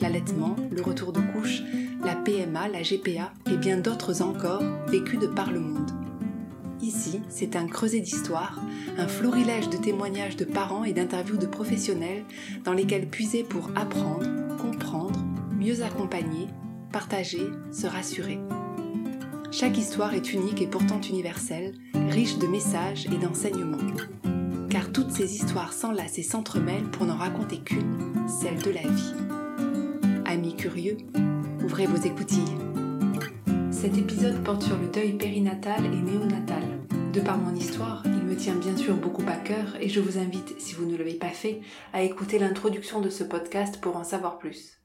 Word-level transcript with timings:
l'allaitement, 0.00 0.56
le 0.70 0.82
retour 0.82 1.12
de 1.12 1.20
couche, 1.20 1.62
la 2.04 2.14
PMA, 2.14 2.68
la 2.68 2.82
GPA 2.82 3.32
et 3.50 3.56
bien 3.56 3.78
d'autres 3.78 4.22
encore 4.22 4.62
vécus 4.88 5.18
de 5.18 5.26
par 5.26 5.50
le 5.50 5.60
monde. 5.60 5.90
Ici, 6.80 7.20
c'est 7.28 7.56
un 7.56 7.66
creuset 7.66 8.00
d'histoire, 8.00 8.60
un 8.96 9.08
florilège 9.08 9.68
de 9.68 9.76
témoignages 9.76 10.36
de 10.36 10.44
parents 10.44 10.84
et 10.84 10.92
d'interviews 10.92 11.36
de 11.36 11.46
professionnels 11.46 12.24
dans 12.64 12.72
lesquels 12.72 13.08
puiser 13.08 13.42
pour 13.42 13.70
apprendre, 13.74 14.26
comprendre, 14.58 15.18
mieux 15.58 15.82
accompagner, 15.82 16.46
partager, 16.92 17.42
se 17.72 17.86
rassurer. 17.86 18.38
Chaque 19.50 19.78
histoire 19.78 20.14
est 20.14 20.32
unique 20.32 20.62
et 20.62 20.66
pourtant 20.66 21.00
universelle, 21.00 21.74
riche 22.10 22.38
de 22.38 22.46
messages 22.46 23.06
et 23.06 23.18
d'enseignements. 23.18 23.78
Car 24.70 24.92
toutes 24.92 25.10
ces 25.10 25.34
histoires 25.34 25.72
s'enlacent 25.72 26.18
et 26.18 26.22
s'entremêlent 26.22 26.90
pour 26.90 27.06
n'en 27.06 27.16
raconter 27.16 27.58
qu'une, 27.58 28.12
celle 28.28 28.62
de 28.62 28.70
la 28.70 28.82
vie 28.82 29.37
curieux, 30.46 30.96
ouvrez 31.64 31.86
vos 31.86 31.96
écoutilles. 31.96 32.56
Cet 33.70 33.98
épisode 33.98 34.42
porte 34.44 34.62
sur 34.62 34.78
le 34.78 34.86
deuil 34.86 35.12
périnatal 35.12 35.84
et 35.84 35.88
néonatal. 35.88 36.62
De 37.12 37.20
par 37.20 37.38
mon 37.38 37.54
histoire, 37.54 38.02
il 38.06 38.22
me 38.22 38.36
tient 38.36 38.54
bien 38.54 38.76
sûr 38.76 38.94
beaucoup 38.96 39.24
à 39.26 39.36
cœur 39.36 39.76
et 39.80 39.88
je 39.88 40.00
vous 40.00 40.18
invite, 40.18 40.60
si 40.60 40.74
vous 40.74 40.86
ne 40.86 40.96
l'avez 40.96 41.14
pas 41.14 41.30
fait, 41.30 41.60
à 41.92 42.02
écouter 42.02 42.38
l'introduction 42.38 43.00
de 43.00 43.10
ce 43.10 43.24
podcast 43.24 43.80
pour 43.80 43.96
en 43.96 44.04
savoir 44.04 44.38
plus. 44.38 44.80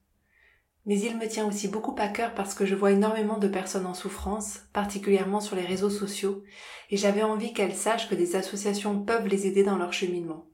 Mais 0.86 0.98
il 0.98 1.16
me 1.16 1.28
tient 1.28 1.46
aussi 1.46 1.68
beaucoup 1.68 1.94
à 1.98 2.08
cœur 2.08 2.34
parce 2.34 2.54
que 2.54 2.66
je 2.66 2.74
vois 2.74 2.90
énormément 2.90 3.38
de 3.38 3.48
personnes 3.48 3.86
en 3.86 3.94
souffrance, 3.94 4.60
particulièrement 4.72 5.40
sur 5.40 5.56
les 5.56 5.64
réseaux 5.64 5.90
sociaux, 5.90 6.42
et 6.90 6.96
j'avais 6.96 7.22
envie 7.22 7.52
qu'elles 7.52 7.76
sachent 7.76 8.08
que 8.08 8.14
des 8.14 8.36
associations 8.36 9.02
peuvent 9.02 9.28
les 9.28 9.46
aider 9.46 9.62
dans 9.62 9.78
leur 9.78 9.92
cheminement. 9.92 10.46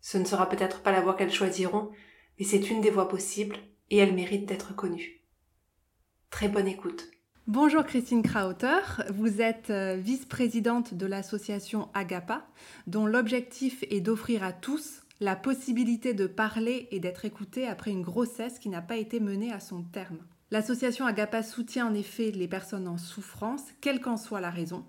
Ce 0.00 0.18
ne 0.18 0.24
sera 0.24 0.48
peut-être 0.48 0.82
pas 0.82 0.92
la 0.92 1.00
voie 1.00 1.14
qu'elles 1.14 1.32
choisiront, 1.32 1.90
mais 2.38 2.44
c'est 2.44 2.70
une 2.70 2.80
des 2.80 2.90
voies 2.90 3.08
possibles, 3.08 3.56
et 3.90 3.98
elle 3.98 4.14
mérite 4.14 4.46
d'être 4.46 4.74
connue. 4.74 5.20
Très 6.30 6.48
bonne 6.48 6.66
écoute. 6.66 7.10
Bonjour 7.46 7.84
Christine 7.84 8.22
Krauter, 8.22 8.80
vous 9.12 9.42
êtes 9.42 9.68
euh, 9.68 9.96
vice-présidente 9.96 10.94
de 10.94 11.04
l'association 11.04 11.90
Agapa, 11.92 12.46
dont 12.86 13.06
l'objectif 13.06 13.84
est 13.90 14.00
d'offrir 14.00 14.42
à 14.42 14.54
tous 14.54 15.02
la 15.20 15.36
possibilité 15.36 16.14
de 16.14 16.26
parler 16.26 16.88
et 16.90 17.00
d'être 17.00 17.26
écouté 17.26 17.66
après 17.66 17.90
une 17.90 18.02
grossesse 18.02 18.58
qui 18.58 18.70
n'a 18.70 18.80
pas 18.80 18.96
été 18.96 19.20
menée 19.20 19.52
à 19.52 19.60
son 19.60 19.82
terme. 19.82 20.18
L'association 20.50 21.04
Agapa 21.04 21.42
soutient 21.42 21.86
en 21.86 21.94
effet 21.94 22.30
les 22.30 22.48
personnes 22.48 22.88
en 22.88 22.96
souffrance, 22.96 23.64
quelle 23.80 24.00
qu'en 24.00 24.16
soit 24.16 24.40
la 24.40 24.50
raison. 24.50 24.84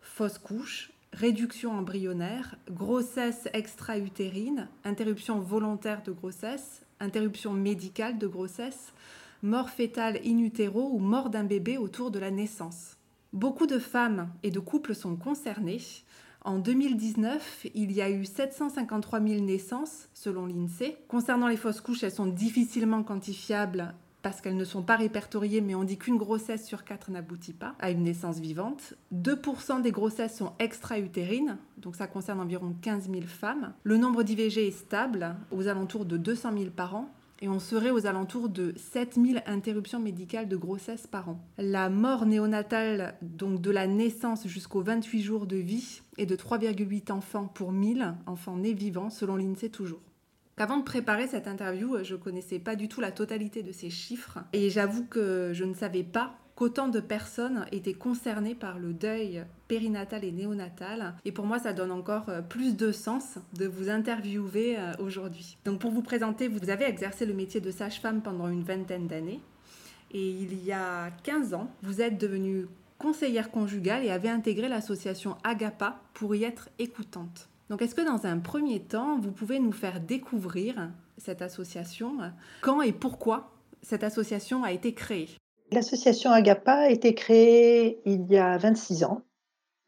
Fausse 0.00 0.38
couche, 0.38 0.92
réduction 1.12 1.72
embryonnaire, 1.72 2.56
grossesse 2.70 3.48
extra-utérine, 3.52 4.68
interruption 4.84 5.40
volontaire 5.40 6.02
de 6.02 6.12
grossesse, 6.12 6.82
interruption 7.00 7.52
médicale 7.52 8.18
de 8.18 8.26
grossesse, 8.26 8.92
mort 9.42 9.70
fétale 9.70 10.18
in 10.24 10.38
utero 10.38 10.90
ou 10.92 10.98
mort 10.98 11.30
d'un 11.30 11.44
bébé 11.44 11.78
autour 11.78 12.10
de 12.10 12.18
la 12.18 12.30
naissance. 12.30 12.96
Beaucoup 13.32 13.66
de 13.66 13.78
femmes 13.78 14.30
et 14.42 14.50
de 14.50 14.60
couples 14.60 14.94
sont 14.94 15.16
concernés. 15.16 15.80
En 16.44 16.58
2019, 16.58 17.66
il 17.74 17.92
y 17.92 18.00
a 18.00 18.10
eu 18.10 18.24
753 18.24 19.20
000 19.20 19.42
naissances 19.42 20.08
selon 20.14 20.46
l'INSEE. 20.46 20.96
Concernant 21.08 21.48
les 21.48 21.56
fausses 21.56 21.80
couches, 21.80 22.02
elles 22.02 22.12
sont 22.12 22.26
difficilement 22.26 23.02
quantifiables 23.02 23.94
parce 24.22 24.40
qu'elles 24.40 24.56
ne 24.56 24.64
sont 24.64 24.82
pas 24.82 24.96
répertoriées, 24.96 25.60
mais 25.60 25.74
on 25.74 25.84
dit 25.84 25.98
qu'une 25.98 26.16
grossesse 26.16 26.66
sur 26.66 26.84
quatre 26.84 27.10
n'aboutit 27.10 27.52
pas 27.52 27.74
à 27.78 27.90
une 27.90 28.02
naissance 28.02 28.38
vivante. 28.38 28.94
2% 29.14 29.82
des 29.82 29.92
grossesses 29.92 30.36
sont 30.36 30.52
extra-utérines, 30.58 31.58
donc 31.76 31.96
ça 31.96 32.06
concerne 32.06 32.40
environ 32.40 32.74
15 32.82 33.10
000 33.10 33.22
femmes. 33.22 33.72
Le 33.84 33.96
nombre 33.96 34.22
d'IVG 34.22 34.68
est 34.68 34.72
stable, 34.72 35.36
aux 35.50 35.68
alentours 35.68 36.04
de 36.04 36.16
200 36.16 36.52
000 36.58 36.70
par 36.70 36.96
an, 36.96 37.10
et 37.40 37.48
on 37.48 37.60
serait 37.60 37.90
aux 37.90 38.06
alentours 38.06 38.48
de 38.48 38.74
7000 38.76 39.42
interruptions 39.46 40.00
médicales 40.00 40.48
de 40.48 40.56
grossesse 40.56 41.06
par 41.06 41.28
an. 41.28 41.40
La 41.56 41.88
mort 41.88 42.26
néonatale, 42.26 43.14
donc 43.22 43.60
de 43.60 43.70
la 43.70 43.86
naissance 43.86 44.46
jusqu'aux 44.48 44.82
28 44.82 45.22
jours 45.22 45.46
de 45.46 45.56
vie, 45.56 46.02
est 46.16 46.26
de 46.26 46.34
3,8 46.34 47.12
enfants 47.12 47.46
pour 47.46 47.70
1000 47.70 48.14
enfants 48.26 48.56
nés 48.56 48.74
vivants, 48.74 49.10
selon 49.10 49.36
l'INSEE 49.36 49.70
toujours. 49.70 50.00
Avant 50.60 50.78
de 50.78 50.82
préparer 50.82 51.28
cette 51.28 51.46
interview, 51.46 52.02
je 52.02 52.14
ne 52.14 52.20
connaissais 52.20 52.58
pas 52.58 52.74
du 52.74 52.88
tout 52.88 53.00
la 53.00 53.12
totalité 53.12 53.62
de 53.62 53.70
ces 53.70 53.90
chiffres 53.90 54.40
et 54.52 54.70
j'avoue 54.70 55.06
que 55.06 55.52
je 55.54 55.62
ne 55.64 55.72
savais 55.72 56.02
pas 56.02 56.34
qu'autant 56.56 56.88
de 56.88 56.98
personnes 56.98 57.64
étaient 57.70 57.94
concernées 57.94 58.56
par 58.56 58.80
le 58.80 58.92
deuil 58.92 59.44
périnatal 59.68 60.24
et 60.24 60.32
néonatal. 60.32 61.14
Et 61.24 61.30
pour 61.30 61.46
moi, 61.46 61.60
ça 61.60 61.72
donne 61.72 61.92
encore 61.92 62.28
euh, 62.28 62.42
plus 62.42 62.76
de 62.76 62.90
sens 62.90 63.38
de 63.56 63.66
vous 63.68 63.88
interviewer 63.88 64.76
euh, 64.76 64.92
aujourd'hui. 64.98 65.56
Donc 65.64 65.78
pour 65.78 65.92
vous 65.92 66.02
présenter, 66.02 66.48
vous 66.48 66.68
avez 66.68 66.86
exercé 66.86 67.24
le 67.26 67.34
métier 67.34 67.60
de 67.60 67.70
sage-femme 67.70 68.22
pendant 68.22 68.48
une 68.48 68.64
vingtaine 68.64 69.06
d'années. 69.06 69.40
Et 70.10 70.28
il 70.28 70.64
y 70.64 70.72
a 70.72 71.12
15 71.22 71.54
ans, 71.54 71.70
vous 71.82 72.00
êtes 72.00 72.20
devenue 72.20 72.66
conseillère 72.98 73.52
conjugale 73.52 74.04
et 74.04 74.10
avez 74.10 74.28
intégré 74.28 74.66
l'association 74.66 75.36
Agapa 75.44 76.00
pour 76.14 76.34
y 76.34 76.42
être 76.42 76.68
écoutante. 76.80 77.48
Donc 77.70 77.82
est-ce 77.82 77.94
que 77.94 78.06
dans 78.06 78.26
un 78.26 78.38
premier 78.38 78.80
temps, 78.80 79.18
vous 79.18 79.32
pouvez 79.32 79.58
nous 79.58 79.72
faire 79.72 80.00
découvrir 80.00 80.90
cette 81.18 81.42
association? 81.42 82.12
Quand 82.62 82.80
et 82.80 82.92
pourquoi 82.92 83.52
cette 83.82 84.04
association 84.04 84.64
a 84.64 84.72
été 84.72 84.94
créée? 84.94 85.28
L'association 85.70 86.30
Agapa 86.30 86.72
a 86.72 86.90
été 86.90 87.14
créée 87.14 88.00
il 88.06 88.26
y 88.26 88.38
a 88.38 88.56
26 88.56 89.04
ans, 89.04 89.22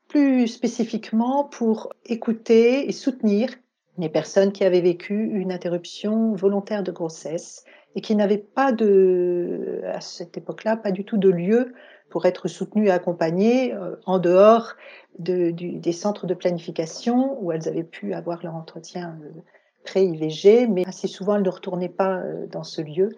plus 0.08 0.46
spécifiquement 0.46 1.44
pour 1.44 1.92
écouter 2.04 2.86
et 2.86 2.92
soutenir 2.92 3.48
les 3.96 4.10
personnes 4.10 4.52
qui 4.52 4.64
avaient 4.64 4.82
vécu 4.82 5.14
une 5.14 5.52
interruption 5.52 6.34
volontaire 6.34 6.82
de 6.82 6.92
grossesse 6.92 7.64
et 7.94 8.02
qui 8.02 8.14
n'avaient 8.14 8.38
pas 8.38 8.72
de, 8.72 9.80
à 9.86 10.00
cette 10.00 10.36
époque-là, 10.36 10.76
pas 10.76 10.92
du 10.92 11.04
tout 11.04 11.16
de 11.16 11.30
lieu 11.30 11.72
pour 12.10 12.26
être 12.26 12.48
soutenues 12.48 12.88
et 12.88 12.90
accompagnées 12.90 13.72
euh, 13.72 13.96
en 14.04 14.18
dehors 14.18 14.74
des 15.18 15.92
centres 15.92 16.26
de 16.26 16.34
planification 16.34 17.36
où 17.42 17.52
elles 17.52 17.68
avaient 17.68 17.84
pu 17.84 18.14
avoir 18.14 18.42
leur 18.42 18.54
entretien 18.54 19.18
euh, 19.22 19.40
pré-IVG, 19.84 20.66
mais 20.66 20.86
assez 20.86 21.08
souvent 21.08 21.36
elles 21.36 21.42
ne 21.42 21.50
retournaient 21.50 21.88
pas 21.88 22.18
euh, 22.18 22.46
dans 22.46 22.64
ce 22.64 22.82
lieu. 22.82 23.10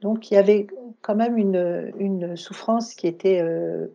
Donc 0.00 0.30
il 0.30 0.34
y 0.34 0.36
avait 0.36 0.66
quand 1.00 1.14
même 1.14 1.38
une, 1.38 2.36
souffrance 2.36 2.94
qui 2.94 3.06
était 3.06 3.42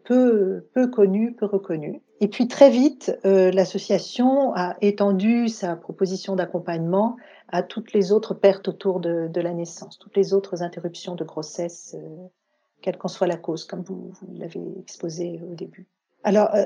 peu, 0.05 0.65
peu 0.73 0.87
connue, 0.87 1.33
peu 1.33 1.45
reconnue. 1.45 2.01
Et 2.19 2.27
puis 2.27 2.47
très 2.47 2.71
vite, 2.71 3.15
l'association 3.23 4.53
a 4.55 4.75
étendu 4.81 5.49
sa 5.49 5.75
proposition 5.75 6.35
d'accompagnement 6.35 7.15
à 7.49 7.61
toutes 7.61 7.93
les 7.93 8.11
autres 8.11 8.33
pertes 8.33 8.69
autour 8.69 8.99
de, 8.99 9.27
de, 9.27 9.41
la 9.41 9.53
naissance, 9.53 9.99
toutes 9.99 10.17
les 10.17 10.33
autres 10.33 10.63
interruptions 10.63 11.13
de 11.13 11.23
grossesse 11.23 11.95
quelle 12.81 12.97
qu'en 12.97 13.07
soit 13.07 13.27
la 13.27 13.37
cause, 13.37 13.65
comme 13.65 13.83
vous, 13.83 14.13
l'avez 14.33 14.61
exposé 14.79 15.39
au 15.49 15.55
début. 15.55 15.87
Alors, 16.23 16.53
euh, 16.53 16.65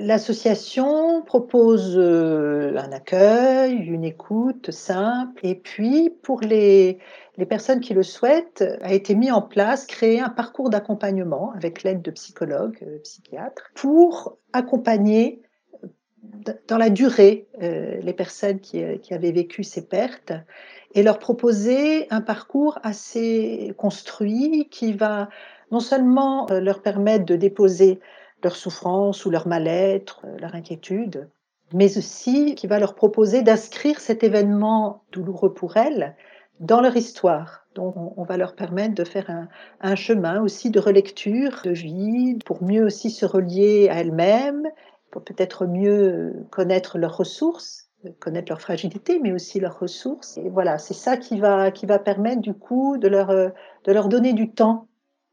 l'association 0.00 1.22
propose 1.22 1.98
euh, 1.98 2.74
un 2.78 2.92
accueil, 2.92 3.74
une 3.74 4.04
écoute 4.04 4.70
simple, 4.70 5.38
et 5.44 5.54
puis 5.54 6.08
pour 6.22 6.40
les, 6.40 6.98
les 7.36 7.44
personnes 7.44 7.80
qui 7.80 7.92
le 7.92 8.02
souhaitent, 8.02 8.64
a 8.80 8.94
été 8.94 9.14
mis 9.14 9.30
en 9.30 9.42
place, 9.42 9.84
créé 9.84 10.18
un 10.18 10.30
parcours 10.30 10.70
d'accompagnement 10.70 11.52
avec 11.52 11.82
l'aide 11.82 12.00
de 12.00 12.10
psychologues, 12.10 12.78
euh, 12.86 12.98
psychiatres, 13.02 13.70
pour 13.74 14.38
accompagner 14.54 15.42
dans 16.68 16.78
la 16.78 16.90
durée 16.90 17.46
les 17.60 18.12
personnes 18.12 18.60
qui, 18.60 18.82
qui 19.00 19.14
avaient 19.14 19.32
vécu 19.32 19.64
ces 19.64 19.86
pertes 19.86 20.32
et 20.94 21.02
leur 21.02 21.18
proposer 21.18 22.06
un 22.10 22.20
parcours 22.20 22.78
assez 22.82 23.74
construit 23.76 24.68
qui 24.70 24.92
va 24.92 25.28
non 25.70 25.80
seulement 25.80 26.50
euh, 26.50 26.60
leur 26.60 26.82
permettre 26.82 27.24
de 27.24 27.36
déposer 27.36 28.00
leur 28.42 28.56
souffrance 28.56 29.24
ou 29.24 29.30
leur 29.30 29.48
mal-être, 29.48 30.22
euh, 30.24 30.36
leur 30.38 30.54
inquiétude, 30.54 31.28
mais 31.72 31.98
aussi 31.98 32.54
qui 32.54 32.66
va 32.66 32.78
leur 32.78 32.94
proposer 32.94 33.42
d'inscrire 33.42 33.98
cet 33.98 34.22
événement 34.22 35.02
douloureux 35.12 35.52
pour 35.52 35.76
elles 35.76 36.14
dans 36.60 36.80
leur 36.80 36.96
histoire. 36.96 37.66
Donc 37.74 37.96
on 37.96 38.22
va 38.22 38.36
leur 38.36 38.54
permettre 38.54 38.94
de 38.94 39.02
faire 39.02 39.28
un, 39.28 39.48
un 39.80 39.96
chemin 39.96 40.40
aussi 40.40 40.70
de 40.70 40.78
relecture 40.78 41.62
de 41.64 41.72
vie 41.72 42.38
pour 42.46 42.62
mieux 42.62 42.84
aussi 42.84 43.10
se 43.10 43.26
relier 43.26 43.88
à 43.90 43.98
elles-mêmes, 43.98 44.68
pour 45.14 45.22
peut-être 45.22 45.64
mieux 45.64 46.44
connaître 46.50 46.98
leurs 46.98 47.16
ressources 47.16 47.88
connaître 48.18 48.50
leur 48.50 48.60
fragilité, 48.60 49.18
mais 49.18 49.32
aussi 49.32 49.60
leurs 49.60 49.78
ressources. 49.78 50.36
Et 50.36 50.50
voilà, 50.50 50.76
c'est 50.76 50.92
ça 50.92 51.16
qui 51.16 51.40
va, 51.40 51.70
qui 51.70 51.86
va 51.86 51.98
permettre 51.98 52.42
du 52.42 52.52
coup 52.52 52.98
de 52.98 53.08
leur, 53.08 53.28
de 53.28 53.92
leur 53.92 54.10
donner 54.10 54.34
du 54.34 54.50
temps 54.50 54.88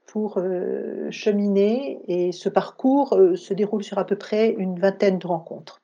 pour 0.05 0.37
euh, 0.37 1.09
cheminer 1.11 1.99
et 2.07 2.31
ce 2.31 2.47
parcours 2.47 3.13
euh, 3.13 3.35
se 3.35 3.53
déroule 3.53 3.83
sur 3.83 3.97
à 3.97 4.05
peu 4.05 4.15
près 4.15 4.51
une 4.51 4.79
vingtaine 4.79 5.19
de 5.19 5.27
rencontres. 5.27 5.81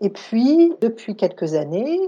Et 0.00 0.10
puis, 0.10 0.74
depuis 0.80 1.16
quelques 1.16 1.54
années, 1.54 1.98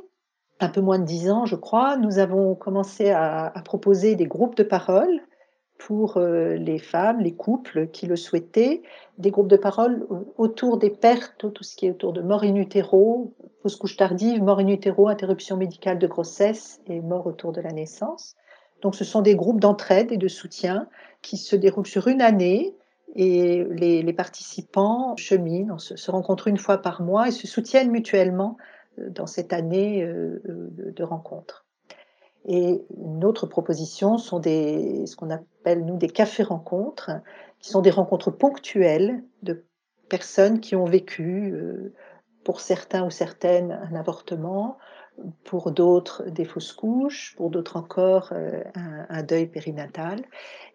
un 0.61 0.69
peu 0.69 0.81
moins 0.81 1.01
de 1.01 1.05
dix 1.05 1.29
ans, 1.29 1.45
je 1.45 1.57
crois, 1.57 1.97
nous 1.97 2.19
avons 2.19 2.55
commencé 2.55 3.11
à, 3.11 3.47
à 3.47 3.63
proposer 3.63 4.15
des 4.15 4.27
groupes 4.27 4.57
de 4.57 4.63
parole 4.63 5.23
pour 5.85 6.17
euh, 6.17 6.55
les 6.55 6.79
femmes, 6.79 7.21
les 7.21 7.35
couples 7.35 7.89
qui 7.89 8.07
le 8.07 8.17
souhaitaient, 8.17 8.81
des 9.19 9.31
groupes 9.31 9.49
de 9.49 9.59
parole 9.59 10.07
autour 10.39 10.79
des 10.79 10.89
pertes, 10.89 11.53
tout 11.53 11.63
ce 11.63 11.77
qui 11.77 11.85
est 11.85 11.91
autour 11.91 12.15
de 12.15 12.23
mort 12.23 12.43
in 12.43 12.55
utero, 12.55 13.35
fausse 13.63 13.77
couche 13.77 13.99
tardive, 13.99 14.43
mort 14.43 14.61
in 14.61 14.69
utero, 14.69 15.09
interruption 15.09 15.59
médicale 15.59 15.99
de 15.99 16.07
grossesse 16.07 16.81
et 16.87 17.03
mort 17.03 17.27
autour 17.27 17.53
de 17.53 17.61
la 17.61 17.71
naissance. 17.71 18.35
Donc 18.81 18.95
ce 18.95 19.05
sont 19.05 19.21
des 19.21 19.37
groupes 19.37 19.61
d'entraide 19.61 20.11
et 20.11 20.17
de 20.17 20.29
soutien 20.29 20.89
qui 21.21 21.37
se 21.37 21.55
déroulent 21.55 21.87
sur 21.87 22.09
une 22.09 22.23
année 22.23 22.75
et 23.15 23.63
les, 23.65 24.13
participants 24.15 25.15
cheminent, 25.19 25.77
se, 25.77 25.97
se, 25.97 26.11
rencontrent 26.11 26.49
une 26.49 26.57
fois 26.57 26.79
par 26.79 27.03
mois 27.03 27.29
et 27.29 27.31
se 27.31 27.47
soutiennent 27.47 27.91
mutuellement 27.91 28.57
euh, 28.99 29.11
dans 29.11 29.27
cette 29.27 29.53
année 29.53 30.03
euh, 30.03 30.41
de 30.47 31.05
rencontres. 31.05 31.64
Et 32.47 32.85
une 32.97 33.25
autre 33.25 33.47
proposition 33.47 34.19
sont 34.19 34.39
des, 34.39 35.07
ce 35.07 35.17
qu'on 35.17 35.31
appelle 35.31 35.85
nous 35.85 35.97
des 35.97 36.09
cafés-rencontres, 36.09 37.11
qui 37.59 37.71
sont 37.71 37.81
des 37.81 37.91
rencontres 37.91 38.31
ponctuelles 38.31 39.25
de 39.43 39.65
personnes 40.09 40.61
qui 40.61 40.77
ont 40.77 40.85
vécu, 40.85 41.53
euh, 41.53 41.95
pour 42.45 42.61
certains 42.61 43.05
ou 43.05 43.11
certaines, 43.11 43.73
un 43.73 43.95
avortement, 43.97 44.77
pour 45.45 45.71
d'autres 45.71 46.25
des 46.29 46.45
fausses 46.45 46.73
couches, 46.73 47.35
pour 47.37 47.51
d'autres 47.51 47.77
encore 47.77 48.31
euh, 48.33 48.63
un, 48.75 49.23
deuil 49.23 49.47
périnatal. 49.47 50.21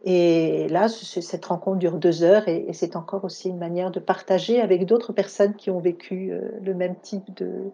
Et 0.03 0.67
là, 0.69 0.87
cette 0.87 1.45
rencontre 1.45 1.77
dure 1.77 1.97
deux 1.97 2.23
heures 2.23 2.47
et, 2.47 2.71
c'est 2.73 2.95
encore 2.95 3.25
aussi 3.25 3.49
une 3.49 3.57
manière 3.57 3.91
de 3.91 3.99
partager 3.99 4.61
avec 4.61 4.85
d'autres 4.85 5.13
personnes 5.13 5.55
qui 5.55 5.69
ont 5.69 5.79
vécu 5.79 6.31
euh, 6.31 6.51
le 6.61 6.73
même 6.73 6.95
type 7.01 7.33
de, 7.35 7.71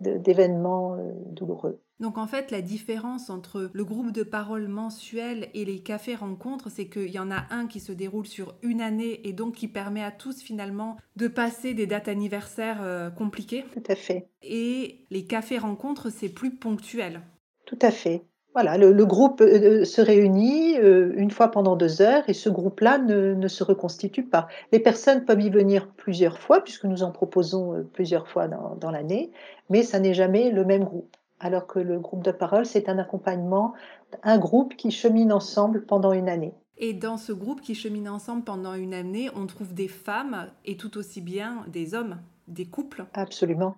d'événements 0.00 0.94
euh, 0.94 1.12
douloureux. 1.30 1.80
Donc 2.02 2.18
en 2.18 2.26
fait, 2.26 2.50
la 2.50 2.60
différence 2.60 3.30
entre 3.30 3.70
le 3.72 3.84
groupe 3.84 4.12
de 4.12 4.22
parole 4.22 4.68
mensuel 4.68 5.48
et 5.54 5.64
les 5.64 5.78
cafés 5.78 6.14
rencontres, 6.16 6.68
c'est 6.70 6.88
qu'il 6.88 7.08
y 7.08 7.18
en 7.18 7.30
a 7.30 7.46
un 7.50 7.66
qui 7.66 7.80
se 7.80 7.92
déroule 7.92 8.26
sur 8.26 8.54
une 8.62 8.82
année 8.82 9.26
et 9.26 9.32
donc 9.32 9.54
qui 9.54 9.68
permet 9.68 10.02
à 10.02 10.10
tous 10.10 10.42
finalement 10.42 10.98
de 11.16 11.28
passer 11.28 11.72
des 11.72 11.86
dates 11.86 12.08
anniversaires 12.08 12.80
euh, 12.82 13.08
compliquées. 13.08 13.64
Tout 13.72 13.84
à 13.88 13.94
fait. 13.94 14.28
Et 14.42 15.06
les 15.10 15.24
cafés 15.24 15.58
rencontres, 15.58 16.10
c'est 16.10 16.28
plus 16.28 16.54
ponctuel. 16.56 17.22
Tout 17.64 17.78
à 17.80 17.90
fait. 17.90 18.24
Voilà, 18.54 18.76
le, 18.76 19.06
groupe 19.06 19.40
euh, 19.40 19.80
euh, 19.80 19.84
se 19.84 20.02
réunit 20.02 20.76
euh, 20.78 21.14
une 21.16 21.30
fois 21.30 21.50
pendant 21.50 21.74
deux 21.74 22.02
heures 22.02 22.24
et 22.28 22.34
ce 22.34 22.50
groupe-là 22.50 22.98
ne, 22.98 23.48
se 23.48 23.64
reconstitue 23.64 24.24
pas. 24.24 24.46
Les 24.72 24.78
personnes 24.78 25.24
peuvent 25.24 25.40
y 25.40 25.48
venir 25.48 25.88
plusieurs 25.88 26.38
fois, 26.38 26.62
puisque 26.62 26.84
nous 26.84 27.02
en 27.02 27.12
proposons 27.12 27.86
plusieurs 27.94 28.28
fois 28.28 28.48
dans, 28.48 28.90
l'année, 28.90 29.30
mais 29.70 29.82
ça 29.82 30.00
n'est 30.00 30.12
jamais 30.12 30.50
le 30.50 30.66
même 30.66 30.84
groupe. 30.84 31.16
Alors 31.42 31.66
que 31.66 31.80
le 31.80 31.98
groupe 31.98 32.22
de 32.22 32.30
parole, 32.30 32.64
c'est 32.64 32.88
un 32.88 32.98
accompagnement, 32.98 33.74
un 34.22 34.38
groupe 34.38 34.76
qui 34.76 34.92
chemine 34.92 35.32
ensemble 35.32 35.84
pendant 35.84 36.12
une 36.12 36.28
année. 36.28 36.54
Et 36.78 36.94
dans 36.94 37.16
ce 37.16 37.32
groupe 37.32 37.60
qui 37.60 37.74
chemine 37.74 38.08
ensemble 38.08 38.44
pendant 38.44 38.74
une 38.74 38.94
année, 38.94 39.28
on 39.34 39.46
trouve 39.46 39.74
des 39.74 39.88
femmes 39.88 40.46
et 40.64 40.76
tout 40.76 40.96
aussi 40.96 41.20
bien 41.20 41.64
des 41.66 41.94
hommes, 41.94 42.18
des 42.46 42.66
couples 42.66 43.06
Absolument. 43.12 43.74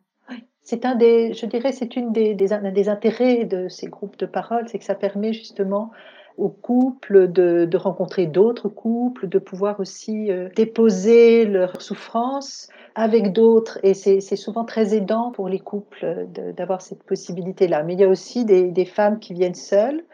C'est 0.63 0.85
un 0.85 0.95
des, 0.95 1.33
je 1.33 1.47
dirais, 1.47 1.73
c'est 1.73 1.97
une 1.97 2.13
des, 2.13 2.35
des, 2.35 2.49
des, 2.73 2.89
intérêts 2.89 3.45
de 3.45 3.69
ces 3.69 3.87
groupes 3.87 4.19
de 4.19 4.27
parole, 4.27 4.69
c'est 4.69 4.79
que 4.79 4.85
ça 4.85 4.95
permet 4.95 5.33
justement 5.33 5.91
aux 6.37 6.49
couples 6.49 7.31
de, 7.31 7.65
de 7.65 7.77
rencontrer 7.77 8.27
d'autres 8.27 8.69
couples, 8.69 9.29
de 9.29 9.39
pouvoir 9.39 9.81
aussi 9.81 10.31
euh, 10.31 10.49
déposer 10.57 11.45
leurs 11.47 11.81
souffrances 11.81 12.69
avec 12.95 13.33
d'autres. 13.33 13.79
Et 13.83 13.95
c'est 13.95 14.21
souvent 14.37 14.65
très 14.65 14.95
aidant 14.95 15.31
pour 15.33 15.49
les 15.49 15.61
couples 15.61 16.29
d'avoir 16.57 16.81
cette 16.83 17.03
possibilité-là. 17.03 17.83
Mais 17.83 17.95
il 17.95 18.01
y 18.01 18.05
a 18.05 18.09
aussi 18.09 18.45
des, 18.45 18.71
des, 18.71 18.85
femmes 18.85 19.19
qui 19.19 19.35
viennent 19.35 19.55
seules. 19.55 20.05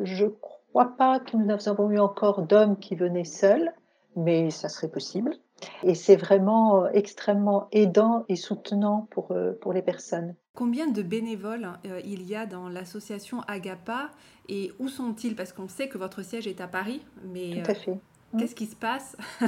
Je 0.00 0.26
crois 0.26 0.96
pas 0.96 1.20
que 1.20 1.36
nous 1.36 1.68
avons 1.68 1.90
eu 1.90 1.98
encore 1.98 2.42
d'hommes 2.42 2.78
qui 2.78 2.94
venaient 2.94 3.24
seuls, 3.24 3.72
mais 4.16 4.50
ça 4.50 4.68
serait 4.68 4.90
possible. 4.90 5.34
Et 5.82 5.94
c'est 5.94 6.16
vraiment 6.16 6.84
euh, 6.84 6.88
extrêmement 6.92 7.68
aidant 7.72 8.24
et 8.28 8.36
soutenant 8.36 9.08
pour, 9.10 9.32
euh, 9.32 9.52
pour 9.60 9.72
les 9.72 9.82
personnes. 9.82 10.34
Combien 10.54 10.88
de 10.88 11.02
bénévoles 11.02 11.68
euh, 11.86 12.00
il 12.04 12.22
y 12.22 12.34
a 12.34 12.46
dans 12.46 12.68
l'association 12.68 13.40
Agapa 13.46 14.10
et 14.48 14.72
où 14.78 14.88
sont-ils? 14.88 15.36
Parce 15.36 15.52
qu'on 15.52 15.68
sait 15.68 15.88
que 15.88 15.98
votre 15.98 16.22
siège 16.22 16.46
est 16.46 16.60
à 16.60 16.66
Paris, 16.66 17.02
mais 17.24 17.62
Tout 17.62 17.70
à 17.70 17.74
fait. 17.74 17.98
Qu'est-ce 18.38 18.54
qui 18.54 18.66
se 18.66 18.76
passe 18.76 19.16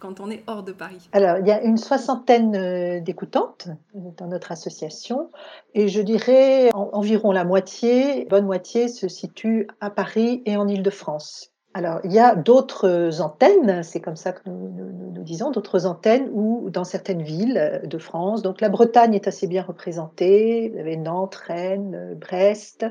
quand 0.00 0.20
on 0.20 0.30
est 0.30 0.42
hors 0.46 0.62
de 0.62 0.72
Paris? 0.72 1.08
Alors, 1.12 1.38
il 1.38 1.46
y 1.46 1.52
a 1.52 1.62
une 1.62 1.76
soixantaine 1.76 3.02
d'écoutantes 3.02 3.68
dans 3.94 4.26
notre 4.26 4.52
association 4.52 5.30
et 5.74 5.88
je 5.88 6.00
dirais 6.00 6.70
environ 6.74 7.32
la 7.32 7.44
moitié, 7.44 8.24
bonne 8.26 8.46
moitié, 8.46 8.88
se 8.88 9.08
situe 9.08 9.68
à 9.80 9.90
Paris 9.90 10.42
et 10.44 10.56
en 10.56 10.66
Île-de-France. 10.66 11.52
Alors, 11.76 12.00
il 12.04 12.12
y 12.12 12.18
a 12.18 12.34
d'autres 12.34 13.20
antennes, 13.20 13.82
c'est 13.82 14.00
comme 14.00 14.16
ça 14.16 14.32
que 14.32 14.40
nous, 14.46 14.70
nous, 15.12 15.22
disons, 15.22 15.50
d'autres 15.50 15.84
antennes 15.84 16.30
ou 16.32 16.70
dans 16.70 16.84
certaines 16.84 17.20
villes 17.20 17.82
de 17.84 17.98
France. 17.98 18.40
Donc, 18.40 18.62
la 18.62 18.70
Bretagne 18.70 19.12
est 19.12 19.28
assez 19.28 19.46
bien 19.46 19.62
représentée. 19.62 20.70
Vous 20.70 20.78
avez 20.78 20.96
Nantes, 20.96 21.34
Rennes, 21.34 22.16
Brest, 22.18 22.86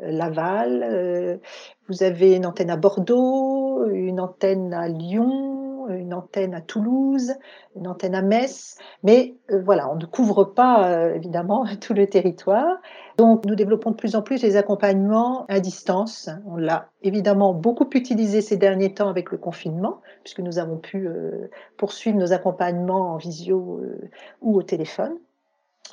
Laval. 0.00 0.82
Euh, 0.82 1.36
vous 1.88 2.02
avez 2.02 2.34
une 2.34 2.46
antenne 2.46 2.70
à 2.70 2.76
Bordeaux, 2.76 3.84
une 3.90 4.20
antenne 4.20 4.72
à 4.72 4.88
Lyon, 4.88 5.88
une 5.88 6.14
antenne 6.14 6.54
à 6.54 6.60
Toulouse, 6.60 7.34
une 7.76 7.86
antenne 7.86 8.14
à 8.14 8.22
Metz, 8.22 8.78
mais 9.02 9.36
euh, 9.50 9.60
voilà, 9.62 9.90
on 9.90 9.96
ne 9.96 10.06
couvre 10.06 10.44
pas 10.44 10.88
euh, 10.88 11.14
évidemment 11.14 11.66
tout 11.80 11.94
le 11.94 12.06
territoire. 12.06 12.78
Donc 13.18 13.44
nous 13.44 13.54
développons 13.54 13.90
de 13.90 13.96
plus 13.96 14.16
en 14.16 14.22
plus 14.22 14.42
les 14.42 14.56
accompagnements 14.56 15.44
à 15.48 15.60
distance. 15.60 16.30
On 16.46 16.56
l'a 16.56 16.88
évidemment 17.02 17.52
beaucoup 17.52 17.88
utilisé 17.94 18.40
ces 18.40 18.56
derniers 18.56 18.94
temps 18.94 19.08
avec 19.08 19.30
le 19.30 19.38
confinement, 19.38 20.00
puisque 20.22 20.40
nous 20.40 20.58
avons 20.58 20.78
pu 20.78 21.08
poursuivre 21.76 22.18
nos 22.18 22.32
accompagnements 22.32 23.12
en 23.12 23.16
visio 23.18 23.80
ou 24.40 24.56
au 24.56 24.62
téléphone. 24.62 25.16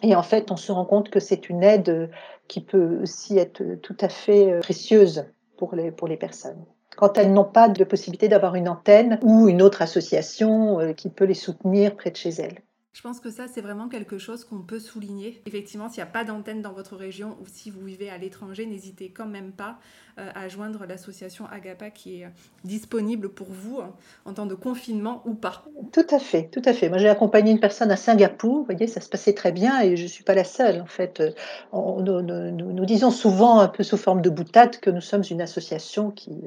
Et 0.04 0.16
en 0.16 0.24
fait, 0.24 0.52
on 0.52 0.58
se 0.58 0.72
rend 0.72 0.86
compte 0.86 1.10
que 1.10 1.20
c'est 1.20 1.50
une 1.50 1.64
aide 1.64 2.10
qui 2.48 2.62
peut 2.62 3.00
aussi 3.02 3.38
être 3.38 3.64
tout 3.82 3.98
à 4.02 4.10
fait 4.10 4.60
précieuse 4.60 5.26
pour 5.58 5.76
les, 5.76 6.18
personnes 6.18 6.66
quand 6.98 7.18
elles 7.18 7.32
n'ont 7.32 7.46
pas 7.46 7.70
de 7.70 7.84
possibilité 7.84 8.28
d'avoir 8.28 8.56
une 8.56 8.70
antenne 8.70 9.20
ou 9.24 9.48
une 9.48 9.62
autre 9.62 9.82
association 9.82 10.80
euh, 10.80 10.94
qui 10.94 11.10
peut 11.10 11.26
les 11.26 11.34
soutenir 11.34 11.96
près 11.96 12.12
de 12.12 12.18
chez 12.18 12.30
elles. 12.30 12.62
Je 12.94 13.02
pense 13.02 13.22
que 13.22 13.32
ça, 13.32 13.48
c'est 13.48 13.62
vraiment 13.62 13.88
quelque 13.88 14.18
chose 14.18 14.44
qu'on 14.44 14.60
peut 14.60 14.80
souligner. 14.80 15.42
Effectivement, 15.46 15.88
s'il 15.88 16.04
n'y 16.04 16.10
a 16.10 16.12
pas 16.12 16.26
d'antenne 16.26 16.62
dans 16.62 16.74
votre 16.74 16.98
région 16.98 17.38
ou 17.42 17.46
si 17.48 17.72
vous 17.72 17.80
vivez 17.86 18.10
à 18.10 18.18
l'étranger, 18.18 18.66
n'hésitez 18.66 19.10
quand 19.10 19.28
même 19.28 19.54
pas 19.54 19.80
euh, 20.20 20.30
à 20.36 20.50
joindre 20.50 20.86
l'association 20.86 21.46
Agapa 21.46 21.90
qui 21.90 22.20
est 22.20 22.26
euh, 22.26 22.30
disponible 22.66 23.30
pour 23.30 23.48
vous 23.50 23.80
hein, 23.80 23.96
en 24.26 24.34
temps 24.34 24.46
de 24.46 24.56
confinement 24.56 25.22
ou 25.26 25.36
pas. 25.36 25.64
Tout 25.94 26.06
à 26.10 26.20
fait, 26.20 26.50
tout 26.52 26.62
à 26.66 26.74
fait. 26.74 26.90
Moi, 26.90 26.98
j'ai 26.98 27.08
accompagné 27.08 27.52
une 27.52 27.62
personne 27.62 27.92
à 27.92 27.96
Singapour. 27.96 28.58
Vous 28.58 28.66
voyez, 28.66 28.88
ça 28.88 29.00
se 29.00 29.08
passait 29.08 29.34
très 29.34 29.54
bien 29.54 29.80
et 29.80 29.96
je 29.96 30.04
ne 30.04 30.10
suis 30.10 30.26
pas 30.26 30.36
la 30.36 30.44
seule. 30.44 30.82
En 30.82 30.86
fait, 30.86 31.24
nous, 31.72 32.22
nous, 32.22 32.86
disons 32.86 33.12
souvent, 33.12 33.60
un 33.60 33.70
peu 33.70 33.84
sous 33.84 33.96
forme 33.96 34.22
de 34.22 34.30
boutade, 34.30 34.82
que 34.82 34.90
nous 34.90 35.02
sommes 35.02 35.24
une 35.30 35.42
association 35.42 36.12
qui 36.12 36.42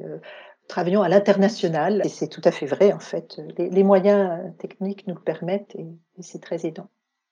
travaillons 0.67 1.01
à 1.01 1.09
l'international. 1.09 2.01
Et 2.03 2.09
c'est 2.09 2.27
tout 2.27 2.41
à 2.43 2.51
fait 2.51 2.65
vrai, 2.65 2.93
en 2.93 2.99
fait. 2.99 3.41
Les, 3.57 3.83
moyens 3.83 4.53
techniques 4.57 5.07
nous 5.07 5.15
le 5.15 5.21
permettent 5.21 5.75
et, 5.75 5.87
c'est 6.21 6.41
très 6.41 6.65
aidant. 6.65 6.89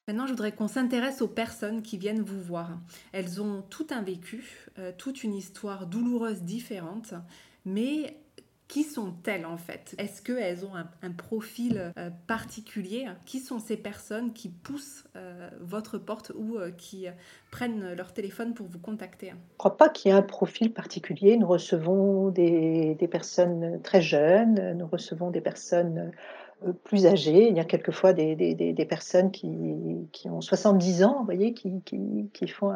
Maintenant, 0.08 0.26
je 0.26 0.32
voudrais 0.32 0.52
qu'on 0.52 0.68
s'intéresse 0.68 1.22
aux 1.22 1.30
personnes 1.30 1.82
qui 1.82 1.98
viennent 1.98 2.22
vous 2.22 2.42
voir. 2.42 2.70
Elles 3.14 3.42
ont 3.42 3.64
tout 3.70 3.88
un 3.92 4.02
vécu, 4.02 4.68
euh, 4.78 4.92
toute 4.98 5.24
une 5.24 5.34
histoire 5.34 5.88
douloureuse 5.88 6.42
différente, 6.42 7.14
mais 7.64 8.18
qui 8.68 8.84
sont-elles 8.84 9.46
en 9.46 9.58
fait? 9.58 9.94
Est-ce 9.98 10.22
qu'elles 10.22 10.66
ont 10.66 10.72
un, 10.76 11.12
profil 11.12 11.94
euh, 11.98 12.10
particulier? 12.28 13.06
Qui 13.26 13.40
sont 13.40 13.60
ces 13.60 13.78
personnes 13.78 14.34
qui 14.34 14.50
poussent 14.50 15.04
euh, 15.16 15.50
votre 15.60 15.98
porte 15.98 16.32
ou 16.36 16.58
euh, 16.58 16.72
qui 16.72 17.06
prennent 17.52 17.94
leur 17.94 18.14
téléphone 18.14 18.54
pour 18.54 18.68
vous 18.68 18.80
contacter? 18.80 19.28
Je 19.28 19.34
ne 19.34 19.58
crois 19.58 19.78
pas 19.78 19.90
qu'il 19.90 20.12
y 20.12 20.14
ait 20.14 20.18
un 20.18 20.22
profil 20.22 20.74
particulier. 20.74 21.38
Nous 21.38 21.48
recevons 21.48 22.30
des, 22.30 22.96
des, 22.96 23.08
personnes 23.08 23.82
très 23.84 24.02
jeunes, 24.02 24.78
nous 24.78 24.88
recevons 24.88 25.30
des 25.30 25.42
personnes 25.42 26.12
plus 26.84 27.06
âgés. 27.06 27.50
Il 27.50 27.56
y 27.56 27.60
a 27.60 27.66
quelquefois 27.66 28.14
des, 28.14 28.36
des, 28.36 28.54
des, 28.54 28.86
personnes 28.86 29.32
qui, 29.32 29.50
qui, 30.12 30.30
ont 30.30 30.42
70 30.42 31.04
ans, 31.04 31.18
vous 31.20 31.26
voyez, 31.26 31.54
qui, 31.54 31.82
qui, 31.84 32.30
qui 32.34 32.48
font 32.48 32.74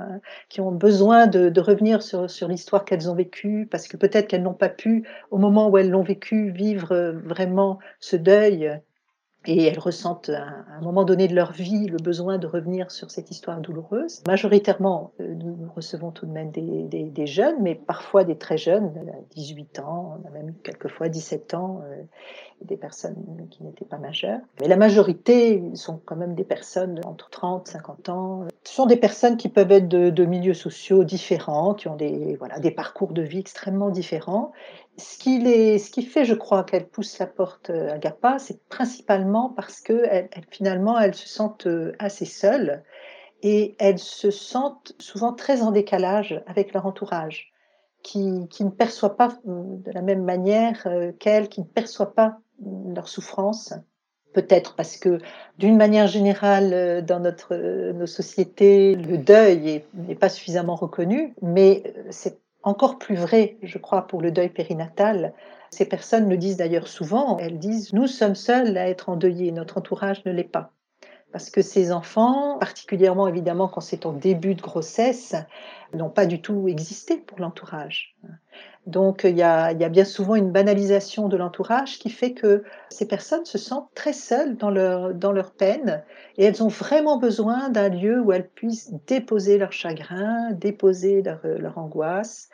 qui 0.49 0.61
ont 0.61 0.71
besoin 0.71 1.27
de, 1.27 1.49
de 1.49 1.61
revenir 1.61 2.01
sur, 2.01 2.29
sur 2.29 2.47
l'histoire 2.47 2.85
qu'elles 2.85 3.09
ont 3.09 3.15
vécue, 3.15 3.67
parce 3.69 3.87
que 3.87 3.97
peut-être 3.97 4.27
qu'elles 4.27 4.43
n'ont 4.43 4.53
pas 4.53 4.69
pu, 4.69 5.07
au 5.31 5.37
moment 5.37 5.69
où 5.69 5.77
elles 5.77 5.89
l'ont 5.89 6.03
vécu, 6.03 6.51
vivre 6.51 7.13
vraiment 7.25 7.79
ce 7.99 8.15
deuil 8.15 8.79
et 9.47 9.63
elles 9.63 9.79
ressentent 9.79 10.29
à 10.29 10.75
un 10.77 10.81
moment 10.81 11.05
donné 11.05 11.27
de 11.27 11.35
leur 11.35 11.53
vie 11.53 11.87
le 11.87 11.97
besoin 11.97 12.37
de 12.37 12.45
revenir 12.45 12.91
sur 12.91 13.09
cette 13.09 13.31
histoire 13.31 13.61
douloureuse. 13.61 14.21
Majoritairement, 14.27 15.11
euh, 15.21 15.33
nous 15.33 15.69
recevons 15.73 16.11
tout 16.11 16.25
de 16.25 16.31
même 16.31 16.51
des, 16.51 17.25
jeunes, 17.25 17.55
mais 17.61 17.73
parfois 17.73 18.23
des 18.23 18.37
très 18.37 18.57
jeunes, 18.57 18.93
18 19.31 19.79
ans, 19.79 20.19
on 20.21 20.27
a 20.27 20.31
même 20.31 20.53
quelquefois 20.63 21.09
17 21.09 21.53
ans, 21.53 21.81
euh, 21.85 22.03
des 22.61 22.77
personnes 22.77 23.47
qui 23.49 23.63
n'étaient 23.63 23.85
pas 23.85 23.97
majeures. 23.97 24.39
Mais 24.59 24.67
la 24.67 24.77
majorité 24.77 25.63
sont 25.75 25.99
quand 26.03 26.15
même 26.15 26.35
des 26.35 26.43
personnes 26.43 26.99
entre 27.05 27.29
30 27.29 27.67
50 27.67 28.09
ans. 28.09 28.43
Ce 28.63 28.73
sont 28.73 28.85
des 28.85 28.97
personnes 28.97 29.37
qui 29.37 29.49
peuvent 29.49 29.71
être 29.71 29.87
de, 29.87 30.09
de 30.09 30.25
milieux 30.25 30.53
sociaux 30.53 31.03
différents, 31.03 31.73
qui 31.73 31.87
ont 31.87 31.95
des, 31.95 32.35
voilà, 32.35 32.59
des 32.59 32.71
parcours 32.71 33.13
de 33.13 33.21
vie 33.21 33.39
extrêmement 33.39 33.89
différents 33.89 34.51
ce 34.97 35.17
qui, 35.19 35.39
les, 35.39 35.77
ce 35.77 35.91
qui 35.91 36.01
fait, 36.01 36.25
je 36.25 36.33
crois, 36.33 36.63
qu'elles 36.63 36.87
poussent 36.87 37.19
la 37.19 37.27
porte 37.27 37.69
euh, 37.69 37.93
à 37.93 37.97
Gapa, 37.99 38.39
c'est 38.39 38.67
principalement 38.67 39.49
parce 39.49 39.79
que 39.79 40.03
finalement, 40.49 40.99
elles 40.99 41.13
se 41.13 41.27
sentent 41.27 41.67
euh, 41.67 41.93
assez 41.99 42.25
seules 42.25 42.83
et 43.43 43.75
elles 43.77 43.99
se 43.99 44.31
sentent 44.31 44.93
souvent 44.97 45.33
très 45.33 45.61
en 45.61 45.71
décalage 45.71 46.41
avec 46.47 46.73
leur 46.73 46.87
entourage, 46.87 47.53
qui, 48.01 48.47
qui 48.49 48.65
ne 48.65 48.71
perçoit 48.71 49.15
pas 49.15 49.29
euh, 49.47 49.63
de 49.85 49.91
la 49.91 50.01
même 50.01 50.23
manière 50.23 50.87
qu'elles, 51.19 51.47
qui 51.47 51.61
ne 51.61 51.67
perçoit 51.67 52.15
pas 52.15 52.39
leur 52.59 53.07
souffrance. 53.07 53.73
Peut-être 54.33 54.75
parce 54.75 54.97
que, 54.97 55.19
d'une 55.57 55.77
manière 55.77 56.07
générale, 56.07 57.03
dans 57.05 57.19
notre, 57.19 57.55
nos 57.55 58.05
sociétés, 58.05 58.95
le 58.95 59.17
deuil 59.17 59.83
n'est 59.95 60.15
pas 60.15 60.29
suffisamment 60.29 60.75
reconnu, 60.75 61.33
mais 61.41 61.81
c'est 62.11 62.39
encore 62.67 62.99
plus 62.99 63.15
vrai, 63.15 63.57
je 63.63 63.77
crois, 63.77 64.07
pour 64.07 64.21
le 64.21 64.31
deuil 64.31 64.49
périnatal. 64.49 65.33
Ces 65.71 65.85
personnes 65.87 66.29
le 66.29 66.37
disent 66.37 66.57
d'ailleurs 66.57 66.87
souvent, 66.87 67.37
elles 67.39 67.59
disent⁇ 67.59 67.91
Nous 67.95 68.07
sommes 68.07 68.35
seuls 68.35 68.77
à 68.77 68.89
être 68.89 69.09
endeuillés, 69.09 69.51
notre 69.51 69.77
entourage 69.77 70.23
ne 70.25 70.31
l'est 70.31 70.43
pas⁇ 70.43 70.59
Parce 71.31 71.49
que 71.49 71.61
ces 71.61 71.91
enfants, 71.91 72.57
particulièrement 72.57 73.27
évidemment 73.27 73.67
quand 73.67 73.81
c'est 73.81 74.05
en 74.05 74.13
début 74.13 74.55
de 74.55 74.61
grossesse, 74.61 75.35
n'ont 75.93 76.09
pas 76.09 76.25
du 76.25 76.41
tout 76.41 76.67
existé 76.67 77.17
pour 77.17 77.39
l'entourage. 77.39 78.15
Donc 78.85 79.25
il 79.25 79.37
y, 79.37 79.43
a, 79.43 79.73
bien 79.73 80.05
souvent 80.05 80.35
une 80.35 80.51
banalisation 80.51 81.27
de 81.27 81.35
l'entourage 81.35 81.99
qui 81.99 82.09
fait 82.09 82.31
que 82.31 82.63
ces 82.89 83.05
personnes 83.05 83.45
se 83.45 83.57
sentent 83.57 83.89
très 83.93 84.13
seules 84.13 84.55
dans 84.55 84.69
leur, 84.69 85.13
dans 85.13 85.33
leur 85.33 85.51
peine 85.51 86.03
et 86.37 86.45
elles 86.45 86.63
ont 86.63 86.69
vraiment 86.69 87.17
besoin 87.17 87.69
d'un 87.69 87.89
lieu 87.89 88.21
où 88.21 88.31
elles 88.31 88.47
puissent 88.47 88.93
déposer 89.05 89.57
leur 89.57 89.73
chagrin, 89.73 90.51
déposer 90.51 91.21
leur, 91.21 91.41
leur 91.43 91.77
angoisse. 91.77 92.49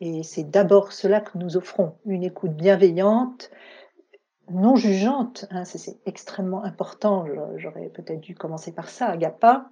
Et 0.00 0.22
c'est 0.22 0.48
d'abord 0.48 0.92
cela 0.92 1.20
que 1.20 1.36
nous 1.36 1.56
offrons, 1.56 1.94
une 2.06 2.22
écoute 2.22 2.52
bienveillante, 2.52 3.50
non 4.50 4.76
jugeante. 4.76 5.46
Hein, 5.50 5.64
c'est 5.64 5.98
extrêmement 6.06 6.64
important, 6.64 7.26
j'aurais 7.56 7.88
peut-être 7.88 8.20
dû 8.20 8.34
commencer 8.34 8.72
par 8.72 8.88
ça. 8.88 9.06
Agapa, 9.06 9.70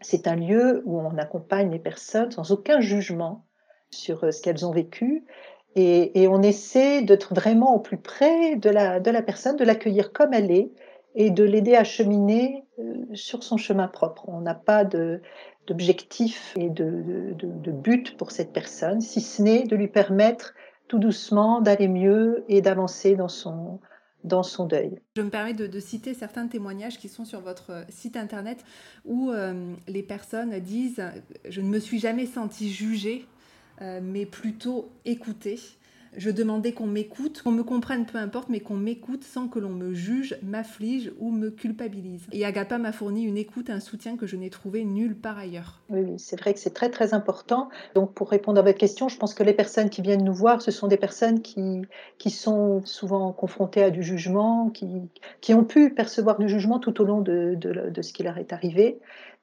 c'est 0.00 0.28
un 0.28 0.36
lieu 0.36 0.82
où 0.84 1.00
on 1.00 1.18
accompagne 1.18 1.70
les 1.70 1.78
personnes 1.78 2.30
sans 2.30 2.50
aucun 2.52 2.80
jugement 2.80 3.44
sur 3.90 4.24
euh, 4.24 4.30
ce 4.30 4.42
qu'elles 4.42 4.66
ont 4.66 4.72
vécu. 4.72 5.24
Et, 5.76 6.26
on 6.28 6.42
essaie 6.42 7.02
d'être 7.02 7.34
vraiment 7.34 7.76
au 7.76 7.78
plus 7.78 7.98
près 7.98 8.56
de 8.56 8.68
la, 8.68 9.00
personne, 9.22 9.56
de 9.56 9.64
l'accueillir 9.64 10.12
comme 10.12 10.34
elle 10.34 10.50
est 10.50 10.72
et 11.14 11.30
de 11.30 11.44
l'aider 11.44 11.76
à 11.76 11.84
cheminer 11.84 12.64
euh, 12.80 13.04
sur 13.14 13.44
son 13.44 13.58
chemin 13.58 13.86
propre. 13.86 14.28
On 14.28 14.40
n'a 14.40 14.54
pas 14.54 14.84
d'objectif 14.84 16.52
et 16.56 16.68
de, 16.68 17.32
de, 17.36 17.70
but 17.70 18.16
pour 18.16 18.32
cette 18.32 18.52
personne, 18.52 19.00
si 19.00 19.20
ce 19.20 19.40
n'est 19.40 19.64
de 19.64 19.76
lui 19.76 19.86
permettre 19.86 20.54
tout 20.88 20.98
doucement 20.98 21.60
d'aller 21.60 21.88
mieux 21.88 22.44
et 22.48 22.60
d'avancer 22.60 23.14
dans 23.14 23.28
son, 23.28 23.80
dans 24.24 24.42
son 24.42 24.66
deuil. 24.66 24.98
Je 25.16 25.22
me 25.22 25.30
permets 25.30 25.54
de, 25.54 25.80
citer 25.80 26.14
certains 26.14 26.48
témoignages 26.48 26.98
qui 26.98 27.08
sont 27.08 27.24
sur 27.24 27.40
votre 27.40 27.84
site 27.88 28.16
internet 28.16 28.64
où 29.04 29.30
euh, 29.30 29.74
les 29.86 30.02
personnes 30.02 30.58
disent 30.60 31.02
Je 31.48 31.60
ne 31.60 31.68
me 31.68 31.78
suis 31.78 31.98
jamais 31.98 32.26
sentie 32.26 32.70
jugée 32.70 33.26
euh, 33.80 34.00
mais 34.02 34.26
plutôt 34.26 34.90
écouter. 35.04 35.60
Je 36.18 36.30
demandais 36.30 36.72
qu'on 36.72 36.88
m'écoute, 36.88 37.42
qu'on 37.42 37.52
me 37.52 37.62
comprenne, 37.62 38.04
peu 38.04 38.18
importe, 38.18 38.48
mais 38.48 38.58
qu'on 38.58 38.74
m'écoute 38.74 39.22
sans 39.22 39.46
que 39.46 39.60
l'on 39.60 39.70
me 39.70 39.94
juge, 39.94 40.36
m'afflige 40.42 41.12
ou 41.20 41.30
me 41.30 41.48
culpabilise. 41.50 42.26
Et 42.32 42.44
Agapa 42.44 42.76
m'a 42.76 42.90
fourni 42.90 43.22
une 43.22 43.36
écoute, 43.36 43.70
un 43.70 43.78
soutien 43.78 44.16
que 44.16 44.26
je 44.26 44.34
n'ai 44.34 44.50
trouvé 44.50 44.84
nulle 44.84 45.14
part 45.14 45.38
ailleurs. 45.38 45.80
Oui, 45.90 46.14
c'est 46.18 46.38
vrai 46.38 46.54
que 46.54 46.58
c'est 46.58 46.74
très 46.74 46.90
très 46.90 47.14
important. 47.14 47.68
Donc 47.94 48.14
pour 48.14 48.30
répondre 48.30 48.58
à 48.58 48.62
votre 48.62 48.78
question, 48.78 49.08
je 49.08 49.16
pense 49.16 49.32
que 49.32 49.44
les 49.44 49.52
personnes 49.52 49.90
qui 49.90 50.02
viennent 50.02 50.24
nous 50.24 50.34
voir, 50.34 50.60
ce 50.60 50.72
sont 50.72 50.88
des 50.88 50.96
personnes 50.96 51.40
qui, 51.40 51.82
qui 52.18 52.30
sont 52.30 52.84
souvent 52.84 53.32
confrontées 53.32 53.84
à 53.84 53.90
du 53.90 54.02
jugement, 54.02 54.70
qui, 54.70 54.88
qui 55.40 55.54
ont 55.54 55.64
pu 55.64 55.90
percevoir 55.90 56.40
du 56.40 56.48
jugement 56.48 56.80
tout 56.80 57.00
au 57.00 57.04
long 57.04 57.20
de, 57.20 57.54
de, 57.54 57.90
de 57.90 58.02
ce 58.02 58.12
qui 58.12 58.24
leur 58.24 58.38
est 58.38 58.52
arrivé 58.52 58.98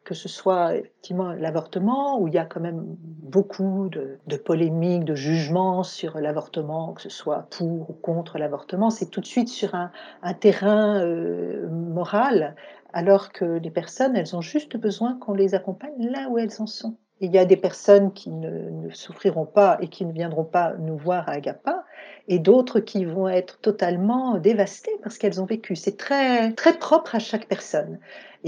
que 0.06 0.14
ce 0.14 0.30
soit 0.30 0.76
effectivement 0.76 1.34
l'avortement, 1.34 2.20
où 2.20 2.28
il 2.28 2.34
y 2.36 2.38
a 2.38 2.46
quand 2.46 2.62
même 2.62 2.84
beaucoup 2.88 3.90
de, 3.90 4.38
polémiques, 4.38 5.04
de 5.04 5.16
jugements 5.16 5.84
sur 5.84 6.20
l'avortement, 6.20 6.94
que 6.94 7.02
ce 7.02 7.10
soit 7.10 7.48
pour 7.50 7.90
ou 7.90 7.94
contre 7.94 8.38
l'avortement, 8.38 8.92
c'est 8.92 9.08
tout 9.08 9.20
de 9.20 9.26
suite 9.26 9.50
sur 9.50 9.74
un, 9.74 9.92
terrain 10.40 11.02
euh, 11.02 11.68
moral, 11.70 12.56
alors 12.94 13.32
que 13.34 13.46
les 13.46 13.72
personnes, 13.72 14.16
elles 14.16 14.36
ont 14.36 14.42
juste 14.42 14.78
besoin 14.78 15.18
qu'on 15.20 15.34
les 15.34 15.56
accompagne 15.56 16.10
là 16.10 16.30
où 16.30 16.38
elles 16.38 16.62
en 16.62 16.68
sont. 16.68 16.96
Il 17.22 17.34
y 17.34 17.38
a 17.38 17.46
des 17.46 17.58
personnes 17.58 18.12
qui 18.12 18.30
ne, 18.30 18.90
souffriront 18.92 19.46
pas 19.46 19.78
et 19.82 19.88
qui 19.88 20.06
ne 20.06 20.12
viendront 20.12 20.44
pas 20.44 20.76
nous 20.78 20.98
voir 20.98 21.28
à 21.30 21.34
Agapa, 21.34 21.84
et 22.28 22.40
d'autres 22.40 22.80
qui 22.80 23.06
vont 23.06 23.28
être 23.28 23.60
totalement 23.60 24.38
dévastées 24.38 24.98
parce 25.02 25.18
qu'elles 25.18 25.42
ont 25.42 25.46
vécu. 25.46 25.76
C'est 25.76 25.98
très, 25.98 26.52
très 26.54 26.78
propre 26.78 27.16
à 27.16 27.20
chaque 27.20 27.48
personne 27.48 28.00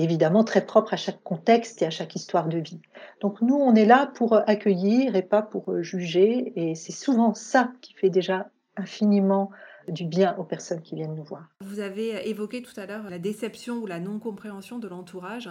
évidemment 0.04 0.44
très 0.44 0.66
propre 0.66 0.94
à 0.94 0.98
chaque 0.98 1.22
contexte 1.24 1.82
et 1.82 1.86
à 1.86 1.89
chaque 1.89 2.16
histoire 2.16 2.48
de 2.48 2.60
vie. 2.60 2.82
Donc 3.22 3.42
nous, 3.42 3.56
on 3.56 3.75
est 3.75 3.86
là 3.86 4.12
pour 4.13 4.36
accueillir 4.48 5.16
et 5.16 5.22
pas 5.22 5.42
pour 5.42 5.82
juger, 5.82 6.54
et 6.56 6.75
c'est 6.75 6.92
souvent 6.92 7.34
ça 7.34 7.72
qui 7.82 7.94
fait 7.94 8.10
déjà 8.10 8.50
infiniment 8.75 9.51
du 9.88 10.06
bien 10.06 10.36
aux 10.38 10.44
personnes 10.44 10.82
qui 10.82 10.96
viennent 10.96 11.15
nous 11.15 11.24
voir. 11.24 11.50
Vous 11.62 11.79
avez 11.79 12.29
évoqué 12.29 12.62
tout 12.62 12.77
à 12.79 12.86
l'heure 12.86 13.10
la 13.10 13.20
déception 13.20 13.75
ou 13.75 13.86
la 13.86 14.00
non-compréhension 14.00 14.79
de 14.79 14.88
l'entourage. 14.88 15.50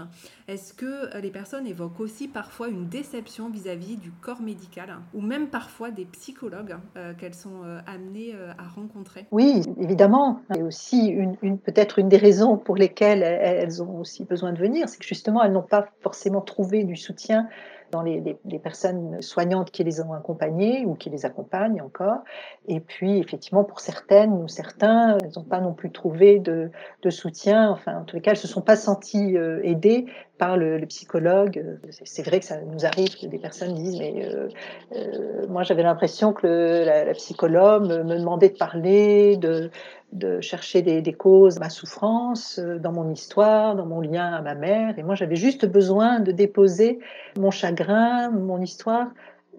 Est-ce 0.48 0.72
que 0.72 1.18
les 1.18 1.30
personnes 1.30 1.66
évoquent 1.66 2.00
aussi 2.00 2.28
parfois 2.28 2.68
une 2.68 2.88
déception 2.88 3.50
vis-à-vis 3.50 3.96
du 3.96 4.10
corps 4.10 4.40
médical 4.40 4.96
ou 5.14 5.20
même 5.20 5.48
parfois 5.48 5.90
des 5.90 6.04
psychologues 6.04 6.76
euh, 6.96 7.14
qu'elles 7.14 7.34
sont 7.34 7.64
euh, 7.64 7.80
amenées 7.86 8.32
euh, 8.34 8.52
à 8.58 8.68
rencontrer? 8.68 9.26
Oui, 9.30 9.62
évidemment. 9.80 10.40
Et 10.56 10.62
aussi, 10.62 11.06
une, 11.06 11.58
peut-être 11.58 11.98
une 11.98 12.08
des 12.08 12.16
raisons 12.16 12.56
pour 12.56 12.76
lesquelles 12.76 13.22
elles 13.22 13.82
ont 13.82 13.98
aussi 13.98 14.24
besoin 14.24 14.52
de 14.52 14.58
venir, 14.58 14.88
c'est 14.88 14.98
que 14.98 15.06
justement, 15.06 15.42
elles 15.42 15.52
n'ont 15.52 15.62
pas 15.62 15.88
forcément 16.00 16.40
trouvé 16.40 16.84
du 16.84 16.96
soutien 16.96 17.48
dans 17.90 18.02
les, 18.02 18.38
personnes 18.62 19.20
soignantes 19.22 19.70
qui 19.70 19.84
les 19.84 20.00
ont 20.00 20.12
accompagnées 20.12 20.84
ou 20.86 20.94
qui 20.94 21.10
les 21.10 21.24
accompagnent 21.24 21.80
encore. 21.80 22.18
Et 22.66 22.80
puis, 22.80 23.18
effectivement, 23.18 23.64
pour 23.64 23.80
certaines 23.80 24.32
ou 24.32 24.48
certains, 24.48 25.18
elles 25.18 25.30
n'ont 25.36 25.44
pas 25.44 25.60
non 25.60 25.72
plus 25.72 25.90
trouvé 25.90 26.38
de, 26.38 26.70
soutien. 27.08 27.70
Enfin, 27.70 27.98
en 27.98 28.04
tous 28.04 28.16
les 28.16 28.22
cas, 28.22 28.32
elles 28.32 28.38
ne 28.38 28.40
se 28.40 28.48
sont 28.48 28.62
pas 28.62 28.74
senties 28.74 29.36
euh, 29.36 29.60
aidées 29.62 30.06
par 30.38 30.56
le, 30.56 30.84
psychologue. 30.86 31.64
C'est 32.04 32.22
vrai 32.22 32.40
que 32.40 32.44
ça 32.44 32.60
nous 32.60 32.84
arrive 32.84 33.18
que 33.18 33.26
des 33.26 33.38
personnes 33.38 33.74
disent 33.74 33.98
mais 33.98 34.26
euh, 34.26 34.48
euh, 34.94 35.46
moi 35.48 35.62
j'avais 35.62 35.82
l'impression 35.82 36.32
que 36.32 36.84
la, 36.84 37.12
psychologue 37.14 37.88
me 37.88 38.18
demandait 38.18 38.50
de 38.50 38.56
parler, 38.56 39.36
de, 39.36 39.70
de 40.12 40.40
chercher 40.40 40.82
des, 40.82 41.12
causes 41.12 41.58
ma 41.58 41.68
souffrance, 41.68 42.58
euh, 42.58 42.78
dans 42.78 42.92
mon 42.92 43.10
histoire, 43.10 43.74
dans 43.74 43.86
mon 43.86 44.00
lien 44.00 44.32
à 44.32 44.40
ma 44.40 44.54
mère. 44.54 44.98
Et 44.98 45.02
moi, 45.02 45.14
j'avais 45.14 45.36
juste 45.36 45.66
besoin 45.66 46.20
de 46.20 46.32
déposer 46.32 47.00
mon 47.38 47.50
chagrin, 47.50 48.30
mon 48.30 48.60
histoire, 48.60 49.08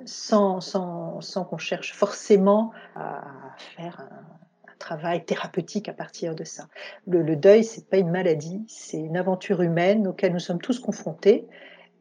sans, 0.05 0.61
sans, 0.61 1.21
sans 1.21 1.43
qu'on 1.43 1.57
cherche 1.57 1.93
forcément 1.93 2.71
à 2.95 3.21
faire 3.57 3.99
un, 3.99 4.23
travail 4.79 5.25
thérapeutique 5.25 5.89
à 5.89 5.93
partir 5.93 6.35
de 6.35 6.43
ça. 6.43 6.67
Le, 7.07 7.23
le 7.23 7.35
deuil, 7.35 7.63
c'est 7.63 7.89
pas 7.89 7.97
une 7.97 8.11
maladie, 8.11 8.63
c'est 8.67 8.99
une 8.99 9.17
aventure 9.17 9.63
humaine 9.63 10.07
auquel 10.07 10.31
nous 10.31 10.39
sommes 10.39 10.61
tous 10.61 10.77
confrontés. 10.77 11.47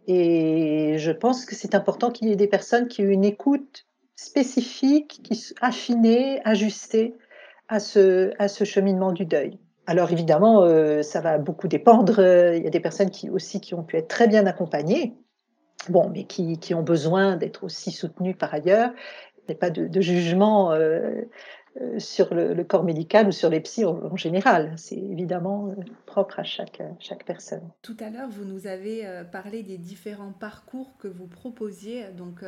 Et 0.07 0.97
je 0.99 1.11
pense 1.11 1.47
que 1.47 1.55
c'est 1.55 1.75
important 1.75 2.11
qu'il 2.11 2.29
y 2.29 2.33
ait 2.33 2.37
des 2.37 2.47
personnes 2.47 2.87
qui 2.87 3.00
aient 3.00 3.07
une 3.07 3.25
écoute 3.25 3.87
spécifique, 4.15 5.21
qui 5.25 5.55
affinée, 5.62 6.41
ajustée 6.45 7.15
à 7.69 7.81
ce, 7.81 8.33
à 8.39 8.49
ce 8.49 8.65
cheminement 8.65 9.13
du 9.13 9.25
deuil. 9.25 9.59
Alors 9.87 10.11
évidemment, 10.11 10.63
euh, 10.63 11.03
ça 11.03 11.21
va 11.21 11.39
beaucoup 11.39 11.69
dépendre. 11.69 12.19
Il 12.21 12.63
y 12.63 12.67
a 12.67 12.71
des 12.71 12.81
personnes 12.81 13.11
qui 13.11 13.31
aussi 13.31 13.61
qui 13.61 13.75
ont 13.75 13.85
pu 13.85 13.97
être 13.97 14.09
très 14.09 14.27
bien 14.27 14.47
accompagnées, 14.47 15.15
bon, 15.89 16.09
mais 16.09 16.25
qui, 16.25 16.59
qui 16.59 16.75
ont 16.75 16.83
besoin 16.83 17.37
d'être 17.37 17.65
aussi 17.65 17.93
soutenues 17.93 18.35
par 18.35 18.53
ailleurs. 18.53 18.91
Il 19.39 19.53
n'y 19.53 19.55
a 19.55 19.59
pas 19.59 19.71
de, 19.71 20.01
jugement 20.01 20.73
euh, 20.73 21.23
euh, 21.81 21.99
sur 22.01 22.35
le, 22.35 22.65
corps 22.65 22.83
médical 22.83 23.29
ou 23.29 23.33
sur 23.33 23.49
les 23.49 23.61
psys 23.61 23.85
en, 23.85 24.17
général. 24.17 24.73
C'est 24.77 24.99
évidemment 24.99 25.69
propre 26.05 26.41
à 26.41 26.43
chaque, 26.43 26.83
chaque 26.99 27.25
personne. 27.25 27.63
Tout 27.83 27.97
à 28.01 28.11
l'heure, 28.11 28.29
vous 28.29 28.45
nous 28.45 28.67
avez 28.67 29.09
parlé 29.31 29.63
des 29.63 29.79
différents 29.79 30.33
parcours 30.33 30.97
que 30.99 31.07
vous 31.07 31.29
proposiez. 31.29 32.07
Donc, 32.17 32.43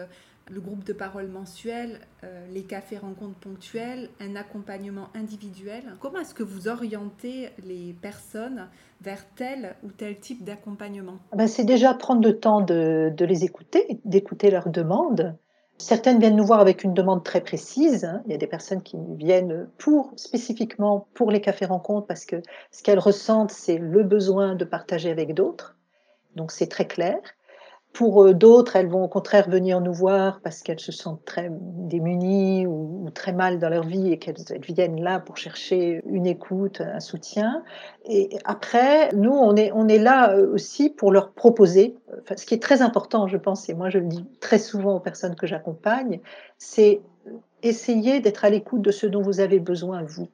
le 0.50 0.60
groupe 0.60 0.84
de 0.84 0.92
parole 0.92 1.28
mensuel, 1.28 2.00
euh, 2.24 2.46
les 2.52 2.62
cafés 2.62 2.98
rencontres 2.98 3.38
ponctuels, 3.38 4.08
un 4.20 4.36
accompagnement 4.36 5.08
individuel. 5.14 5.82
Comment 6.00 6.20
est-ce 6.20 6.34
que 6.34 6.42
vous 6.42 6.68
orientez 6.68 7.50
les 7.66 7.94
personnes 8.00 8.68
vers 9.00 9.24
tel 9.36 9.76
ou 9.84 9.90
tel 9.90 10.18
type 10.18 10.44
d'accompagnement? 10.44 11.18
Ah 11.32 11.36
ben 11.36 11.46
C'est 11.46 11.64
déjà 11.64 11.94
prendre 11.94 12.26
le 12.26 12.38
temps 12.38 12.60
de, 12.60 13.12
de 13.14 13.24
les 13.24 13.44
écouter, 13.44 14.00
d'écouter 14.04 14.50
leurs 14.50 14.68
demandes. 14.68 15.36
Certaines 15.78 16.18
viennent 16.18 16.36
nous 16.36 16.46
voir 16.46 16.60
avec 16.60 16.82
une 16.82 16.92
demande 16.92 17.22
très 17.22 17.40
précise. 17.40 18.04
Hein. 18.04 18.22
Il 18.26 18.32
y 18.32 18.34
a 18.34 18.38
des 18.38 18.48
personnes 18.48 18.82
qui 18.82 18.96
viennent 19.16 19.68
pour 19.78 20.12
spécifiquement 20.16 21.06
pour 21.14 21.30
les 21.30 21.40
cafés 21.40 21.66
rencontres 21.66 22.06
parce 22.06 22.24
que 22.24 22.42
ce 22.72 22.82
qu'elles 22.82 22.98
ressentent, 22.98 23.52
c'est 23.52 23.78
le 23.78 24.02
besoin 24.02 24.56
de 24.56 24.64
partager 24.64 25.10
avec 25.10 25.34
d'autres. 25.34 25.76
Donc 26.34 26.50
c'est 26.50 26.66
très 26.66 26.86
clair. 26.86 27.18
Pour 27.92 28.24
euh, 28.24 28.34
d'autres, 28.34 28.76
elles 28.76 28.86
vont 28.86 29.04
au 29.04 29.08
contraire 29.08 29.48
venir 29.48 29.80
nous 29.80 29.92
voir 29.92 30.40
parce 30.42 30.62
qu'elles 30.62 30.80
se 30.80 30.92
sentent 30.92 31.24
très 31.24 31.50
démunies 31.50 32.66
ou, 32.66 33.08
très 33.14 33.32
mal 33.32 33.58
dans 33.58 33.68
leur 33.68 33.84
vie 33.84 34.12
et 34.12 34.18
qu'elles 34.18 34.36
viennent 34.60 35.02
là 35.02 35.18
pour 35.18 35.36
chercher 35.36 36.02
une 36.06 36.26
écoute, 36.26 36.80
un 36.80 37.00
soutien. 37.00 37.64
Et 38.04 38.30
après, 38.44 39.10
nous, 39.14 39.32
on 39.32 39.56
est, 39.56 39.72
on 39.72 39.88
est 39.88 39.98
là 39.98 40.32
euh, 40.32 40.52
aussi 40.52 40.90
pour 40.90 41.10
leur 41.10 41.32
proposer, 41.32 41.96
enfin, 42.20 42.36
ce 42.36 42.46
qui 42.46 42.54
est 42.54 42.62
très 42.62 42.82
important, 42.82 43.26
je 43.26 43.36
pense, 43.36 43.68
et 43.68 43.74
moi 43.74 43.90
je 43.90 43.98
le 43.98 44.06
dis 44.06 44.24
très 44.40 44.58
souvent 44.58 44.96
aux 44.96 45.00
personnes 45.00 45.34
que 45.34 45.46
j'accompagne, 45.46 46.20
c'est 46.58 47.00
essayer 47.62 48.20
d'être 48.20 48.44
à 48.44 48.50
l'écoute 48.50 48.82
de 48.82 48.90
ce 48.90 49.06
dont 49.06 49.22
vous 49.22 49.40
avez 49.40 49.58
besoin, 49.58 50.02
vous. 50.02 50.28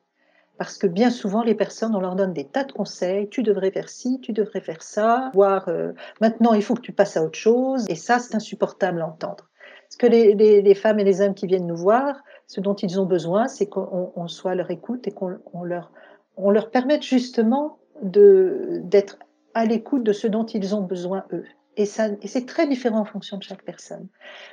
Parce 0.56 0.78
que 0.78 0.87
bien 0.87 1.11
souvent, 1.11 1.42
les 1.42 1.54
personnes, 1.54 1.96
on 1.96 2.00
leur 2.00 2.14
donne 2.14 2.32
des 2.32 2.44
tas 2.44 2.64
de 2.64 2.73
conseils. 2.73 3.28
Tu 3.28 3.42
devrais 3.42 3.70
faire 3.70 3.88
ci, 3.88 4.20
tu 4.20 4.32
devrais 4.32 4.61
faire 4.61 4.82
ça. 4.82 5.30
Voire 5.34 5.68
euh, 5.68 5.92
maintenant, 6.20 6.54
il 6.54 6.62
faut 6.62 6.75
que 6.75 6.80
tu 6.80 6.92
passes 6.92 7.16
à 7.16 7.25
autre 7.25 7.38
chose. 7.38 7.87
Et 7.88 7.96
ça, 7.96 8.18
c'est 8.18 8.37
insupportable 8.37 9.00
à 9.02 9.06
entendre. 9.06 9.49
Parce 9.82 9.96
que 9.96 10.06
les, 10.06 10.75
femmes 10.75 10.99
et 10.99 11.04
les 11.04 11.20
hommes 11.20 11.34
qui 11.34 11.46
viennent 11.46 11.66
nous 11.66 11.76
voir, 11.76 12.23
ce 12.46 12.61
dont 12.61 12.75
ils 12.75 13.00
ont 13.00 13.06
besoin, 13.06 13.49
c'est 13.49 13.66
qu'on 13.66 14.28
soit 14.28 14.52
à 14.52 14.54
leur 14.54 14.70
écoute 14.70 15.06
et 15.06 15.12
qu'on 15.12 15.38
on 15.52 15.62
leur, 15.62 15.92
on 16.37 16.50
leur 16.50 16.70
permette 16.70 17.02
justement 17.02 17.78
d'être 18.02 19.18
à 19.54 19.64
l'écoute 19.64 20.02
de 20.02 20.12
ce 20.12 20.26
dont 20.26 20.46
ils 20.46 20.75
ont 20.75 20.82
besoin 20.82 21.25
eux. 21.32 21.44
Et, 21.76 21.87
c'est 21.87 22.47
très 22.47 22.66
différent 22.66 23.00
en 23.00 23.04
fonction 23.04 23.37
de 23.37 23.43
chaque 23.43 23.62
personne. 23.62 24.07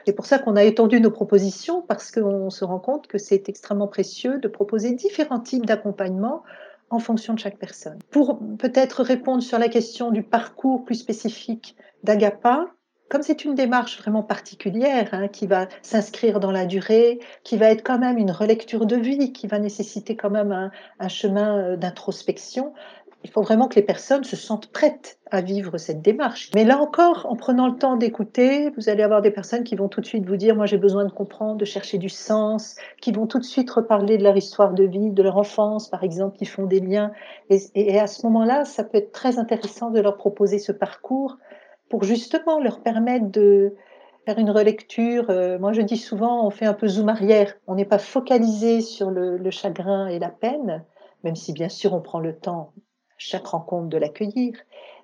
C'est 0.05 0.13
pour 0.13 0.25
ça 0.25 0.39
qu'on 0.39 0.55
a 0.55 0.63
étendu 0.63 0.99
nos 0.99 1.11
propositions, 1.11 1.81
parce 1.81 2.11
qu'on 2.11 2.49
se 2.49 2.65
rend 2.65 2.79
compte 2.79 3.07
que 3.07 3.17
c'est 3.17 3.47
extrêmement 3.49 3.87
précieux 3.87 4.39
de 4.39 4.47
proposer 4.47 4.93
différents 4.93 5.39
types 5.39 5.65
d'accompagnement 5.65 6.43
en 6.89 6.99
fonction 6.99 7.33
de 7.33 7.39
chaque 7.39 7.57
personne. 7.57 7.99
Pour 8.09 8.39
peut-être 8.57 9.03
répondre 9.03 9.41
sur 9.41 9.59
la 9.59 9.69
question 9.69 10.11
du 10.11 10.23
parcours 10.23 10.83
plus 10.83 10.95
spécifique 10.95 11.75
d'Agapa, 12.03 12.67
comme 13.11 13.23
c'est 13.23 13.43
une 13.43 13.55
démarche 13.55 13.99
vraiment 13.99 14.23
particulière, 14.23 15.09
hein, 15.11 15.27
qui 15.27 15.45
va 15.45 15.67
s'inscrire 15.81 16.39
dans 16.39 16.51
la 16.51 16.65
durée, 16.65 17.19
qui 17.43 17.57
va 17.57 17.69
être 17.69 17.83
quand 17.83 17.99
même 17.99 18.17
une 18.17 18.31
relecture 18.31 18.85
de 18.85 18.95
vie, 18.95 19.33
qui 19.33 19.47
va 19.47 19.59
nécessiter 19.59 20.15
quand 20.15 20.29
même 20.29 20.53
un, 20.53 20.71
un 20.97 21.07
chemin 21.09 21.57
euh, 21.57 21.75
d'introspection, 21.75 22.73
il 23.23 23.29
faut 23.29 23.41
vraiment 23.41 23.67
que 23.67 23.75
les 23.75 23.81
personnes 23.83 24.23
se 24.23 24.35
sentent 24.35 24.71
prêtes 24.71 25.19
à 25.29 25.41
vivre 25.41 25.77
cette 25.77 26.01
démarche. 26.01 26.49
Mais 26.55 26.63
là 26.63 26.79
encore, 26.79 27.27
en 27.29 27.35
prenant 27.35 27.67
le 27.67 27.77
temps 27.77 27.95
d'écouter, 27.95 28.71
vous 28.71 28.89
allez 28.89 29.03
avoir 29.03 29.21
des 29.21 29.31
personnes 29.31 29.63
qui 29.63 29.75
vont 29.75 29.89
tout 29.89 30.01
de 30.01 30.05
suite 30.05 30.25
vous 30.25 30.37
dire, 30.37 30.55
moi 30.55 30.65
j'ai 30.65 30.77
besoin 30.77 31.05
de 31.05 31.11
comprendre, 31.11 31.57
de 31.57 31.65
chercher 31.65 31.97
du 31.97 32.09
sens, 32.09 32.75
qui 32.99 33.11
vont 33.11 33.27
tout 33.27 33.39
de 33.39 33.43
suite 33.43 33.69
reparler 33.69 34.17
de 34.17 34.23
leur 34.23 34.35
histoire 34.35 34.73
de 34.73 34.83
vie, 34.83 35.11
de 35.11 35.23
leur 35.23 35.37
enfance, 35.37 35.87
par 35.89 36.03
exemple, 36.03 36.37
qui 36.37 36.45
font 36.45 36.65
des 36.65 36.79
liens. 36.79 37.11
Et, 37.49 37.99
à 37.99 38.07
ce 38.07 38.25
moment-là, 38.25 38.65
ça 38.65 38.83
peut 38.83 38.97
être 38.97 39.11
très 39.11 39.37
intéressant 39.37 39.91
de 39.91 39.99
leur 39.99 40.17
proposer 40.17 40.57
ce 40.57 40.71
parcours 40.71 41.37
pour 41.89 42.03
justement 42.03 42.59
leur 42.59 42.81
permettre 42.81 43.29
de 43.29 43.75
faire 44.25 44.39
une 44.39 44.49
relecture. 44.51 45.29
Euh, 45.29 45.59
moi, 45.59 45.73
je 45.73 45.81
dis 45.81 45.97
souvent, 45.97 46.45
on 46.45 46.49
fait 46.49 46.65
un 46.65 46.73
peu 46.73 46.87
zoom 46.87 47.09
arrière. 47.09 47.53
On 47.67 47.75
n'est 47.75 47.85
pas 47.85 47.99
focalisé 47.99 48.81
sur 48.81 49.11
le 49.11 49.51
chagrin 49.51 50.07
et 50.07 50.19
la 50.19 50.29
peine, 50.29 50.83
même 51.23 51.35
si 51.35 51.53
bien 51.53 51.69
sûr 51.69 51.93
on 51.93 52.01
prend 52.01 52.19
le 52.19 52.35
temps 52.35 52.73
chaque 53.21 53.47
rencontre 53.47 53.87
de 53.87 53.97
l'accueillir, 53.97 54.53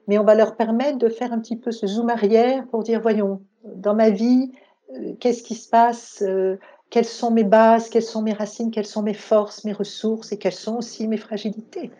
mais 0.07 0.17
on 0.17 0.23
va 0.23 0.35
leur 0.35 0.55
permettre 0.55 0.97
de 0.97 1.09
faire 1.09 1.33
un 1.33 1.39
petit 1.39 1.57
peu 1.57 1.71
ce 1.71 1.85
zoom 1.85 2.09
arrière 2.09 2.65
pour 2.67 2.83
dire, 2.83 3.01
voyons, 3.01 3.41
dans 3.75 3.93
ma 3.93 4.09
vie, 4.09 4.51
euh, 4.93 5.13
qu'est-ce 5.19 5.43
qui 5.43 5.55
se 5.55 5.69
passe 5.69 6.23
euh, 6.25 6.57
Quelles 6.89 7.05
sont 7.05 7.31
mes 7.31 7.43
bases 7.43 7.89
Quelles 7.89 8.03
sont 8.03 8.21
mes 8.21 8.33
racines 8.33 8.71
Quelles 8.71 8.85
sont 8.85 9.03
mes 9.03 9.13
forces, 9.13 9.65
mes 9.65 9.73
ressources 9.73 10.31
Et 10.31 10.37
quelles 10.37 10.53
sont 10.53 10.77
aussi 10.77 11.07
mes 11.07 11.17
fragilités 11.17 11.91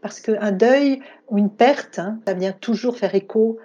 Parce 0.00 0.20
qu'un 0.20 0.52
deuil 0.52 1.00
ou 1.28 1.38
une 1.38 1.50
perte, 1.50 1.98
hein, 1.98 2.20
ça 2.26 2.34
vient 2.34 2.52
toujours 2.52 2.96
faire 2.96 3.14
écho 3.14 3.58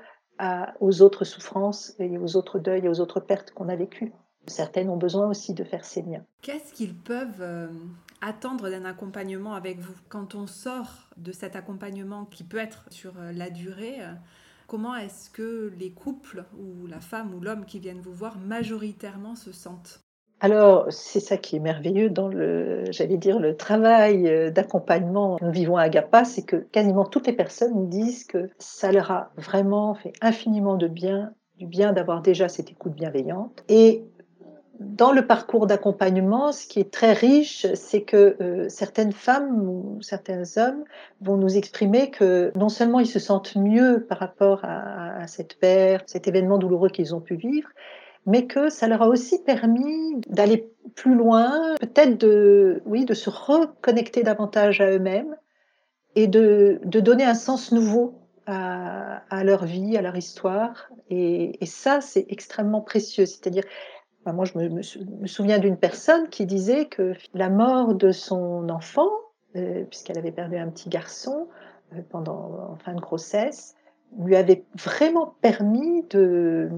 aux 0.82 1.02
autres 1.02 1.24
souffrances 1.24 1.96
et 1.98 2.18
aux 2.18 2.36
autres 2.36 2.60
deuils 2.60 2.86
et 2.86 2.90
aux 2.90 3.00
autres 3.00 3.22
pertes 3.22 3.52
qu'on 3.52 3.70
a 3.70 3.76
vécues. 3.78 4.12
Certaines 4.48 4.90
ont 4.90 4.98
besoin 4.98 5.28
aussi 5.28 5.54
de 5.54 5.64
faire 5.64 5.86
ces 5.86 6.02
liens. 6.02 6.24
Qu'est-ce 6.42 6.74
qu'ils 6.74 6.96
peuvent 6.96 7.42
euh, 7.42 7.68
attendre 8.22 8.70
d'un 8.70 8.86
accompagnement 8.86 9.54
avec 9.54 9.80
vous. 9.80 9.96
Quand 10.10 10.36
on 10.36 10.48
sort 10.48 11.10
de 11.18 11.32
cet 11.32 11.56
accompagnement 11.56 12.26
qui 12.26 12.44
peut 12.44 12.58
être 12.58 12.86
sur 12.90 13.14
euh, 13.18 13.32
la 13.32 13.50
durée, 13.50 13.98
euh, 14.02 14.14
comment 14.68 14.96
est-ce 14.96 15.30
que 15.30 15.74
les 15.78 15.92
couples 15.92 16.46
ou 16.58 16.88
la 16.88 17.00
femme 17.00 17.34
ou 17.34 17.40
l'homme 17.40 17.66
qui 17.66 17.80
viennent 17.80 18.02
vous 18.02 18.14
voir 18.14 18.38
majoritairement 18.38 19.36
se 19.36 19.52
sentent? 19.52 20.00
Alors, 20.42 20.88
c'est 20.92 21.22
ça 21.22 21.38
qui 21.38 21.56
est 21.56 21.60
merveilleux 21.60 22.10
dans 22.10 22.28
le, 22.28 22.84
j'allais 22.92 23.18
dire, 23.18 23.40
le 23.40 23.56
travail 23.56 24.52
d'accompagnement. 24.52 25.38
Que 25.38 25.46
nous 25.46 25.52
vivons 25.52 25.78
à 25.78 25.84
Agapa, 25.84 26.26
c'est 26.26 26.44
que 26.44 26.58
quasiment 26.58 27.06
toutes 27.06 27.28
les 27.28 27.34
personnes 27.34 27.74
nous 27.74 27.88
disent 27.88 28.26
que 28.26 28.50
ça 28.60 28.92
leur 28.92 29.12
a 29.12 29.32
vraiment 29.38 29.96
fait 29.96 30.12
infiniment 30.22 30.76
de 30.76 30.88
bien, 30.88 31.32
du 31.58 31.68
bien 31.68 31.94
d'avoir 31.94 32.22
déjà 32.22 32.50
cette 32.50 32.70
écoute 32.70 32.94
bienveillante 32.94 33.64
et 33.70 34.04
dans 34.80 35.12
le 35.12 35.26
parcours 35.26 35.68
d'accompagnement, 35.68 36.52
ce 36.52 36.68
qui 36.68 36.80
est 36.80 36.92
très 36.92 37.14
riche, 37.14 37.66
c'est 37.76 38.02
que 38.02 38.36
euh, 38.42 38.70
certaines 38.70 39.14
femmes 39.14 39.68
ou 39.68 40.02
certains 40.02 40.44
hommes 40.58 40.84
vont 41.22 41.38
nous 41.38 41.58
exprimer 41.58 42.12
que 42.12 42.52
non 42.56 42.70
seulement 42.70 43.00
ils 43.00 43.08
se 43.08 43.20
sentent 43.20 43.56
mieux 43.56 44.06
par 44.08 44.20
rapport 44.20 44.62
à, 44.64 45.28
cette 45.28 45.58
perte, 45.60 46.10
cet 46.10 46.28
événement 46.28 46.58
douloureux 46.58 46.90
qu'ils 46.90 47.16
ont 47.16 47.22
pu 47.22 47.36
vivre, 47.36 47.70
mais 48.26 48.46
que 48.46 48.70
ça 48.70 48.88
leur 48.88 49.02
a 49.02 49.08
aussi 49.08 49.42
permis 49.44 50.22
d'aller 50.28 50.70
plus 50.96 51.16
loin, 51.16 51.76
peut-être 51.80 52.18
de, 52.20 52.82
oui, 52.86 53.06
de 53.06 53.14
se 53.14 53.30
reconnecter 53.30 54.24
davantage 54.24 54.82
à 54.82 54.92
eux-mêmes 54.92 55.36
et 56.16 56.28
de, 56.28 56.80
de, 56.84 57.00
donner 57.00 57.24
un 57.24 57.34
sens 57.34 57.72
nouveau 57.72 58.22
à, 58.46 59.44
leur 59.44 59.66
vie, 59.66 59.98
à 59.98 60.02
leur 60.02 60.16
histoire. 60.16 60.90
Et, 61.10 61.64
et 61.64 61.66
ça, 61.66 62.02
c'est 62.02 62.26
extrêmement 62.30 62.82
précieux. 62.82 63.26
C'est-à-dire, 63.26 63.64
moi, 64.34 64.46
je 64.46 64.58
me, 64.58 65.28
souviens 65.28 65.60
d'une 65.60 65.78
personne 65.78 66.30
qui 66.30 66.46
disait 66.46 66.86
que 66.86 67.14
la 67.34 67.50
mort 67.50 67.94
de 67.94 68.12
son 68.12 68.70
enfant, 68.70 69.10
euh, 69.56 69.84
puisqu'elle 69.86 70.18
avait 70.18 70.32
perdu 70.32 70.58
un 70.58 70.70
petit 70.70 70.90
garçon 70.90 71.48
euh, 71.94 72.02
pendant 72.10 72.70
en 72.72 72.76
fin 72.76 72.94
de 72.94 73.00
grossesse, 73.00 73.76
lui 74.18 74.36
avait 74.36 74.64
vraiment 74.76 75.36
permis 75.42 76.04
de 76.10 76.70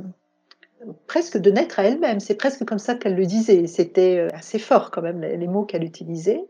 presque 1.08 1.38
de 1.38 1.50
naître 1.50 1.80
à 1.80 1.84
elle-même. 1.86 2.20
C'est 2.20 2.36
presque 2.36 2.66
comme 2.66 2.80
ça 2.80 2.96
qu'elle 2.96 3.16
le 3.16 3.26
disait. 3.26 3.66
C'était 3.68 4.18
euh, 4.18 4.28
assez 4.34 4.60
fort 4.60 4.92
quand 4.92 5.02
même 5.02 5.22
les, 5.22 5.48
mots 5.48 5.64
qu'elle 5.64 5.84
utilisait 5.84 6.44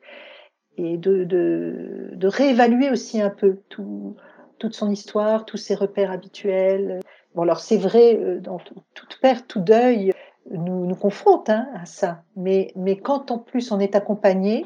et 0.78 0.98
de, 0.98 1.24
de, 1.24 2.12
de, 2.14 2.28
réévaluer 2.28 2.90
aussi 2.92 3.22
un 3.22 3.30
peu 3.32 3.58
tout, 3.70 4.16
toute 4.60 4.76
son 4.76 4.92
histoire, 4.92 5.46
tous 5.46 5.58
ses 5.58 5.76
repères 5.76 6.12
habituels. 6.12 7.00
Bon, 7.36 7.44
alors 7.44 7.60
c'est 7.60 7.78
vrai, 7.78 8.40
dans 8.42 8.58
toute 8.60 9.20
perte, 9.22 9.48
tout 9.48 9.60
deuil, 9.60 10.12
nous, 10.52 10.86
nous 10.86 10.96
confronte 10.96 11.50
hein, 11.50 11.68
à 11.76 11.86
ça. 11.86 12.24
Mais, 12.36 12.72
mais 12.76 12.98
quand 12.98 13.32
en 13.32 13.40
plus 13.40 13.72
on 13.72 13.80
est 13.80 13.96
accompagné, 13.96 14.66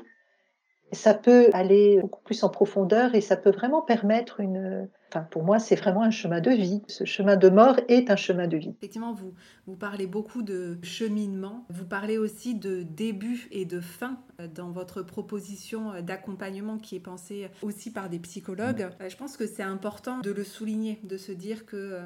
ça 0.93 1.13
peut 1.13 1.49
aller 1.53 1.99
beaucoup 2.01 2.21
plus 2.21 2.43
en 2.43 2.49
profondeur 2.49 3.15
et 3.15 3.21
ça 3.21 3.37
peut 3.37 3.51
vraiment 3.51 3.81
permettre 3.81 4.39
une... 4.39 4.89
Enfin, 5.09 5.27
pour 5.29 5.43
moi, 5.43 5.59
c'est 5.59 5.75
vraiment 5.75 6.03
un 6.03 6.11
chemin 6.11 6.39
de 6.39 6.51
vie. 6.51 6.83
Ce 6.87 7.03
chemin 7.03 7.35
de 7.35 7.49
mort 7.49 7.77
est 7.89 8.09
un 8.09 8.15
chemin 8.15 8.47
de 8.47 8.55
vie. 8.57 8.73
Effectivement, 8.77 9.13
vous, 9.13 9.33
vous 9.67 9.75
parlez 9.75 10.07
beaucoup 10.07 10.41
de 10.41 10.77
cheminement. 10.83 11.65
Vous 11.69 11.85
parlez 11.85 12.17
aussi 12.17 12.55
de 12.55 12.83
début 12.83 13.49
et 13.51 13.65
de 13.65 13.81
fin 13.81 14.19
dans 14.55 14.71
votre 14.71 15.01
proposition 15.01 16.01
d'accompagnement 16.01 16.77
qui 16.77 16.95
est 16.95 17.01
pensée 17.01 17.49
aussi 17.61 17.91
par 17.91 18.09
des 18.09 18.19
psychologues. 18.19 18.89
Mmh. 19.01 19.09
Je 19.09 19.17
pense 19.17 19.35
que 19.35 19.47
c'est 19.47 19.63
important 19.63 20.19
de 20.19 20.31
le 20.31 20.45
souligner, 20.45 20.99
de 21.03 21.17
se 21.17 21.33
dire 21.33 21.65
que 21.65 21.99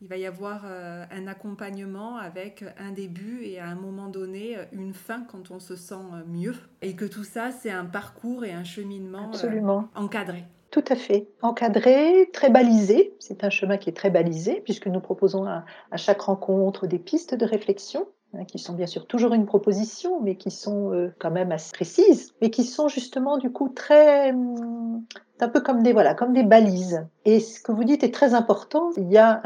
il 0.00 0.08
va 0.08 0.16
y 0.16 0.26
avoir 0.26 0.62
euh, 0.64 1.04
un 1.10 1.26
accompagnement 1.26 2.18
avec 2.18 2.64
un 2.78 2.92
début 2.92 3.44
et 3.44 3.58
à 3.58 3.66
un 3.66 3.74
moment 3.74 4.08
donné 4.08 4.56
une 4.72 4.92
fin 4.92 5.22
quand 5.22 5.50
on 5.50 5.58
se 5.58 5.74
sent 5.74 5.94
mieux. 6.26 6.54
Et 6.82 6.94
que 6.94 7.06
tout 7.06 7.24
ça, 7.24 7.50
c'est 7.50 7.70
un 7.70 7.86
parcours 7.86 8.44
et 8.44 8.52
un 8.52 8.64
cheminement 8.64 9.30
euh, 9.44 9.82
encadré. 9.94 10.44
Tout 10.70 10.84
à 10.88 10.96
fait. 10.96 11.28
Encadré, 11.40 12.28
très 12.32 12.50
balisé. 12.50 13.14
C'est 13.18 13.44
un 13.44 13.50
chemin 13.50 13.78
qui 13.78 13.88
est 13.88 13.94
très 13.94 14.10
balisé 14.10 14.60
puisque 14.62 14.88
nous 14.88 15.00
proposons 15.00 15.46
à, 15.46 15.64
chaque 15.96 16.20
rencontre 16.20 16.86
des 16.86 16.98
pistes 16.98 17.34
de 17.34 17.46
réflexion 17.46 18.06
qui 18.44 18.58
sont 18.58 18.74
bien 18.74 18.86
sûr 18.86 19.06
toujours 19.06 19.32
une 19.32 19.46
proposition, 19.46 20.20
mais 20.20 20.36
qui 20.36 20.50
sont 20.50 20.92
euh, 20.92 21.14
quand 21.18 21.30
même 21.30 21.52
assez 21.52 21.72
précises, 21.72 22.34
mais 22.40 22.50
qui 22.50 22.64
sont 22.64 22.88
justement 22.88 23.38
du 23.38 23.50
coup 23.50 23.68
très 23.68 24.32
hum, 24.32 25.04
un 25.40 25.48
peu 25.48 25.60
comme 25.60 25.82
des, 25.82 25.92
voilà, 25.92 26.14
comme 26.14 26.32
des 26.32 26.42
balises. 26.42 27.06
Et 27.24 27.40
ce 27.40 27.60
que 27.60 27.72
vous 27.72 27.84
dites 27.84 28.04
est 28.04 28.12
très 28.12 28.34
important. 28.34 28.90
Il 28.96 29.10
y 29.12 29.18
a 29.18 29.40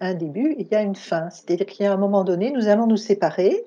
un, 0.00 0.14
début, 0.14 0.54
il 0.58 0.68
y 0.68 0.74
a 0.74 0.82
une 0.82 0.94
fin. 0.94 1.30
C'est-à-dire 1.30 1.66
qu'à 1.66 1.92
un 1.92 1.96
moment 1.96 2.24
donné, 2.24 2.50
nous 2.50 2.68
allons 2.68 2.86
nous 2.86 2.96
séparer 2.96 3.66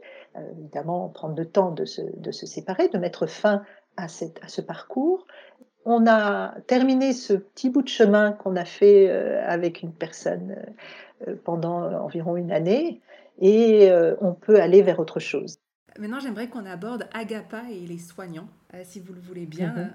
évidemment 0.60 1.08
prendre 1.08 1.36
le 1.38 1.45
temps 1.45 1.71
de 1.71 1.86
se, 1.86 2.01
de 2.01 2.32
se, 2.32 2.45
séparer, 2.45 2.89
de 2.89 2.97
mettre 2.97 3.25
fin 3.25 3.63
à, 3.95 4.10
cette, 4.10 4.43
à 4.43 4.49
ce 4.49 4.62
parcours. 4.62 5.25
On 5.86 6.06
a 6.08 6.56
terminé 6.67 7.13
ce 7.13 7.34
petit 7.34 7.69
bout 7.69 7.84
de 7.84 7.88
chemin 7.88 8.34
qu'on 8.34 8.58
a 8.58 8.65
fait 8.65 9.10
avec 9.10 9.82
une 9.82 9.93
personne 9.93 10.58
pendant 11.45 11.84
environ 12.04 12.36
une 12.36 12.51
année 12.51 13.01
et 13.39 13.91
on 14.21 14.33
peut 14.33 14.61
aller 14.61 14.81
vers 14.81 14.99
autre 14.99 15.19
chose. 15.19 15.57
Maintenant, 15.99 16.19
j'aimerais 16.19 16.49
qu'on 16.49 16.65
aborde 16.65 17.07
Agapa 17.13 17.63
et 17.71 17.85
les 17.85 17.97
soignants, 17.97 18.49
si 18.83 18.99
vous 18.99 19.13
le 19.13 19.21
voulez 19.21 19.45
bien. 19.45 19.73
Mm-hmm 19.73 19.91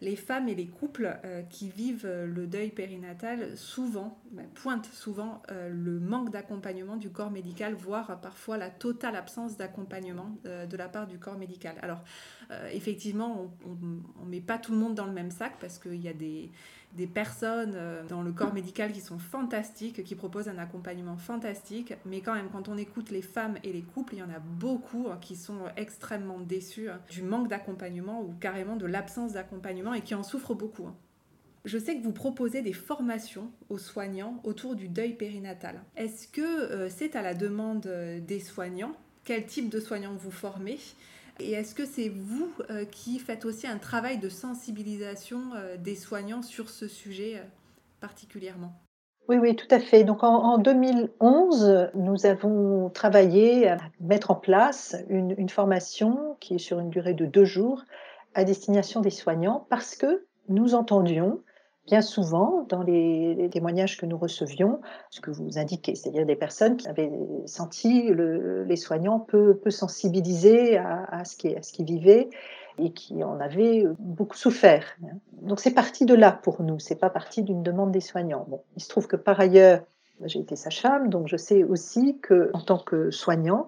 les 0.00 0.16
femmes 0.16 0.48
et 0.48 0.54
les 0.54 0.66
couples 0.66 1.18
euh, 1.24 1.42
qui 1.42 1.68
vivent 1.68 2.06
euh, 2.06 2.26
le 2.26 2.46
deuil 2.46 2.70
périnatal 2.70 3.56
souvent, 3.56 4.18
ben, 4.32 4.46
pointent 4.54 4.86
souvent 4.86 5.42
euh, 5.50 5.68
le 5.68 6.00
manque 6.00 6.30
d'accompagnement 6.30 6.96
du 6.96 7.10
corps 7.10 7.30
médical, 7.30 7.74
voire 7.74 8.20
parfois 8.20 8.56
la 8.56 8.70
totale 8.70 9.16
absence 9.16 9.56
d'accompagnement 9.56 10.36
de 10.44 10.76
la 10.76 10.88
part 10.88 11.06
du 11.06 11.18
corps 11.18 11.36
médical. 11.36 11.76
Alors, 11.82 12.02
effectivement, 12.72 13.50
on 13.64 14.24
ne 14.24 14.30
met 14.30 14.40
pas 14.40 14.58
tout 14.58 14.72
le 14.72 14.78
monde 14.78 14.94
dans 14.94 15.06
le 15.06 15.12
même 15.12 15.30
sac 15.30 15.54
parce 15.60 15.78
qu'il 15.78 16.00
y 16.00 16.08
a 16.08 16.12
des 16.12 16.50
des 16.92 17.06
personnes 17.06 17.74
euh, 17.74 18.02
dans 18.08 18.22
le 18.22 18.32
corps 18.32 18.52
médical 18.52 18.92
qui 18.92 19.00
sont 19.00 19.18
fantastiques, 19.18 20.02
qui 20.02 20.14
proposent 20.14 20.48
un 20.48 20.58
accompagnement 20.58 21.16
fantastique, 21.16 21.94
mais 22.04 22.20
quand 22.20 22.34
même 22.34 22.48
quand 22.50 22.68
on 22.68 22.76
écoute 22.76 23.10
les 23.10 23.22
femmes 23.22 23.56
et 23.62 23.72
les 23.72 23.82
couples, 23.82 24.14
il 24.14 24.18
y 24.18 24.22
en 24.22 24.30
a 24.30 24.40
beaucoup 24.40 25.06
hein, 25.10 25.18
qui 25.20 25.36
sont 25.36 25.60
extrêmement 25.76 26.40
déçus 26.40 26.88
hein, 26.88 27.00
du 27.10 27.22
manque 27.22 27.48
d'accompagnement 27.48 28.22
ou 28.22 28.34
carrément 28.40 28.76
de 28.76 28.86
l'absence 28.86 29.34
d'accompagnement 29.34 29.94
et 29.94 30.00
qui 30.00 30.14
en 30.14 30.22
souffrent 30.22 30.54
beaucoup. 30.54 30.86
Hein. 30.86 30.94
Je 31.64 31.78
sais 31.78 31.96
que 31.96 32.02
vous 32.02 32.12
proposez 32.12 32.62
des 32.62 32.72
formations 32.72 33.50
aux 33.68 33.78
soignants 33.78 34.40
autour 34.44 34.74
du 34.74 34.88
deuil 34.88 35.12
périnatal. 35.12 35.82
Est-ce 35.96 36.26
que 36.26 36.40
euh, 36.40 36.88
c'est 36.88 37.16
à 37.16 37.22
la 37.22 37.34
demande 37.34 37.86
euh, 37.86 38.18
des 38.18 38.40
soignants? 38.40 38.92
Quel 39.24 39.44
type 39.44 39.68
de 39.68 39.78
soignants 39.78 40.14
vous 40.14 40.30
formez? 40.30 40.78
Et 41.40 41.52
est-ce 41.52 41.74
que 41.74 41.84
c'est 41.84 42.08
vous 42.08 42.50
euh, 42.70 42.84
qui 42.84 43.18
faites 43.18 43.44
aussi 43.44 43.66
un 43.66 43.78
travail 43.78 44.18
de 44.18 44.28
sensibilisation 44.28 45.40
euh, 45.54 45.76
des 45.76 45.94
soignants 45.94 46.42
sur 46.42 46.70
ce 46.70 46.88
sujet 46.88 47.36
euh, 47.36 47.44
particulièrement? 48.00 48.72
Oui, 49.28 49.36
oui, 49.36 49.54
tout 49.54 49.68
à 49.70 49.78
fait. 49.78 50.02
Donc 50.02 50.24
en, 50.24 50.58
2011, 50.58 51.90
nous 51.94 52.26
avons 52.26 52.90
travaillé 52.90 53.68
à 53.68 53.78
mettre 54.00 54.32
en 54.32 54.34
place 54.34 54.96
une, 55.08 55.34
une, 55.38 55.48
formation 55.48 56.36
qui 56.40 56.54
est 56.54 56.58
sur 56.58 56.80
une 56.80 56.90
durée 56.90 57.14
de 57.14 57.26
deux 57.26 57.44
jours 57.44 57.84
à 58.34 58.42
destination 58.42 59.00
des 59.00 59.10
soignants 59.10 59.66
parce 59.70 59.94
que 59.94 60.26
nous 60.48 60.74
entendions 60.74 61.42
bien 61.90 62.02
souvent, 62.02 62.64
dans 62.68 62.82
les, 62.82 63.48
témoignages 63.50 63.98
que 63.98 64.06
nous 64.06 64.16
recevions, 64.16 64.80
ce 65.10 65.20
que 65.20 65.32
vous 65.32 65.58
indiquez, 65.58 65.96
c'est-à-dire 65.96 66.24
des 66.24 66.36
personnes 66.36 66.76
qui 66.76 66.86
avaient 66.86 67.10
senti 67.46 68.12
les 68.14 68.76
soignants 68.76 69.18
peu, 69.18 69.58
sensibilisés 69.68 70.78
à, 70.78 71.24
ce 71.24 71.36
qui, 71.36 71.52
qu'ils 71.72 71.86
vivaient 71.86 72.30
et 72.78 72.92
qui 72.92 73.24
en 73.24 73.40
avaient 73.40 73.84
beaucoup 73.98 74.36
souffert. 74.36 74.84
Donc 75.42 75.58
c'est 75.58 75.74
parti 75.74 76.06
de 76.06 76.14
là 76.14 76.30
pour 76.30 76.62
nous, 76.62 76.78
c'est 76.78 76.94
pas 76.94 77.10
parti 77.10 77.42
d'une 77.42 77.64
demande 77.64 77.90
des 77.90 78.00
soignants. 78.00 78.46
Bon, 78.48 78.62
il 78.76 78.82
se 78.82 78.88
trouve 78.88 79.08
que 79.08 79.16
par 79.16 79.40
ailleurs, 79.40 79.80
j'ai 80.24 80.38
été 80.38 80.54
sage-femme, 80.54 81.08
donc 81.08 81.26
je 81.26 81.36
sais 81.36 81.64
aussi 81.64 82.18
que 82.22 82.50
en 82.52 82.60
tant 82.60 82.78
que 82.78 83.10
soignant, 83.10 83.66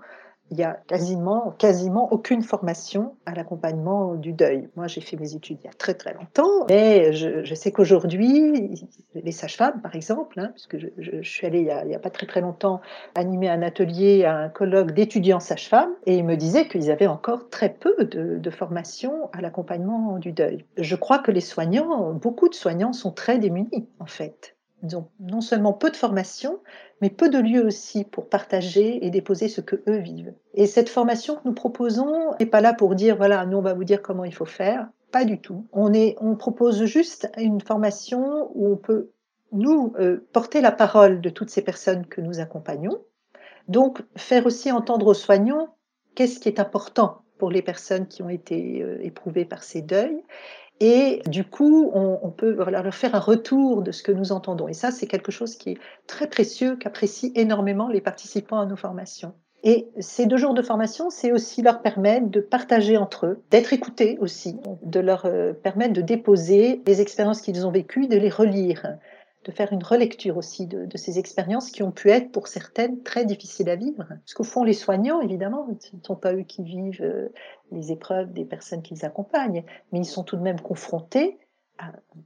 il 0.53 0.59
y 0.59 0.65
a 0.65 0.75
quasiment, 0.87 1.55
quasiment 1.57 2.13
aucune 2.13 2.43
formation 2.43 3.17
à 3.25 3.35
l'accompagnement 3.35 4.15
du 4.17 4.35
deuil. 4.35 4.69
Moi, 4.77 4.87
j'ai 4.87 5.01
fait 5.01 5.17
mes 5.17 5.35
études 5.35 5.57
il 5.63 5.65
y 5.65 5.69
a 5.69 5.73
très 5.73 5.95
très 5.95 6.13
longtemps, 6.13 6.67
mais 6.69 7.15
je, 7.15 7.55
sais 7.55 7.73
qu'aujourd'hui, 7.73 8.79
les 9.15 9.33
sages-femmes, 9.33 9.81
par 9.81 9.97
exemple, 9.97 10.39
hein, 10.39 10.51
puisque 10.53 10.77
je, 10.77 11.23
suis 11.23 11.47
allée 11.47 11.61
il 11.61 11.89
n'y 11.89 11.95
a, 11.95 11.99
pas 11.99 12.11
très 12.11 12.27
très 12.27 12.43
longtemps 12.43 12.83
animer 13.15 13.49
un 13.49 13.63
atelier 13.63 14.25
à 14.25 14.37
un 14.37 14.49
colloque 14.51 14.93
d'étudiants 14.93 15.41
sages-femmes, 15.41 15.95
et 16.05 16.17
ils 16.17 16.25
me 16.25 16.37
disaient 16.37 16.69
qu'ils 16.69 16.91
avaient 16.91 17.07
encore 17.07 17.49
très 17.49 17.71
peu 17.71 18.05
de 18.05 18.51
formation 18.51 19.31
à 19.33 19.41
l'accompagnement 19.41 20.19
du 20.19 20.33
deuil. 20.33 20.67
Je 20.77 20.97
crois 20.97 21.19
que 21.19 21.31
les 21.31 21.41
soignants, 21.41 22.13
beaucoup 22.13 22.51
de 22.51 22.55
soignants 22.55 22.93
sont 22.93 23.13
très 23.13 23.39
démunis, 23.39 23.89
en 24.01 24.07
fait. 24.07 24.55
Ont 24.95 25.07
non 25.21 25.41
seulement 25.41 25.73
peu 25.73 25.91
de 25.91 25.97
formation, 25.97 26.61
mais 27.01 27.11
peu 27.11 27.29
de 27.29 27.39
lieux 27.39 27.65
aussi 27.65 28.05
pour 28.05 28.29
partager 28.29 29.05
et 29.05 29.11
déposer 29.11 29.49
ce 29.49 29.61
que 29.61 29.83
eux 29.89 29.99
vivent. 29.99 30.35
Et 30.55 30.67
cette 30.67 30.89
formation 30.89 31.37
que 31.37 31.43
nous 31.45 31.55
proposons 31.55 32.33
n'est 32.41 32.47
pas 32.47 32.61
là 32.61 32.73
pour 32.73 32.95
dire 32.95 33.17
voilà, 33.17 33.47
nous 33.47 33.59
on 33.59 33.63
va 33.63 33.75
vous 33.75 33.85
dire 33.85 34.03
comment 34.03 34.25
il 34.25 34.35
faut 34.35 34.45
faire. 34.45 34.89
Pas 35.13 35.25
du 35.25 35.41
tout. 35.41 35.67
On, 35.73 35.93
est, 35.93 36.17
on 36.21 36.37
propose 36.37 36.85
juste 36.85 37.31
une 37.37 37.61
formation 37.61 38.51
où 38.55 38.73
on 38.73 38.77
peut 38.77 39.11
nous 39.53 39.95
euh, 39.99 40.27
porter 40.33 40.61
la 40.61 40.73
parole 40.73 41.21
de 41.21 41.29
toutes 41.29 41.51
ces 41.51 41.63
personnes 41.63 42.07
que 42.07 42.21
nous 42.21 42.41
accompagnons. 42.41 42.99
Donc 43.69 44.03
faire 44.17 44.47
aussi 44.47 44.73
entendre 44.73 45.07
aux 45.07 45.15
soignants 45.15 45.77
qu'est-ce 46.15 46.41
qui 46.41 46.49
est 46.49 46.59
important 46.59 47.23
pour 47.39 47.51
les 47.51 47.63
personnes 47.63 48.07
qui 48.07 48.23
ont 48.23 48.29
été 48.29 48.83
euh, 48.83 48.99
éprouvées 49.03 49.45
par 49.45 49.63
ces 49.63 49.83
deuils 49.83 50.23
et 50.85 51.23
du 51.27 51.45
coup, 51.45 51.93
on, 51.95 52.31
peut 52.31 52.57
leur 52.69 52.93
faire 52.93 53.15
un 53.15 53.21
retour 53.21 53.83
de 53.83 53.93
ce 53.93 54.03
que 54.03 54.11
nous 54.11 54.33
entendons. 54.33 54.67
Et 54.67 54.73
ça, 54.73 54.91
c'est 54.91 55.07
quelque 55.07 55.31
chose 55.31 55.55
qui 55.55 55.71
est 55.71 55.79
très 56.09 56.27
précieux, 56.27 56.75
qu'apprécient 56.75 57.31
énormément 57.37 57.87
les 57.87 58.01
participants 58.01 58.59
à 58.59 58.67
nos 58.67 58.75
formations. 58.75 59.33
Et 59.63 59.87
ces 60.01 60.27
deux 60.27 60.39
jours 60.39 60.55
de 60.55 60.63
formation, 60.63 61.09
c'est 61.09 61.31
aussi 61.31 61.63
leur 61.63 61.83
permettre 61.83 62.31
de 62.31 62.41
partager 62.41 62.97
entre 62.97 63.27
eux, 63.27 63.43
d'être 63.53 63.73
écoutés 63.73 64.19
aussi, 64.21 64.57
de 64.83 64.99
leur 64.99 65.25
euh, 65.25 65.53
permettre 65.53 65.93
de 65.93 66.01
déposer 66.01 66.83
les 66.85 67.01
expériences 67.01 67.43
qu'ils 67.43 67.65
ont 67.65 67.71
vécues, 67.71 68.09
de 68.09 68.17
les 68.17 68.29
relire, 68.29 68.99
de 69.45 69.53
faire 69.53 69.73
une 69.73 69.83
relecture 69.83 70.37
aussi 70.37 70.67
de, 70.67 70.89
ces 70.97 71.19
expériences 71.19 71.71
qui 71.71 71.83
ont 71.83 71.91
pu 71.91 72.11
être 72.11 72.31
pour 72.31 72.49
certaines 72.49 73.03
très 73.03 73.25
difficiles 73.25 73.69
à 73.69 73.77
vivre. 73.77 74.05
Parce 74.09 74.35
qu'au 74.35 74.45
fond, 74.45 74.65
les 74.65 74.73
soignants, 74.73 75.21
évidemment, 75.21 75.67
ce 75.81 75.97
ne 75.97 76.03
sont 76.03 76.17
pas 76.17 76.33
eux 76.35 76.43
qui 76.43 76.63
vivent 76.63 77.03
euh, 77.03 77.29
les 77.71 77.93
épreuves 77.93 78.33
des 78.33 78.45
personnes 78.45 78.83
qu'ils 78.83 79.05
accompagnent, 79.05 79.65
mais 79.91 79.99
ils 79.99 80.05
sont 80.05 80.23
tout 80.23 80.37
de 80.37 80.43
même 80.43 80.61
confrontés 80.61 81.39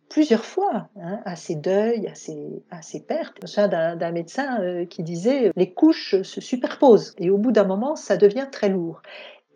plusieurs 0.09 0.44
fois 0.44 0.88
hein, 1.00 1.20
à 1.24 1.37
ces 1.37 1.55
deuils, 1.55 2.07
à 2.09 2.14
ces, 2.14 2.62
à 2.70 2.83
ces 2.83 3.00
pertes. 3.00 3.38
Je 3.42 3.66
d'un 3.66 4.12
médecin 4.12 4.61
euh, 4.61 4.85
qui 4.85 5.02
disait 5.02 5.50
les 5.57 5.72
couches 5.72 6.20
se 6.22 6.40
superposent 6.40 7.14
et 7.18 7.31
au 7.31 7.38
bout 7.38 7.52
d'un 7.52 7.64
moment, 7.64 7.96
ça 7.96 8.16
devient 8.16 8.48
très 8.50 8.68
lourd. 8.68 9.02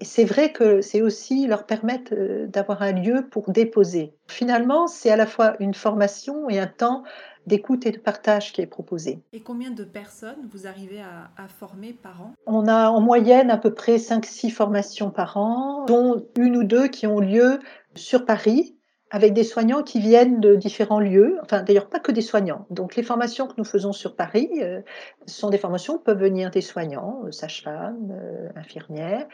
Et 0.00 0.06
c'est 0.06 0.24
vrai 0.24 0.50
que 0.52 0.80
c'est 0.80 1.02
aussi 1.02 1.46
leur 1.46 1.66
permettre 1.66 2.14
euh, 2.14 2.46
d'avoir 2.46 2.80
un 2.82 2.92
lieu 2.92 3.28
pour 3.30 3.50
déposer. 3.50 4.14
Finalement, 4.28 4.86
c'est 4.86 5.10
à 5.10 5.16
la 5.16 5.26
fois 5.26 5.56
une 5.60 5.74
formation 5.74 6.48
et 6.48 6.58
un 6.58 6.66
temps 6.66 7.04
d'écoute 7.46 7.86
et 7.86 7.90
de 7.90 7.98
partage 7.98 8.52
qui 8.52 8.60
est 8.60 8.66
proposé. 8.66 9.20
Et 9.32 9.40
combien 9.40 9.70
de 9.70 9.84
personnes 9.84 10.48
vous 10.50 10.66
arrivez 10.66 11.00
à, 11.00 11.48
former 11.48 11.92
par 11.92 12.22
an? 12.22 12.34
On 12.46 12.66
a 12.66 12.90
en 12.90 13.00
moyenne 13.00 13.50
à 13.50 13.56
peu 13.56 13.72
près 13.72 13.96
5-6 13.96 14.50
formations 14.50 15.10
par 15.10 15.36
an, 15.36 15.84
dont 15.86 16.24
une 16.36 16.56
ou 16.56 16.64
deux 16.64 16.88
qui 16.88 17.06
ont 17.06 17.20
lieu 17.20 17.58
sur 17.94 18.24
Paris 18.24 18.76
avec 19.10 19.32
des 19.32 19.42
soignants 19.42 19.82
qui 19.82 19.98
viennent 19.98 20.40
de 20.40 20.54
différents 20.54 21.00
lieux, 21.00 21.38
enfin 21.42 21.62
d'ailleurs 21.62 21.88
pas 21.88 21.98
que 21.98 22.12
des 22.12 22.20
soignants. 22.20 22.66
Donc 22.70 22.94
les 22.94 23.02
formations 23.02 23.48
que 23.48 23.54
nous 23.58 23.64
faisons 23.64 23.92
sur 23.92 24.14
Paris 24.14 24.48
euh, 24.62 24.80
sont 25.26 25.50
des 25.50 25.58
formations 25.58 25.94
où 25.94 25.98
peuvent 25.98 26.20
venir 26.20 26.50
des 26.50 26.60
soignants, 26.60 27.22
euh, 27.26 27.32
sages-femmes, 27.32 28.12
euh, 28.12 28.48
infirmières, 28.54 29.26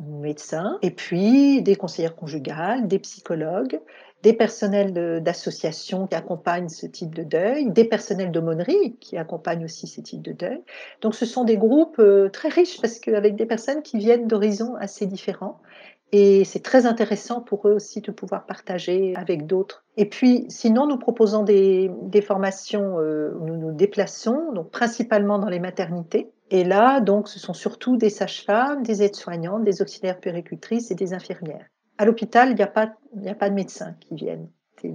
médecins, 0.00 0.78
et 0.82 0.92
puis 0.92 1.62
des 1.62 1.74
conseillères 1.74 2.14
conjugales, 2.14 2.86
des 2.86 3.00
psychologues, 3.00 3.80
des 4.24 4.32
personnels 4.32 5.22
d'associations 5.22 6.06
qui 6.06 6.14
accompagnent 6.14 6.70
ce 6.70 6.86
type 6.86 7.14
de 7.14 7.22
deuil, 7.22 7.70
des 7.70 7.84
personnels 7.84 8.32
d'aumônerie 8.32 8.96
qui 8.98 9.18
accompagnent 9.18 9.66
aussi 9.66 9.86
ce 9.86 10.00
type 10.00 10.22
de 10.22 10.32
deuil. 10.32 10.62
Donc 11.02 11.14
ce 11.14 11.26
sont 11.26 11.44
des 11.44 11.58
groupes 11.58 11.98
euh, 11.98 12.30
très 12.30 12.48
riches 12.48 12.80
parce 12.80 12.98
qu'avec 12.98 13.36
des 13.36 13.44
personnes 13.44 13.82
qui 13.82 13.98
viennent 13.98 14.26
d'horizons 14.26 14.76
assez 14.76 15.04
différents. 15.04 15.60
Et 16.10 16.44
c'est 16.44 16.62
très 16.62 16.86
intéressant 16.86 17.42
pour 17.42 17.68
eux 17.68 17.72
aussi 17.72 18.00
de 18.00 18.12
pouvoir 18.12 18.46
partager 18.46 19.14
avec 19.16 19.46
d'autres. 19.46 19.84
Et 19.96 20.08
puis, 20.08 20.46
sinon, 20.48 20.86
nous 20.86 20.96
proposons 20.96 21.42
des, 21.42 21.90
formations 22.24 23.00
euh, 23.00 23.36
où 23.38 23.44
nous 23.44 23.56
nous 23.56 23.72
déplaçons, 23.72 24.52
donc 24.52 24.70
principalement 24.70 25.38
dans 25.38 25.48
les 25.48 25.58
maternités. 25.58 26.30
Et 26.50 26.62
là, 26.62 27.00
donc, 27.00 27.28
ce 27.28 27.40
sont 27.40 27.52
surtout 27.52 27.96
des 27.96 28.10
sages-femmes, 28.10 28.84
des 28.84 29.02
aides-soignantes, 29.02 29.64
des 29.64 29.82
auxiliaires 29.82 30.20
péricultrices 30.20 30.92
et 30.92 30.94
des 30.94 31.14
infirmières. 31.14 31.66
À 31.98 32.04
l'hôpital, 32.04 32.50
il 32.50 32.54
n'y 32.56 32.62
a, 32.62 32.66
pas, 32.66 32.94
a 33.26 33.34
pas 33.34 33.50
de 33.50 33.54
médecins 33.54 33.94
qui 34.00 34.14
viennent. 34.14 34.50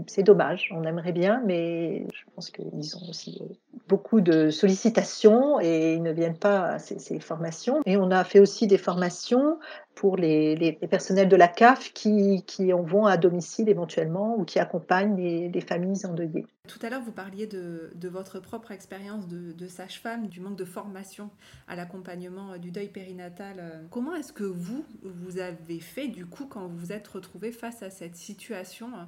C'est 0.08 0.24
dommage, 0.24 0.70
on 0.76 0.84
aimerait 0.84 1.12
bien, 1.12 1.42
mais 1.46 2.08
je 2.14 2.24
pense 2.36 2.50
qu'ils 2.50 2.98
ont 2.98 3.10
aussi 3.10 3.40
euh, 3.42 3.54
beaucoup 3.88 4.22
de 4.22 4.50
sollicitations 4.50 5.60
et 5.62 5.94
ils 5.94 6.04
ne 6.04 6.12
viennent 6.12 6.38
pas 6.38 6.66
à 6.66 6.80
ces, 6.80 7.20
formations. 7.20 7.82
Et 7.86 7.98
on 7.98 8.12
a 8.12 8.24
fait 8.24 8.40
aussi 8.40 8.68
des 8.68 8.78
formations 8.78 9.60
pour 9.96 10.16
les, 10.16 10.80
personnels 10.90 11.28
de 11.28 11.36
la 11.36 11.50
CAF 11.50 11.92
qui, 11.94 12.44
en 12.74 12.82
vont 12.82 13.06
à 13.06 13.18
domicile 13.18 13.68
éventuellement 13.68 14.38
ou 14.38 14.46
qui 14.46 14.58
accompagnent 14.58 15.18
les, 15.18 15.62
familles 15.62 16.06
endeuillées. 16.06 16.46
Tout 16.68 16.80
à 16.84 16.90
l'heure, 16.90 17.02
vous 17.02 17.12
parliez 17.12 17.48
de, 17.48 17.92
votre 18.04 18.40
propre 18.40 18.72
expérience 18.72 19.28
de, 19.28 19.52
de 19.52 19.68
sage-femme, 19.68 20.28
du 20.28 20.40
manque 20.40 20.56
de 20.56 20.66
formation 20.66 21.30
à 21.68 21.76
l'accompagnement 21.76 22.58
du 22.58 22.72
deuil 22.72 22.88
périnatal. 22.88 23.88
Comment 23.92 24.16
est-ce 24.16 24.32
que 24.32 24.46
vous, 24.46 24.86
vous 25.04 25.40
avez 25.40 25.80
fait 25.80 26.08
du 26.08 26.26
coup 26.26 26.46
quand 26.46 26.68
vous 26.68 26.80
vous 26.80 26.92
êtes 26.94 27.08
retrouvé 27.08 27.52
face 27.52 27.84
à 27.84 27.90
cette 27.90 28.16
situation 28.16 28.88
euh, 28.88 29.04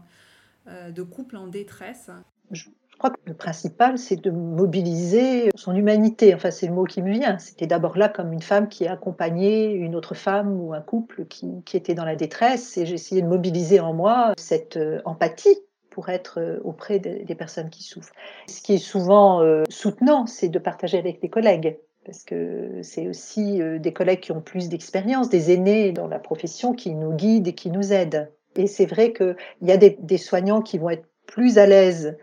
de 0.68 1.02
couple 1.04 1.38
en 1.38 1.48
détresse 1.48 2.10
Je 2.52 2.66
crois 3.02 3.10
que 3.10 3.30
le 3.30 3.34
principal, 3.34 3.98
c'est 3.98 4.22
de 4.22 4.30
mobiliser 4.30 5.50
son 5.56 5.76
humanité. 5.76 6.36
Enfin, 6.36 6.52
c'est 6.52 6.68
le 6.68 6.74
mot 6.74 6.84
qui 6.84 7.02
me 7.02 7.12
vient. 7.12 7.40
C'était 7.40 7.66
d'abord 7.66 7.98
là 7.98 8.10
comme 8.10 8.32
une 8.32 8.44
femme 8.44 8.70
qui 8.70 8.86
accompagnait 8.86 9.74
une 9.74 9.96
autre 9.96 10.14
femme 10.14 10.62
ou 10.62 10.74
un 10.74 10.82
couple 10.82 11.26
qui, 11.26 11.64
qui 11.66 11.78
était 11.78 11.96
dans 11.96 12.06
la 12.06 12.16
détresse. 12.16 12.78
Et 12.78 12.86
j'ai 12.86 12.94
essayé 12.94 13.24
de 13.24 13.28
mobiliser 13.28 13.80
en 13.80 13.94
moi 13.94 14.34
cette 14.38 14.78
euh, 14.78 15.02
empathie 15.06 15.58
pour 15.90 16.10
être 16.10 16.40
euh, 16.40 16.60
auprès 16.64 17.00
des 17.00 17.36
personnes 17.36 17.72
qui 17.72 17.82
souffrent. 17.82 18.14
Ce 18.48 18.62
qui 18.62 18.76
est 18.76 18.78
souvent 18.78 19.42
euh, 19.42 19.64
soutenant, 19.70 20.28
c'est 20.28 20.50
de 20.50 20.60
partager 20.60 21.00
avec 21.00 21.22
des 21.22 21.30
collègues 21.30 21.80
parce 22.06 22.24
que 22.24 22.82
c'est 22.82 23.08
aussi 23.08 23.60
des 23.80 23.94
collègues 23.94 24.22
qui 24.22 24.32
ont 24.32 24.42
plus 24.42 24.70
d'expérience, 24.70 25.30
des 25.30 25.52
aînés 25.52 25.92
dans 25.92 26.08
la 26.08 26.18
profession 26.18 26.74
qui 26.74 26.96
nous 26.96 27.14
guident 27.14 27.48
et 27.48 27.54
qui 27.54 27.70
nous 27.70 27.94
aident. 27.94 28.32
Et 28.56 28.68
c'est 28.68 28.86
vrai 28.86 29.14
qu'il 29.14 29.36
y 29.62 29.72
a 29.72 29.78
des, 29.78 29.98
des, 30.02 30.18
soignants 30.18 30.62
qui 30.62 30.78
vont 30.78 30.90
être 30.90 31.06
plus 31.26 31.58
à 31.58 31.66
l'aise 31.66 32.18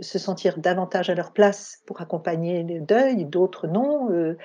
se 0.00 0.18
sentir 0.18 0.58
davantage 0.58 1.10
à 1.10 1.14
leur 1.14 1.32
place 1.32 1.82
pour 1.86 2.00
accompagner 2.00 2.62
le 2.62 2.80
deuil, 2.80 3.24
d'autres 3.24 3.66
non. 3.66 4.10
Euh, 4.10 4.36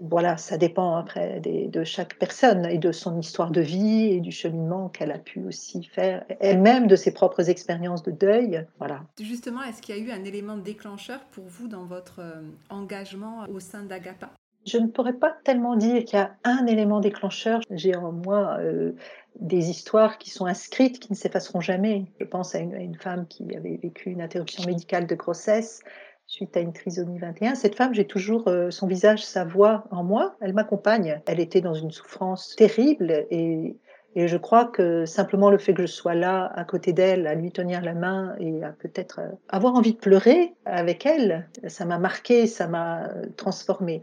voilà, 0.00 0.36
ça 0.36 0.56
dépend 0.56 0.96
après 0.96 1.40
de 1.40 1.84
chaque 1.84 2.18
personne 2.18 2.66
et 2.66 2.78
de 2.78 2.92
son 2.92 3.18
histoire 3.18 3.50
de 3.50 3.60
vie 3.60 4.04
et 4.12 4.20
du 4.20 4.30
cheminement 4.30 4.88
qu'elle 4.88 5.10
a 5.10 5.18
pu 5.18 5.44
aussi 5.44 5.84
faire 5.84 6.24
elle-même 6.40 6.86
de 6.86 6.96
ses 6.96 7.12
propres 7.12 7.50
expériences 7.50 8.02
de 8.02 8.12
deuil. 8.12 8.64
Voilà. 8.78 9.02
Justement, 9.20 9.62
est-ce 9.62 9.82
qu'il 9.82 9.96
y 9.96 10.00
a 10.00 10.02
eu 10.02 10.10
un 10.10 10.24
élément 10.24 10.56
déclencheur 10.56 11.20
pour 11.32 11.44
vous 11.44 11.68
dans 11.68 11.84
votre 11.84 12.20
euh, 12.20 12.42
engagement 12.70 13.44
au 13.52 13.60
sein 13.60 13.82
d'Agapa? 13.82 14.30
Je 14.64 14.78
ne 14.78 14.86
pourrais 14.86 15.14
pas 15.14 15.34
tellement 15.44 15.74
dire 15.74 16.04
qu'il 16.04 16.18
y 16.18 16.22
a 16.22 16.36
un 16.44 16.66
élément 16.66 17.00
déclencheur. 17.00 17.60
J'ai 17.70 17.96
en 17.96 18.12
moi 18.12 18.58
euh, 18.60 18.92
des 19.40 19.70
histoires 19.70 20.18
qui 20.18 20.30
sont 20.30 20.46
inscrites, 20.46 20.98
qui 20.98 21.10
ne 21.10 21.16
s'effaceront 21.16 21.60
jamais. 21.60 22.06
Je 22.20 22.24
pense 22.24 22.54
à 22.54 22.58
une, 22.58 22.96
femme 22.96 23.26
qui 23.26 23.56
avait 23.56 23.78
vécu 23.82 24.10
une 24.10 24.22
interruption 24.22 24.64
médicale 24.64 25.06
de 25.06 25.14
grossesse 25.14 25.80
suite 26.26 26.56
à 26.56 26.60
une 26.60 26.72
trisomie 26.72 27.18
21. 27.18 27.54
Cette 27.54 27.74
femme, 27.74 27.92
j'ai 27.92 28.06
toujours 28.06 28.48
euh, 28.48 28.70
son 28.70 28.86
visage, 28.86 29.24
sa 29.24 29.44
voix 29.44 29.84
en 29.90 30.02
moi. 30.02 30.36
Elle 30.40 30.54
m'accompagne. 30.54 31.20
Elle 31.26 31.40
était 31.40 31.60
dans 31.60 31.74
une 31.74 31.90
souffrance 31.90 32.54
terrible 32.56 33.26
et, 33.30 33.76
et, 34.14 34.28
je 34.28 34.36
crois 34.36 34.66
que 34.66 35.04
simplement 35.04 35.50
le 35.50 35.58
fait 35.58 35.74
que 35.74 35.82
je 35.82 35.92
sois 35.92 36.14
là 36.14 36.50
à 36.54 36.64
côté 36.64 36.92
d'elle, 36.92 37.26
à 37.26 37.34
lui 37.34 37.50
tenir 37.50 37.82
la 37.82 37.94
main 37.94 38.34
et 38.38 38.62
à 38.62 38.70
peut-être 38.70 39.18
euh, 39.18 39.28
avoir 39.48 39.74
envie 39.74 39.92
de 39.92 39.98
pleurer 39.98 40.54
avec 40.64 41.04
elle, 41.04 41.48
ça 41.66 41.84
m'a 41.84 41.98
marqué, 41.98 42.46
ça 42.46 42.66
m'a 42.66 43.10
transformée. 43.36 44.02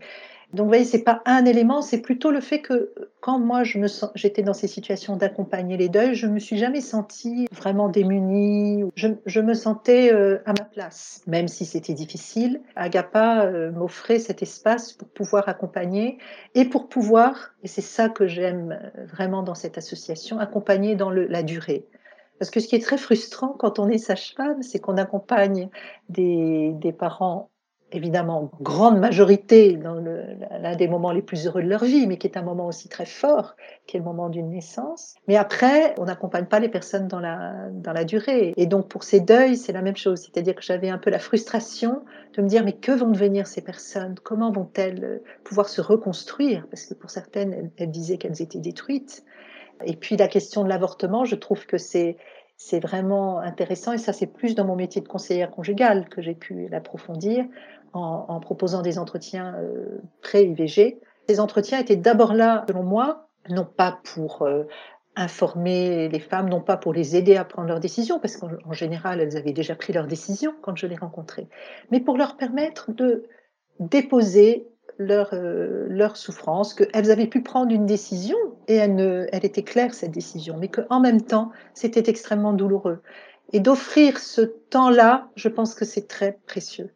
Donc, 0.53 0.63
vous 0.63 0.69
voyez, 0.69 0.83
c'est 0.83 1.03
pas 1.03 1.21
un 1.25 1.45
élément, 1.45 1.83
c'est 1.83 2.01
plutôt 2.01 2.31
le 2.31 2.41
fait 2.41 2.61
que 2.61 2.91
quand 3.21 3.37
moi 3.37 3.63
je 3.63 3.77
me 3.77 3.87
j'étais 4.15 4.41
dans 4.41 4.55
ces 4.55 4.67
situations 4.67 5.15
d'accompagner 5.15 5.77
les 5.77 5.89
deuils, 5.89 6.15
je 6.15 6.25
me 6.25 6.39
suis 6.39 6.57
jamais 6.57 6.81
sentie 6.81 7.47
vraiment 7.51 7.87
démunie. 7.87 8.83
Je, 8.95 9.39
me 9.41 9.53
sentais 9.53 10.11
euh, 10.11 10.39
à 10.45 10.53
ma 10.53 10.65
place, 10.65 11.21
même 11.27 11.47
si 11.47 11.65
c'était 11.65 11.93
difficile. 11.93 12.61
Agapa 12.75 13.45
euh, 13.45 13.71
m'offrait 13.71 14.17
cet 14.17 14.41
espace 14.41 14.93
pour 14.93 15.07
pouvoir 15.09 15.47
accompagner 15.47 16.17
et 16.55 16.65
pour 16.65 16.89
pouvoir, 16.89 17.51
et 17.61 17.67
c'est 17.67 17.81
ça 17.81 18.09
que 18.09 18.25
j'aime 18.25 18.71
euh, 18.71 19.05
vraiment 19.05 19.43
dans 19.43 19.55
cette 19.55 19.77
association, 19.77 20.39
accompagner 20.39 20.95
dans 20.95 21.11
la 21.11 21.43
durée. 21.43 21.85
Parce 22.39 22.49
que 22.49 22.59
ce 22.59 22.67
qui 22.67 22.75
est 22.75 22.83
très 22.83 22.97
frustrant 22.97 23.49
quand 23.49 23.77
on 23.77 23.87
est 23.87 23.99
sage-femme, 23.99 24.63
c'est 24.63 24.79
qu'on 24.79 24.97
accompagne 24.97 25.69
des 26.07 26.95
parents 26.97 27.51
évidemment 27.91 28.51
grande 28.61 28.99
majorité 28.99 29.75
dans 29.75 29.95
l'un 29.95 30.75
des 30.75 30.87
moments 30.87 31.11
les 31.11 31.21
plus 31.21 31.47
heureux 31.47 31.63
de 31.63 31.67
leur 31.67 31.83
vie, 31.83 32.07
mais 32.07 32.17
qui 32.17 32.27
est 32.27 32.37
un 32.37 32.43
moment 32.43 32.67
aussi 32.67 32.89
très 32.89 33.05
fort, 33.05 33.55
qui 33.87 33.97
est 33.97 33.99
le 33.99 34.05
moment 34.05 34.29
d'une 34.29 34.49
naissance. 34.49 35.15
Mais 35.27 35.35
après, 35.35 35.95
on 35.97 36.05
n'accompagne 36.05 36.45
pas 36.45 36.59
les 36.59 36.69
personnes 36.69 37.07
dans 37.07 37.19
la, 37.19 37.69
dans 37.71 37.93
la 37.93 38.03
durée. 38.03 38.53
Et 38.57 38.65
donc 38.65 38.87
pour 38.87 39.03
ces 39.03 39.19
deuils, 39.19 39.57
c'est 39.57 39.73
la 39.73 39.81
même 39.81 39.97
chose. 39.97 40.19
C'est-à-dire 40.21 40.55
que 40.55 40.61
j'avais 40.61 40.89
un 40.89 40.97
peu 40.97 41.09
la 41.09 41.19
frustration 41.19 42.03
de 42.35 42.41
me 42.41 42.47
dire, 42.47 42.63
mais 42.63 42.73
que 42.73 42.91
vont 42.91 43.09
devenir 43.09 43.47
ces 43.47 43.61
personnes? 43.61 44.15
Comment 44.23 44.51
vont-elles 44.51 45.21
pouvoir 45.43 45.69
se 45.69 45.81
reconstruire? 45.81 46.67
Parce 46.69 46.85
que 46.85 46.93
pour 46.93 47.09
certaines, 47.09 47.71
elles, 47.77 47.91
disaient 47.91 48.17
qu'elles 48.17 48.41
étaient 48.41 48.59
détruites. 48.59 49.23
Et 49.85 49.95
puis 49.95 50.17
la 50.17 50.27
question 50.27 50.63
de 50.63 50.69
l'avortement, 50.69 51.25
je 51.25 51.35
trouve 51.35 51.65
que 51.65 51.77
c'est 51.77 52.17
c'est 52.61 52.81
vraiment 52.81 53.39
intéressant 53.39 53.93
et 53.93 53.97
ça 53.97 54.11
c'est 54.11 54.27
plus 54.27 54.53
dans 54.53 54.65
mon 54.65 54.75
métier 54.75 55.01
de 55.01 55.07
conseillère 55.07 55.49
conjugale 55.49 56.09
que 56.09 56.21
j'ai 56.21 56.35
pu 56.35 56.67
l'approfondir 56.67 57.45
en, 57.93 58.39
proposant 58.39 58.81
des 58.81 58.99
entretiens 58.99 59.55
euh, 59.55 60.01
pré-IVG. 60.21 60.99
Ces 61.27 61.39
entretiens 61.39 61.79
étaient 61.79 61.95
d'abord 61.95 62.33
là, 62.33 62.65
selon 62.67 62.83
moi, 62.83 63.27
non 63.49 63.65
pas 63.65 63.99
pour 64.03 64.43
euh, 64.43 64.63
informer 65.15 66.09
les 66.09 66.19
femmes, 66.19 66.49
non 66.49 66.61
pas 66.61 66.77
pour 66.77 66.93
les 66.93 67.15
aider 67.15 67.35
à 67.35 67.45
prendre 67.45 67.67
leurs 67.67 67.79
décisions, 67.79 68.19
parce 68.19 68.37
qu'en 68.37 68.73
général, 68.73 69.19
elles 69.19 69.37
avaient 69.37 69.53
déjà 69.53 69.75
pris 69.75 69.93
leurs 69.93 70.07
décisions 70.07 70.53
quand 70.61 70.75
je 70.75 70.87
les 70.87 70.95
rencontrais, 70.95 71.47
mais 71.91 71.99
pour 71.99 72.17
leur 72.17 72.37
permettre 72.37 72.91
de 72.91 73.25
déposer 73.79 74.67
leur, 74.97 75.33
euh, 75.33 75.87
leur 75.89 76.17
souffrance, 76.17 76.73
qu'elles 76.73 77.11
avaient 77.11 77.27
pu 77.27 77.41
prendre 77.41 77.71
une 77.71 77.85
décision 77.85 78.37
et 78.67 78.75
elle, 78.75 78.95
ne, 78.95 79.27
elle 79.31 79.45
était 79.45 79.63
claire, 79.63 79.93
cette 79.93 80.11
décision, 80.11 80.57
mais 80.57 80.67
qu'en 80.67 80.99
même 80.99 81.21
temps, 81.21 81.51
c'était 81.73 82.09
extrêmement 82.09 82.53
douloureux. 82.53 83.01
Et 83.53 83.59
d'offrir 83.59 84.19
ce 84.19 84.41
temps-là, 84.41 85.29
je 85.35 85.49
pense 85.49 85.73
que 85.73 85.85
c'est 85.85 86.07
très 86.07 86.37
précieux. 86.45 86.91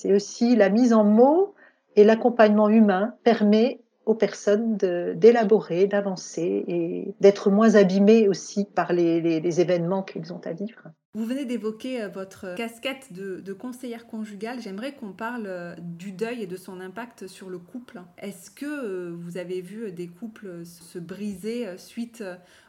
C'est 0.00 0.12
aussi 0.12 0.54
la 0.54 0.68
mise 0.68 0.92
en 0.92 1.02
mots 1.02 1.56
et 1.96 2.04
l'accompagnement 2.04 2.68
humain 2.68 3.16
permet 3.24 3.80
aux 4.06 4.14
personnes 4.14 4.76
d'élaborer, 4.76 5.88
d'avancer 5.88 6.64
et 6.68 7.14
d'être 7.18 7.50
moins 7.50 7.74
abîmées 7.74 8.28
aussi 8.28 8.64
par 8.64 8.92
les, 8.92 9.60
événements 9.60 10.04
qu'ils 10.04 10.32
ont 10.32 10.40
à 10.44 10.52
vivre. 10.52 10.82
Vous 11.14 11.24
venez 11.24 11.46
d'évoquer 11.46 12.00
euh, 12.00 12.08
votre 12.08 12.54
casquette 12.54 13.12
de, 13.12 13.40
de 13.40 13.52
conseillère 13.52 14.06
conjugale. 14.06 14.60
J'aimerais 14.60 14.94
qu'on 14.94 15.12
parle 15.12 15.46
euh, 15.48 15.74
du 15.80 16.12
deuil 16.12 16.44
et 16.44 16.46
de 16.46 16.56
son 16.56 16.78
impact 16.80 17.26
sur 17.26 17.50
le 17.50 17.58
couple. 17.58 18.00
Est-ce 18.18 18.52
que 18.52 18.66
euh, 18.66 19.16
vous 19.18 19.36
avez 19.36 19.60
vu 19.60 19.90
des 19.90 20.06
couples 20.06 20.64
se 20.64 21.00
briser 21.00 21.76
suite 21.76 22.22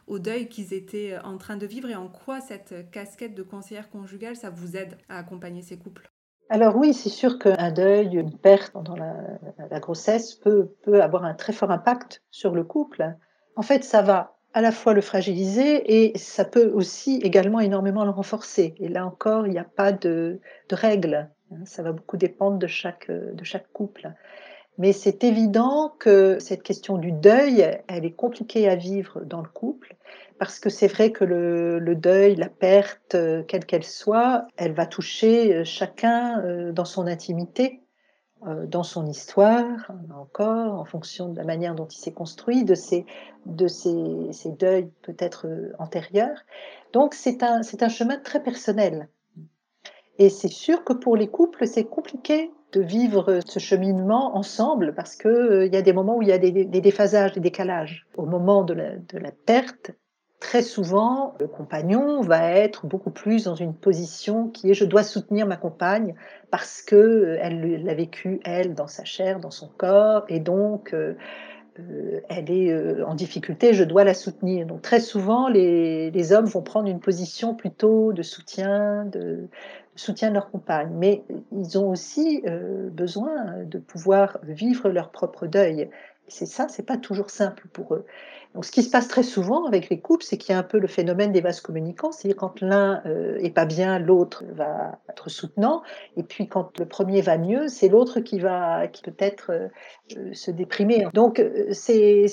au 0.08 0.18
deuil 0.18 0.48
qu'ils 0.48 0.74
étaient 0.74 1.16
en 1.22 1.38
train 1.38 1.56
de 1.56 1.66
vivre? 1.66 1.88
Et 1.90 1.94
en 1.94 2.08
quoi 2.08 2.40
cette 2.40 2.90
casquette 2.90 3.36
de 3.36 3.44
conseillère 3.44 3.88
conjugale, 3.88 4.34
ça 4.34 4.50
vous 4.50 4.76
aide 4.76 4.98
à 5.08 5.18
accompagner 5.18 5.62
ces 5.62 5.78
couples? 5.78 6.10
Alors 6.52 6.76
oui, 6.76 6.92
c'est 6.94 7.10
sûr 7.10 7.38
qu'un 7.38 7.70
deuil, 7.70 8.16
une 8.16 8.36
perte 8.36 8.72
pendant 8.72 8.96
la, 8.96 9.78
grossesse 9.78 10.34
peut, 10.34 10.68
avoir 11.00 11.24
un 11.24 11.34
très 11.34 11.52
fort 11.52 11.70
impact 11.70 12.24
sur 12.32 12.56
le 12.56 12.64
couple. 12.64 13.14
En 13.54 13.62
fait, 13.62 13.84
ça 13.84 14.02
va 14.02 14.36
à 14.52 14.60
la 14.60 14.72
fois 14.72 14.92
le 14.92 15.00
fragiliser 15.00 16.08
et 16.10 16.18
ça 16.18 16.44
peut 16.44 16.72
aussi 16.74 17.20
également 17.22 17.60
énormément 17.60 18.04
le 18.04 18.10
renforcer. 18.10 18.74
Et 18.78 18.88
là 18.88 19.06
encore, 19.06 19.46
il 19.46 19.52
n'y 19.52 19.60
a 19.60 19.64
pas 19.64 19.92
de, 19.92 20.40
de 20.68 20.74
règles. 20.74 21.30
Ça 21.66 21.84
va 21.84 21.92
beaucoup 21.92 22.16
dépendre 22.16 22.58
de 22.58 22.66
chaque 22.66 23.08
couple. 23.72 24.12
Mais 24.76 24.92
c'est 24.92 25.22
évident 25.22 25.94
que 26.00 26.38
cette 26.40 26.64
question 26.64 26.98
du 26.98 27.12
deuil, 27.12 27.78
elle 27.86 28.04
est 28.04 28.12
compliquée 28.12 28.68
à 28.68 28.74
vivre 28.74 29.20
dans 29.20 29.40
le 29.40 29.48
couple 29.48 29.94
parce 30.40 30.58
que 30.58 30.70
c'est 30.70 30.86
vrai 30.86 31.12
que 31.12 31.22
le, 31.22 31.94
deuil, 31.94 32.34
la 32.34 32.48
perte, 32.48 33.14
euh, 33.14 33.42
quelle 33.46 33.66
qu'elle 33.66 33.84
soit, 33.84 34.46
elle 34.56 34.72
va 34.72 34.86
toucher 34.86 35.54
euh, 35.54 35.64
chacun 35.64 36.42
euh, 36.42 36.72
dans 36.72 36.86
son 36.86 37.06
intimité, 37.06 37.82
dans 38.68 38.84
son 38.84 39.04
histoire, 39.04 39.92
encore, 40.18 40.80
en 40.80 40.86
fonction 40.86 41.28
de 41.28 41.36
la 41.36 41.44
manière 41.44 41.74
dont 41.74 41.84
il 41.84 41.98
s'est 41.98 42.14
construit, 42.14 42.64
de 42.64 42.74
ses, 42.74 43.04
de 43.44 43.68
ses, 43.68 44.32
ses 44.32 44.50
deuils 44.52 44.90
peut-être 45.02 45.46
antérieurs. 45.78 46.38
Donc 46.94 47.12
c'est 47.12 47.42
un, 47.42 47.60
chemin 47.90 48.16
très 48.16 48.42
personnel. 48.42 49.10
Et 50.16 50.30
c'est 50.30 50.48
sûr 50.48 50.84
que 50.84 50.94
pour 50.94 51.18
les 51.18 51.28
couples, 51.28 51.66
c'est 51.66 51.84
compliqué 51.84 52.50
de 52.72 52.80
vivre 52.80 53.40
ce 53.44 53.58
cheminement 53.58 54.34
ensemble 54.34 54.94
parce 54.94 55.16
qu'il 55.16 55.64
il 55.66 55.74
y 55.74 55.76
a 55.76 55.82
des 55.82 55.92
moments 55.92 56.16
où 56.16 56.22
il 56.22 56.28
y 56.28 56.32
a 56.32 56.38
des, 56.38 56.64
déphasages, 56.64 57.34
des 57.34 57.40
décalages. 57.40 58.06
Au 58.16 58.24
moment 58.24 58.64
de 58.64 58.72
la 58.72 59.32
perte, 59.44 59.92
très 60.40 60.62
souvent, 60.62 61.34
le 61.38 61.46
compagnon 61.46 62.22
va 62.22 62.50
être 62.50 62.86
beaucoup 62.86 63.10
plus 63.10 63.44
dans 63.44 63.54
une 63.54 63.74
position 63.74 64.48
qui 64.48 64.70
est 64.70 64.74
je 64.74 64.86
dois 64.86 65.02
soutenir 65.02 65.46
ma 65.46 65.56
compagne 65.56 66.14
parce 66.50 66.82
que 66.82 66.96
euh, 66.96 67.38
elle 67.40 67.84
l'a 67.84 67.94
vécu 67.94 68.40
elle 68.44 68.74
dans 68.74 68.86
sa 68.86 69.04
chair, 69.04 69.38
dans 69.38 69.50
son 69.50 69.68
corps, 69.68 70.24
et 70.28 70.40
donc 70.40 70.94
euh, 70.94 71.14
euh, 71.78 72.20
elle 72.28 72.50
est 72.50 73.02
en 73.02 73.14
difficulté, 73.14 73.74
je 73.74 73.84
dois 73.84 74.02
la 74.02 74.14
soutenir. 74.14 74.66
Donc 74.66 74.82
très 74.82 74.98
souvent, 74.98 75.48
les, 75.48 76.32
hommes 76.32 76.46
vont 76.46 76.62
prendre 76.62 76.88
une 76.88 77.00
position 77.00 77.54
plutôt 77.54 78.12
de 78.12 78.22
soutien, 78.22 79.04
de, 79.04 79.46
soutien 79.94 80.30
de 80.30 80.34
leur 80.34 80.50
compagne, 80.50 80.90
mais 80.94 81.22
ils 81.52 81.78
ont 81.78 81.88
aussi 81.90 82.42
besoin 82.92 83.64
de 83.64 83.78
pouvoir 83.78 84.38
vivre 84.42 84.88
leur 84.88 85.10
propre 85.10 85.46
deuil 85.46 85.88
C'est 86.28 86.46
ça, 86.46 86.66
c'est 86.68 86.82
pas 86.84 86.96
toujours 86.96 87.30
simple 87.30 87.68
pour 87.72 87.94
eux. 87.94 88.04
Donc, 88.54 88.64
ce 88.64 88.72
qui 88.72 88.82
se 88.82 88.90
passe 88.90 89.06
très 89.06 89.22
souvent 89.22 89.66
avec 89.66 89.90
les 89.90 90.00
couples, 90.00 90.24
c'est 90.24 90.36
qu'il 90.36 90.52
y 90.52 90.56
a 90.56 90.58
un 90.58 90.64
peu 90.64 90.80
le 90.80 90.88
phénomène 90.88 91.30
des 91.30 91.40
vases 91.40 91.60
communicants, 91.60 92.10
c'est-à-dire 92.10 92.36
quand 92.36 92.60
l'un 92.60 93.00
euh, 93.06 93.38
est 93.38 93.50
pas 93.50 93.64
bien, 93.64 94.00
l'autre 94.00 94.42
va 94.52 94.98
être 95.08 95.30
soutenant, 95.30 95.82
et 96.16 96.24
puis 96.24 96.48
quand 96.48 96.76
le 96.80 96.84
premier 96.84 97.20
va 97.20 97.38
mieux, 97.38 97.68
c'est 97.68 97.88
l'autre 97.88 98.18
qui 98.18 98.40
va 98.40 98.88
qui 98.88 99.02
peut-être 99.02 99.52
euh, 99.52 99.68
euh, 100.16 100.34
se 100.34 100.50
déprimer. 100.50 101.06
Donc, 101.14 101.40
c'est 101.70 102.26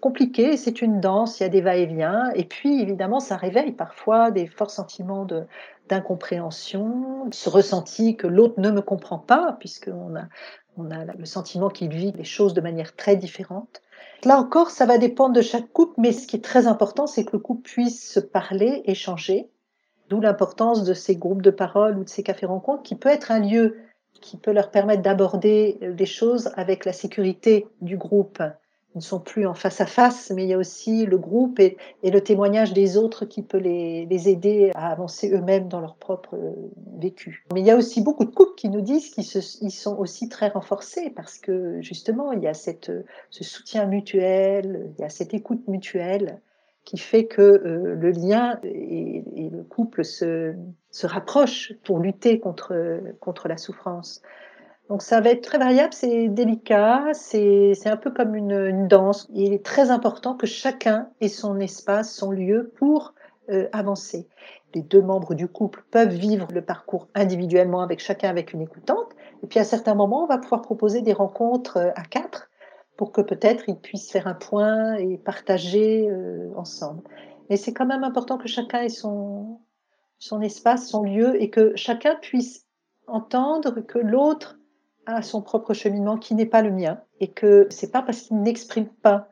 compliqué, 0.00 0.58
c'est 0.58 0.82
une 0.82 1.00
danse, 1.00 1.40
il 1.40 1.44
y 1.44 1.46
a 1.46 1.48
des 1.48 1.62
va-et-vient, 1.62 2.30
et 2.34 2.44
puis 2.44 2.82
évidemment, 2.82 3.18
ça 3.18 3.36
réveille 3.36 3.72
parfois 3.72 4.30
des 4.30 4.46
forts 4.46 4.70
sentiments 4.70 5.24
de 5.24 5.44
d'incompréhension, 5.88 7.28
ce 7.32 7.48
ressenti 7.48 8.16
que 8.16 8.28
l'autre 8.28 8.60
ne 8.60 8.70
me 8.70 8.80
comprend 8.80 9.18
pas, 9.18 9.56
puisqu'on 9.58 10.14
a 10.14 10.28
on 10.76 10.90
a 10.90 11.04
le 11.04 11.24
sentiment 11.24 11.68
qu'il 11.68 11.90
vit 11.90 12.12
les 12.12 12.24
choses 12.24 12.54
de 12.54 12.60
manière 12.60 12.94
très 12.94 13.16
différente. 13.16 13.82
Là 14.24 14.38
encore, 14.38 14.70
ça 14.70 14.86
va 14.86 14.98
dépendre 14.98 15.34
de 15.34 15.42
chaque 15.42 15.72
couple, 15.72 15.94
mais 15.98 16.12
ce 16.12 16.26
qui 16.26 16.36
est 16.36 16.44
très 16.44 16.66
important, 16.66 17.06
c'est 17.06 17.24
que 17.24 17.32
le 17.32 17.38
couple 17.38 17.62
puisse 17.62 18.12
se 18.12 18.20
parler, 18.20 18.82
échanger, 18.84 19.50
d'où 20.08 20.20
l'importance 20.20 20.84
de 20.84 20.94
ces 20.94 21.16
groupes 21.16 21.42
de 21.42 21.50
parole 21.50 21.98
ou 21.98 22.04
de 22.04 22.08
ces 22.08 22.22
cafés-rencontres, 22.22 22.82
qui 22.82 22.96
peut 22.96 23.08
être 23.08 23.30
un 23.30 23.40
lieu 23.40 23.78
qui 24.20 24.36
peut 24.36 24.52
leur 24.52 24.70
permettre 24.70 25.02
d'aborder 25.02 25.78
des 25.80 26.06
choses 26.06 26.50
avec 26.56 26.84
la 26.84 26.92
sécurité 26.92 27.66
du 27.80 27.96
groupe 27.96 28.42
ne 28.94 29.00
sont 29.00 29.20
plus 29.20 29.46
en 29.46 29.54
face 29.54 29.80
à 29.80 29.86
face, 29.86 30.32
mais 30.34 30.44
il 30.44 30.48
y 30.48 30.54
a 30.54 30.58
aussi 30.58 31.06
le 31.06 31.16
groupe 31.16 31.60
et, 31.60 31.76
le 32.02 32.20
témoignage 32.20 32.72
des 32.72 32.96
autres 32.96 33.24
qui 33.24 33.42
peut 33.42 33.58
les, 33.58 34.28
aider 34.28 34.72
à 34.74 34.90
avancer 34.90 35.30
eux-mêmes 35.32 35.68
dans 35.68 35.80
leur 35.80 35.94
propre 35.94 36.34
euh, 36.34 36.52
vécu. 36.98 37.44
Mais 37.54 37.60
il 37.60 37.66
y 37.66 37.70
a 37.70 37.76
aussi 37.76 38.02
beaucoup 38.02 38.24
de 38.24 38.30
couples 38.30 38.54
qui 38.56 38.68
nous 38.68 38.80
disent 38.80 39.10
qu'ils 39.10 39.24
ils 39.62 39.70
sont 39.70 39.96
aussi 39.96 40.28
très 40.28 40.48
renforcés 40.48 41.10
parce 41.10 41.38
que 41.38 41.80
justement, 41.80 42.32
il 42.32 42.42
y 42.42 42.48
a 42.48 42.54
cette, 42.54 42.92
ce 43.30 43.44
soutien 43.44 43.86
mutuel, 43.86 44.90
il 44.98 45.02
y 45.02 45.04
a 45.04 45.08
cette 45.08 45.34
écoute 45.34 45.66
mutuelle 45.68 46.40
qui 46.84 46.98
fait 46.98 47.26
que 47.26 47.42
euh, 47.42 47.94
le 47.94 48.10
lien 48.10 48.58
et, 48.64 49.22
le 49.50 49.62
couple 49.62 50.04
se, 50.04 50.54
rapprochent 51.04 51.72
pour 51.84 52.00
lutter 52.00 52.40
contre 52.40 52.72
la 53.48 53.56
souffrance. 53.56 54.22
Donc 54.90 55.02
ça 55.02 55.20
va 55.20 55.30
être 55.30 55.42
très 55.42 55.58
variable, 55.58 55.92
c'est 55.92 56.26
délicat, 56.26 57.04
c'est 57.12 57.86
un 57.86 57.96
peu 57.96 58.10
comme 58.10 58.34
une, 58.34 58.50
une, 58.50 58.88
danse. 58.88 59.28
Il 59.32 59.52
est 59.52 59.64
très 59.64 59.92
important 59.92 60.34
que 60.34 60.48
chacun 60.48 61.08
ait 61.20 61.28
son 61.28 61.60
espace, 61.60 62.12
son 62.12 62.32
lieu 62.32 62.72
pour 62.76 63.14
euh, 63.50 63.68
avancer. 63.72 64.26
Les 64.74 64.82
deux 64.82 65.00
membres 65.00 65.34
du 65.34 65.46
couple 65.46 65.84
peuvent 65.92 66.12
vivre 66.12 66.48
le 66.52 66.60
parcours 66.60 67.06
individuellement 67.14 67.82
avec 67.82 68.00
chacun 68.00 68.30
avec 68.30 68.52
une 68.52 68.62
écoutante. 68.62 69.14
Et 69.44 69.46
puis 69.46 69.60
à 69.60 69.64
certains 69.64 69.94
moments, 69.94 70.24
on 70.24 70.26
va 70.26 70.38
pouvoir 70.38 70.60
proposer 70.60 71.02
des 71.02 71.12
rencontres 71.12 71.76
euh, 71.76 71.90
à 71.94 72.02
quatre 72.02 72.50
pour 72.96 73.12
que 73.12 73.20
peut-être 73.20 73.68
ils 73.68 73.78
puissent 73.78 74.10
faire 74.10 74.26
un 74.26 74.34
point 74.34 74.94
et 74.94 75.18
partager 75.18 76.10
euh, 76.10 76.50
ensemble. 76.56 77.04
Mais 77.48 77.56
c'est 77.56 77.72
quand 77.72 77.86
même 77.86 78.02
important 78.02 78.38
que 78.38 78.48
chacun 78.48 78.80
ait 78.80 78.88
son, 78.88 79.60
son 80.18 80.40
espace, 80.40 80.88
son 80.88 81.04
lieu 81.04 81.40
et 81.40 81.48
que 81.48 81.76
chacun 81.76 82.16
puisse 82.16 82.66
entendre 83.06 83.80
que 83.82 84.00
l'autre 84.00 84.56
à 85.14 85.22
son 85.22 85.42
propre 85.42 85.74
cheminement 85.74 86.16
qui 86.16 86.34
n'est 86.34 86.46
pas 86.46 86.62
le 86.62 86.70
mien 86.70 87.00
et 87.20 87.28
que 87.28 87.66
c'est 87.70 87.90
pas 87.90 88.02
parce 88.02 88.22
qu'il 88.22 88.40
n'exprime 88.40 88.88
pas 88.88 89.28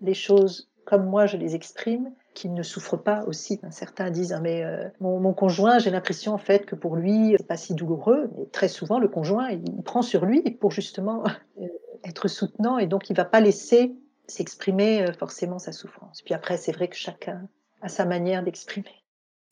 les 0.00 0.14
choses 0.14 0.70
comme 0.84 1.06
moi 1.06 1.26
je 1.26 1.36
les 1.36 1.54
exprime 1.54 2.12
qu'il 2.34 2.54
ne 2.54 2.62
souffre 2.62 2.96
pas 2.96 3.24
aussi. 3.26 3.60
Certains 3.70 4.10
disent 4.10 4.32
ah, 4.32 4.40
mais 4.40 4.64
euh, 4.64 4.88
mon, 5.00 5.32
conjoint 5.34 5.78
j'ai 5.78 5.90
l'impression 5.90 6.32
en 6.32 6.38
fait 6.38 6.66
que 6.66 6.74
pour 6.74 6.96
lui 6.96 7.34
c'est 7.38 7.46
pas 7.46 7.56
si 7.56 7.74
douloureux. 7.74 8.30
Mais 8.36 8.46
très 8.46 8.68
souvent 8.68 8.98
le 8.98 9.08
conjoint 9.08 9.50
il, 9.50 9.62
il 9.68 9.82
prend 9.82 10.02
sur 10.02 10.24
lui 10.24 10.42
pour 10.42 10.70
justement 10.70 11.24
euh, 11.60 11.66
être 12.04 12.28
soutenant 12.28 12.78
et 12.78 12.86
donc 12.86 13.10
il 13.10 13.16
va 13.16 13.24
pas 13.24 13.40
laisser 13.40 13.94
s'exprimer 14.26 15.02
euh, 15.02 15.12
forcément 15.12 15.58
sa 15.58 15.72
souffrance. 15.72 16.22
Puis 16.22 16.34
après 16.34 16.56
c'est 16.56 16.72
vrai 16.72 16.88
que 16.88 16.96
chacun 16.96 17.48
a 17.80 17.88
sa 17.88 18.04
manière 18.04 18.42
d'exprimer 18.42 19.01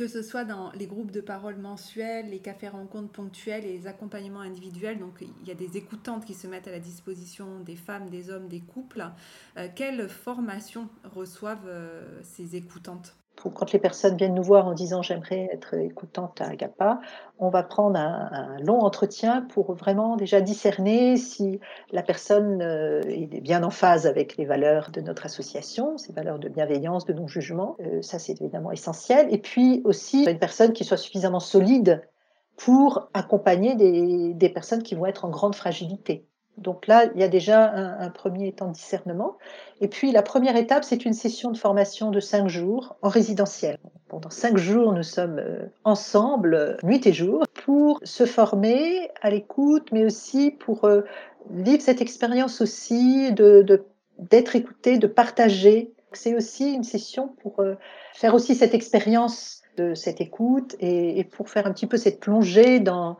que 0.00 0.08
ce 0.08 0.22
soit 0.22 0.46
dans 0.46 0.72
les 0.72 0.86
groupes 0.86 1.10
de 1.10 1.20
parole 1.20 1.58
mensuels, 1.58 2.30
les 2.30 2.38
cafés 2.38 2.68
rencontres 2.68 3.12
ponctuels 3.12 3.66
et 3.66 3.72
les 3.76 3.86
accompagnements 3.86 4.40
individuels. 4.40 4.98
Donc 4.98 5.20
il 5.20 5.46
y 5.46 5.50
a 5.50 5.54
des 5.54 5.76
écoutantes 5.76 6.24
qui 6.24 6.32
se 6.32 6.46
mettent 6.46 6.68
à 6.68 6.70
la 6.70 6.80
disposition 6.80 7.60
des 7.60 7.76
femmes, 7.76 8.08
des 8.08 8.30
hommes, 8.30 8.48
des 8.48 8.60
couples. 8.60 9.04
Euh, 9.58 9.68
quelle 9.76 10.08
formation 10.08 10.88
reçoivent 11.04 11.68
euh, 11.68 12.18
ces 12.22 12.56
écoutantes? 12.56 13.14
Quand 13.48 13.72
les 13.72 13.78
personnes 13.78 14.16
viennent 14.16 14.34
nous 14.34 14.42
voir 14.42 14.66
en 14.66 14.74
disant 14.74 15.02
j'aimerais 15.02 15.48
être 15.52 15.74
écoutante 15.74 16.40
à 16.40 16.48
Agapa, 16.48 17.00
on 17.38 17.48
va 17.48 17.62
prendre 17.62 17.98
un, 17.98 18.58
long 18.60 18.80
entretien 18.80 19.42
pour 19.42 19.74
vraiment 19.74 20.16
déjà 20.16 20.40
discerner 20.40 21.16
si 21.16 21.60
la 21.90 22.02
personne 22.02 22.60
euh, 22.60 23.00
est 23.06 23.40
bien 23.40 23.62
en 23.62 23.70
phase 23.70 24.06
avec 24.06 24.36
les 24.36 24.44
valeurs 24.44 24.90
de 24.90 25.00
notre 25.00 25.24
association, 25.24 25.96
ces 25.96 26.12
valeurs 26.12 26.38
de 26.38 26.48
bienveillance, 26.48 27.06
de 27.06 27.12
non-jugement. 27.12 27.76
Euh, 27.80 28.02
ça, 28.02 28.18
c'est 28.18 28.40
évidemment 28.40 28.72
essentiel. 28.72 29.26
Et 29.30 29.38
puis 29.38 29.80
aussi 29.84 30.24
une 30.24 30.38
personne 30.38 30.72
qui 30.72 30.84
soit 30.84 30.96
suffisamment 30.98 31.40
solide 31.40 32.02
pour 32.56 33.08
accompagner 33.14 33.74
des 34.34 34.48
personnes 34.50 34.82
qui 34.82 34.94
vont 34.94 35.06
être 35.06 35.24
en 35.24 35.30
grande 35.30 35.54
fragilité. 35.54 36.26
Donc 36.60 36.86
là, 36.86 37.06
il 37.14 37.20
y 37.20 37.24
a 37.24 37.28
déjà 37.28 37.72
un, 37.72 38.10
premier 38.10 38.52
temps 38.52 38.68
de 38.68 38.74
discernement. 38.74 39.38
Et 39.80 39.88
puis 39.88 40.12
la 40.12 40.22
première 40.22 40.56
étape, 40.56 40.84
c'est 40.84 41.06
une 41.06 41.14
session 41.14 41.50
de 41.50 41.56
formation 41.56 42.10
de 42.10 42.20
cinq 42.20 42.48
jours 42.48 42.96
en 43.00 43.08
résidentiel. 43.08 43.78
Pendant 44.08 44.28
cinq 44.28 44.58
jours, 44.58 44.92
nous 44.92 45.02
sommes 45.02 45.38
euh, 45.38 45.66
ensemble, 45.84 46.76
nuit 46.82 47.06
et 47.06 47.12
jour, 47.12 47.44
pour 47.64 48.00
se 48.02 48.26
former 48.26 49.10
à 49.22 49.30
l'écoute, 49.30 49.88
mais 49.92 50.04
aussi 50.04 50.50
pour 50.50 50.84
euh, 50.84 51.00
vivre 51.50 51.80
cette 51.80 52.02
expérience 52.02 52.60
aussi 52.60 53.32
de, 53.32 53.84
d'être 54.18 54.54
écouté, 54.54 54.98
de 54.98 55.06
partager. 55.06 55.94
C'est 56.12 56.34
aussi 56.34 56.74
une 56.74 56.84
session 56.84 57.28
pour 57.42 57.60
euh, 57.60 57.76
faire 58.12 58.34
aussi 58.34 58.54
cette 58.54 58.74
expérience 58.74 59.62
de 59.78 59.94
cette 59.94 60.20
écoute 60.20 60.74
et 60.80 61.24
pour 61.24 61.48
faire 61.48 61.66
un 61.66 61.72
petit 61.72 61.86
peu 61.86 61.96
cette 61.96 62.18
plongée 62.18 62.80
dans 62.80 63.16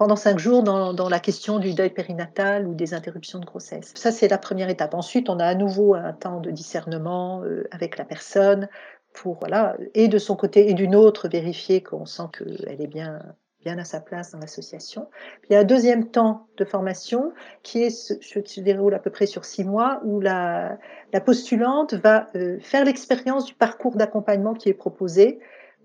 pendant 0.00 0.16
cinq 0.16 0.38
jours 0.38 0.62
dans, 0.62 1.08
la 1.10 1.20
question 1.20 1.58
du 1.58 1.74
deuil 1.74 1.90
périnatal 1.90 2.66
ou 2.66 2.72
des 2.72 2.94
interruptions 2.94 3.38
de 3.38 3.44
grossesse. 3.44 3.92
Ça, 3.94 4.10
c'est 4.10 4.28
la 4.28 4.38
première 4.38 4.70
étape. 4.70 4.94
Ensuite, 4.94 5.28
on 5.28 5.38
a 5.38 5.44
à 5.44 5.54
nouveau 5.54 5.94
un 5.94 6.14
temps 6.14 6.40
de 6.40 6.50
discernement 6.50 7.42
euh, 7.44 7.68
avec 7.70 7.98
la 7.98 8.06
personne 8.06 8.70
pour, 9.12 9.40
voilà, 9.40 9.76
et 9.92 10.08
de 10.08 10.16
son 10.16 10.36
côté 10.36 10.70
et 10.70 10.72
d'une 10.72 10.94
autre, 10.94 11.28
vérifier 11.28 11.82
qu'on 11.82 12.06
sent 12.06 12.22
qu'elle 12.32 12.80
est 12.80 12.86
bien, 12.86 13.18
bien 13.62 13.76
à 13.76 13.84
sa 13.84 14.00
place 14.00 14.32
dans 14.32 14.38
l'association. 14.38 15.10
Il 15.50 15.52
y 15.52 15.56
a 15.56 15.58
un 15.58 15.64
deuxième 15.64 16.08
temps 16.08 16.46
de 16.56 16.64
formation 16.64 17.34
qui 17.62 17.82
est 17.82 17.90
ce, 17.90 18.14
qui 18.14 18.54
se 18.54 18.60
déroule 18.62 18.94
à 18.94 19.00
peu 19.00 19.10
près 19.10 19.26
sur 19.26 19.44
six 19.44 19.64
mois 19.64 20.00
où 20.06 20.18
la, 20.18 20.78
la 21.12 21.20
postulante 21.20 21.92
va 21.92 22.28
euh, 22.36 22.58
faire 22.60 22.86
l'expérience 22.86 23.44
du 23.44 23.52
parcours 23.52 23.96
d'accompagnement 23.96 24.54
qui 24.54 24.70
est 24.70 24.74
proposé 24.74 25.40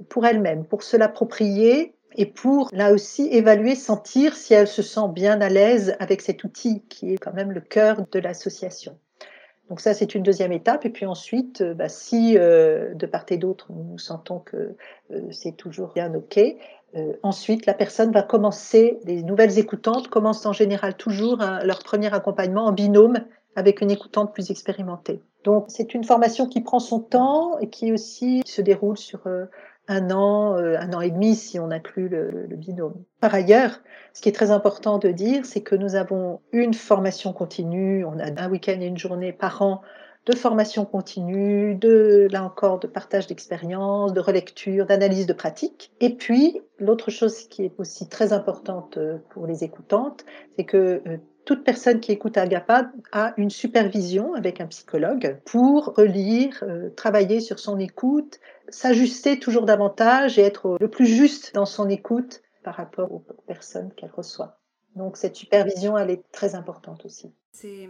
pour 0.07 0.25
elle-même, 0.25 0.63
pour 0.63 0.83
se 0.83 0.95
l'approprier 0.95 1.95
et 2.15 2.25
pour 2.25 2.69
là 2.71 2.91
aussi 2.91 3.27
évaluer, 3.31 3.75
sentir 3.75 4.35
si 4.35 4.53
elle 4.53 4.67
se 4.67 4.81
sent 4.81 5.09
bien 5.13 5.41
à 5.41 5.49
l'aise 5.49 5.95
avec 5.99 6.21
cet 6.21 6.43
outil 6.43 6.83
qui 6.89 7.13
est 7.13 7.17
quand 7.17 7.33
même 7.33 7.51
le 7.51 7.61
cœur 7.61 8.05
de 8.11 8.19
l'association. 8.19 8.97
Donc 9.69 9.79
ça, 9.81 9.93
c'est 9.93 10.13
une 10.13 10.23
deuxième 10.23 10.51
étape. 10.51 10.85
Et 10.85 10.89
puis 10.89 11.05
ensuite, 11.05 11.61
euh, 11.61 11.73
bah, 11.73 11.89
si 11.89 12.37
euh, 12.37 12.93
de 12.93 13.05
part 13.05 13.25
et 13.29 13.37
d'autre, 13.37 13.67
nous 13.71 13.97
sentons 13.97 14.39
que 14.39 14.75
euh, 15.11 15.21
c'est 15.31 15.57
toujours 15.57 15.91
bien 15.93 16.13
OK, 16.13 16.39
ensuite, 17.23 17.65
la 17.65 17.73
personne 17.73 18.13
va 18.13 18.21
commencer, 18.21 18.99
les 19.03 19.21
nouvelles 19.21 19.59
écoutantes 19.59 20.07
commencent 20.07 20.45
en 20.45 20.53
général 20.53 20.95
toujours 20.95 21.39
leur 21.39 21.79
premier 21.79 22.13
accompagnement 22.13 22.63
en 22.67 22.71
binôme 22.71 23.17
avec 23.57 23.81
une 23.81 23.91
écoutante 23.91 24.33
plus 24.33 24.49
expérimentée. 24.49 25.19
Donc 25.43 25.65
c'est 25.67 25.93
une 25.93 26.05
formation 26.05 26.47
qui 26.47 26.61
prend 26.61 26.79
son 26.79 27.01
temps 27.01 27.59
et 27.59 27.69
qui 27.69 27.91
aussi 27.91 28.43
se 28.45 28.61
déroule 28.61 28.97
sur 28.97 29.27
un 29.87 30.11
an, 30.11 30.57
euh, 30.57 30.77
un 30.79 30.93
an 30.93 31.01
et 31.01 31.11
demi 31.11 31.35
si 31.35 31.59
on 31.59 31.71
inclut 31.71 32.09
le, 32.09 32.45
le, 32.47 32.55
binôme. 32.55 33.03
Par 33.19 33.33
ailleurs, 33.33 33.79
ce 34.13 34.21
qui 34.21 34.29
est 34.29 34.33
très 34.33 34.51
important 34.51 34.97
de 34.97 35.09
dire, 35.09 35.45
c'est 35.45 35.61
que 35.61 35.75
nous 35.75 35.95
avons 35.95 36.41
une 36.51 36.73
formation 36.73 37.33
continue, 37.33 38.05
on 38.05 38.19
a 38.19 38.41
un 38.41 38.49
week-end 38.49 38.79
et 38.79 38.85
une 38.85 38.97
journée 38.97 39.31
par 39.31 39.61
an 39.61 39.81
de 40.25 40.35
formation 40.35 40.85
continue, 40.85 41.75
de 41.75 42.27
là 42.31 42.43
encore 42.43 42.79
de 42.79 42.87
partage 42.87 43.27
d'expériences, 43.27 44.13
de 44.13 44.19
relecture, 44.19 44.85
d'analyse 44.85 45.27
de 45.27 45.33
pratique. 45.33 45.91
Et 45.99 46.15
puis 46.15 46.61
l'autre 46.79 47.11
chose 47.11 47.47
qui 47.47 47.63
est 47.63 47.73
aussi 47.77 48.09
très 48.09 48.33
importante 48.33 48.97
euh, 48.97 49.17
pour 49.29 49.45
les 49.45 49.63
écoutantes, 49.63 50.25
c'est 50.55 50.65
que 50.65 51.01
euh, 51.05 51.17
toute 51.45 51.63
personne 51.63 51.99
qui 51.99 52.11
écoute 52.11 52.37
Agapa 52.37 52.91
a 53.11 53.33
une 53.37 53.49
supervision 53.49 54.33
avec 54.33 54.61
un 54.61 54.67
psychologue 54.67 55.39
pour 55.45 55.93
relire, 55.95 56.63
euh, 56.63 56.89
travailler 56.89 57.39
sur 57.39 57.59
son 57.59 57.79
écoute, 57.79 58.39
s'ajuster 58.69 59.39
toujours 59.39 59.65
davantage 59.65 60.37
et 60.39 60.41
être 60.41 60.77
le 60.79 60.89
plus 60.89 61.05
juste 61.05 61.53
dans 61.53 61.65
son 61.65 61.87
écoute 61.87 62.41
par 62.63 62.75
rapport 62.75 63.11
aux 63.11 63.23
personnes 63.47 63.91
qu'elle 63.95 64.11
reçoit. 64.11 64.59
Donc 64.95 65.17
cette 65.17 65.35
supervision, 65.35 65.97
elle 65.97 66.09
est 66.09 66.23
très 66.31 66.55
importante 66.55 67.05
aussi. 67.05 67.31
C'est 67.51 67.87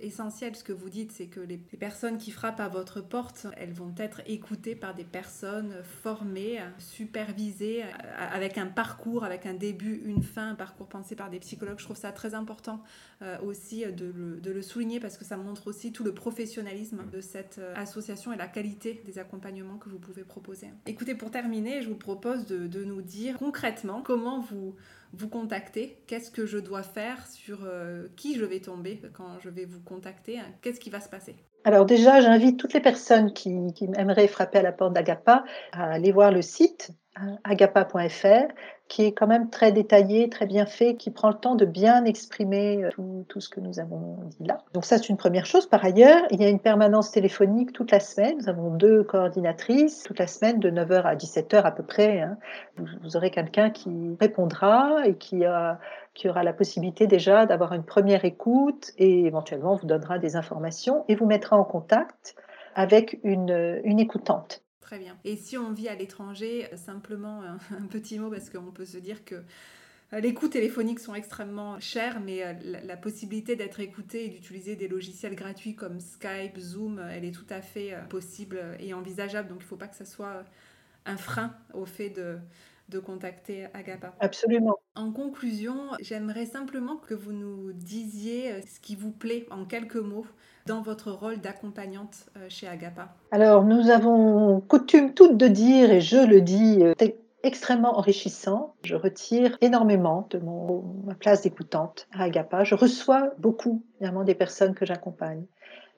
essentiel 0.00 0.54
ce 0.56 0.64
que 0.64 0.72
vous 0.72 0.90
dites, 0.90 1.12
c'est 1.12 1.26
que 1.26 1.40
les, 1.40 1.56
personnes 1.56 2.18
qui 2.18 2.30
frappent 2.30 2.60
à 2.60 2.68
votre 2.68 3.00
porte, 3.00 3.46
elles 3.56 3.72
vont 3.72 3.94
être 3.98 4.20
écoutées 4.26 4.74
par 4.74 4.94
des 4.94 5.04
personnes 5.04 5.74
formées, 6.02 6.60
supervisées, 6.78 7.84
avec 8.18 8.58
un 8.58 8.66
parcours, 8.66 9.24
avec 9.24 9.46
un 9.46 9.54
début, 9.54 10.02
une 10.04 10.22
fin, 10.22 10.50
un 10.50 10.54
parcours 10.54 10.88
pensé 10.88 11.16
par 11.16 11.30
des 11.30 11.38
psychologues. 11.38 11.78
Je 11.78 11.84
trouve 11.84 11.96
ça 11.96 12.12
très 12.12 12.34
important 12.34 12.82
euh, 13.22 13.38
aussi 13.40 13.84
de 13.84 14.06
le, 14.06 14.40
de 14.40 14.50
le, 14.50 14.62
souligner 14.62 15.00
parce 15.00 15.16
que 15.16 15.24
ça 15.24 15.36
montre 15.36 15.66
aussi 15.68 15.92
tout 15.92 16.04
le 16.04 16.14
professionnalisme 16.14 17.08
de 17.10 17.20
cette 17.20 17.58
euh, 17.58 17.74
association 17.76 18.32
et 18.32 18.36
la 18.36 18.48
qualité 18.48 19.02
des 19.04 19.18
accompagnements 19.18 19.78
que 19.78 19.88
vous 19.88 19.98
pouvez 19.98 20.24
proposer. 20.24 20.68
Écoutez, 20.86 21.14
pour 21.14 21.30
terminer, 21.30 21.82
je 21.82 21.88
vous 21.88 21.96
propose 21.96 22.46
de 22.46 22.84
nous 22.84 23.02
dire 23.02 23.38
concrètement 23.38 24.02
comment 24.02 24.40
vous 24.40 24.74
vous 25.12 25.28
contacter, 25.28 26.02
qu'est-ce 26.06 26.30
que 26.30 26.46
je 26.46 26.58
dois 26.58 26.82
faire, 26.82 27.26
sur 27.26 27.60
euh, 27.64 28.06
qui 28.16 28.36
je 28.36 28.44
vais 28.44 28.60
tomber 28.60 29.00
quand 29.14 29.38
je 29.40 29.48
vais 29.48 29.64
vous 29.64 29.80
contacter, 29.80 30.38
hein, 30.38 30.46
qu'est-ce 30.62 30.80
qui 30.80 30.90
va 30.90 31.00
se 31.00 31.08
passer? 31.08 31.36
Alors 31.64 31.84
déjà, 31.84 32.20
j'invite 32.20 32.58
toutes 32.58 32.74
les 32.74 32.80
personnes 32.80 33.32
qui, 33.32 33.50
aimeraient 33.96 34.28
frapper 34.28 34.58
à 34.58 34.62
la 34.62 34.72
porte 34.72 34.92
d'Agapa 34.92 35.44
à 35.72 35.90
aller 35.90 36.12
voir 36.12 36.30
le 36.30 36.40
site 36.40 36.90
agapa.fr 37.44 38.52
qui 38.88 39.04
est 39.04 39.12
quand 39.12 39.26
même 39.26 39.50
très 39.50 39.72
détaillé, 39.72 40.28
très 40.28 40.46
bien 40.46 40.64
fait, 40.64 40.94
qui 40.94 41.10
prend 41.10 41.28
le 41.28 41.34
temps 41.34 41.56
de 41.56 41.64
bien 41.64 42.04
exprimer 42.04 42.84
euh, 42.84 42.90
tout, 43.28 43.40
ce 43.40 43.48
que 43.48 43.60
nous 43.60 43.80
avons 43.80 44.18
dit 44.38 44.46
là. 44.46 44.58
Donc 44.74 44.84
ça, 44.84 44.98
c'est 44.98 45.08
une 45.08 45.16
première 45.16 45.44
chose. 45.44 45.66
Par 45.66 45.84
ailleurs, 45.84 46.22
il 46.30 46.40
y 46.40 46.44
a 46.44 46.48
une 46.48 46.60
permanence 46.60 47.10
téléphonique 47.10 47.72
toute 47.72 47.90
la 47.90 48.00
semaine. 48.00 48.36
Nous 48.38 48.48
avons 48.48 48.70
deux 48.70 49.02
coordinatrices 49.02 50.04
toute 50.04 50.18
la 50.18 50.28
semaine, 50.28 50.60
de 50.60 50.70
9h 50.70 51.02
à 51.02 51.16
17h 51.16 51.62
à 51.62 51.72
peu 51.72 51.82
près. 51.82 52.20
Hein. 52.20 52.38
Vous, 52.76 53.16
aurez 53.16 53.30
quelqu'un 53.30 53.70
qui 53.70 54.16
répondra 54.20 55.04
et 55.04 55.16
qui 55.16 55.46
aura 55.46 56.42
la 56.44 56.52
possibilité 56.52 57.06
déjà 57.08 57.44
d'avoir 57.46 57.72
une 57.72 57.84
première 57.84 58.24
écoute 58.24 58.92
et 58.98 59.26
éventuellement 59.26 59.74
vous 59.74 59.86
donnera 59.86 60.18
des 60.18 60.36
informations 60.36 61.04
et 61.08 61.16
vous 61.16 61.26
mettra 61.26 61.56
en 61.56 61.64
contact 61.64 62.36
avec 62.76 63.18
une, 63.24 63.80
une 63.84 63.98
écoutante. 63.98 64.62
Très 64.86 65.00
bien. 65.00 65.18
Et 65.24 65.34
si 65.34 65.58
on 65.58 65.72
vit 65.72 65.88
à 65.88 65.96
l'étranger, 65.96 66.68
euh, 66.72 66.76
simplement 66.76 67.42
un, 67.72 67.86
petit 67.86 68.20
mot 68.20 68.30
parce 68.30 68.50
qu'on 68.50 68.70
peut 68.70 68.84
se 68.84 68.98
dire 68.98 69.24
que 69.24 69.34
euh, 70.12 70.20
les 70.20 70.32
coûts 70.32 70.46
téléphoniques 70.46 71.00
sont 71.00 71.16
extrêmement 71.16 71.80
chers, 71.80 72.20
mais 72.20 72.44
euh, 72.44 72.52
la, 72.84 72.96
possibilité 72.96 73.56
d'être 73.56 73.80
écouté 73.80 74.26
et 74.26 74.28
d'utiliser 74.28 74.76
des 74.76 74.86
logiciels 74.86 75.34
gratuits 75.34 75.74
comme 75.74 75.98
Skype, 75.98 76.56
Zoom, 76.56 77.00
elle 77.00 77.24
est 77.24 77.34
tout 77.34 77.48
à 77.50 77.62
fait 77.62 77.96
possible 78.08 78.60
et 78.78 78.94
envisageable. 78.94 79.48
Donc 79.48 79.58
il 79.58 79.64
ne 79.64 79.68
faut 79.68 79.76
pas 79.76 79.88
que 79.88 79.96
ce 79.96 80.04
soit 80.04 80.44
un 81.04 81.16
frein 81.16 81.52
au 81.74 81.84
fait 81.84 82.10
de, 82.10 82.38
de 82.88 82.98
contacter 82.98 83.66
Agapa. 83.74 84.14
Absolument. 84.20 84.76
En 84.94 85.12
conclusion, 85.12 85.76
j'aimerais 86.00 86.46
simplement 86.46 86.96
que 86.96 87.14
vous 87.14 87.32
nous 87.32 87.72
disiez 87.72 88.62
ce 88.62 88.80
qui 88.80 88.96
vous 88.96 89.10
plaît 89.10 89.46
en 89.50 89.64
quelques 89.64 89.96
mots 89.96 90.26
dans 90.66 90.82
votre 90.82 91.12
rôle 91.12 91.38
d'accompagnante 91.38 92.26
euh, 92.36 92.46
chez 92.48 92.68
Agapa 92.68 93.08
Alors, 93.30 93.64
nous 93.64 93.90
avons 93.90 94.60
coutume 94.60 95.14
toutes 95.14 95.36
de 95.36 95.46
dire, 95.46 95.90
et 95.90 96.00
je 96.00 96.18
le 96.18 96.40
dis, 96.40 96.78
euh, 96.82 96.92
c'est 96.98 97.16
extrêmement 97.42 97.96
enrichissant. 97.96 98.74
Je 98.84 98.96
retire 98.96 99.56
énormément 99.60 100.26
de 100.30 100.38
mon, 100.38 100.82
ma 101.06 101.14
place 101.14 101.42
d'écoutante 101.42 102.08
à 102.12 102.24
Agapa. 102.24 102.64
Je 102.64 102.74
reçois 102.74 103.30
beaucoup, 103.38 103.84
évidemment, 104.00 104.24
des 104.24 104.34
personnes 104.34 104.74
que 104.74 104.84
j'accompagne. 104.84 105.44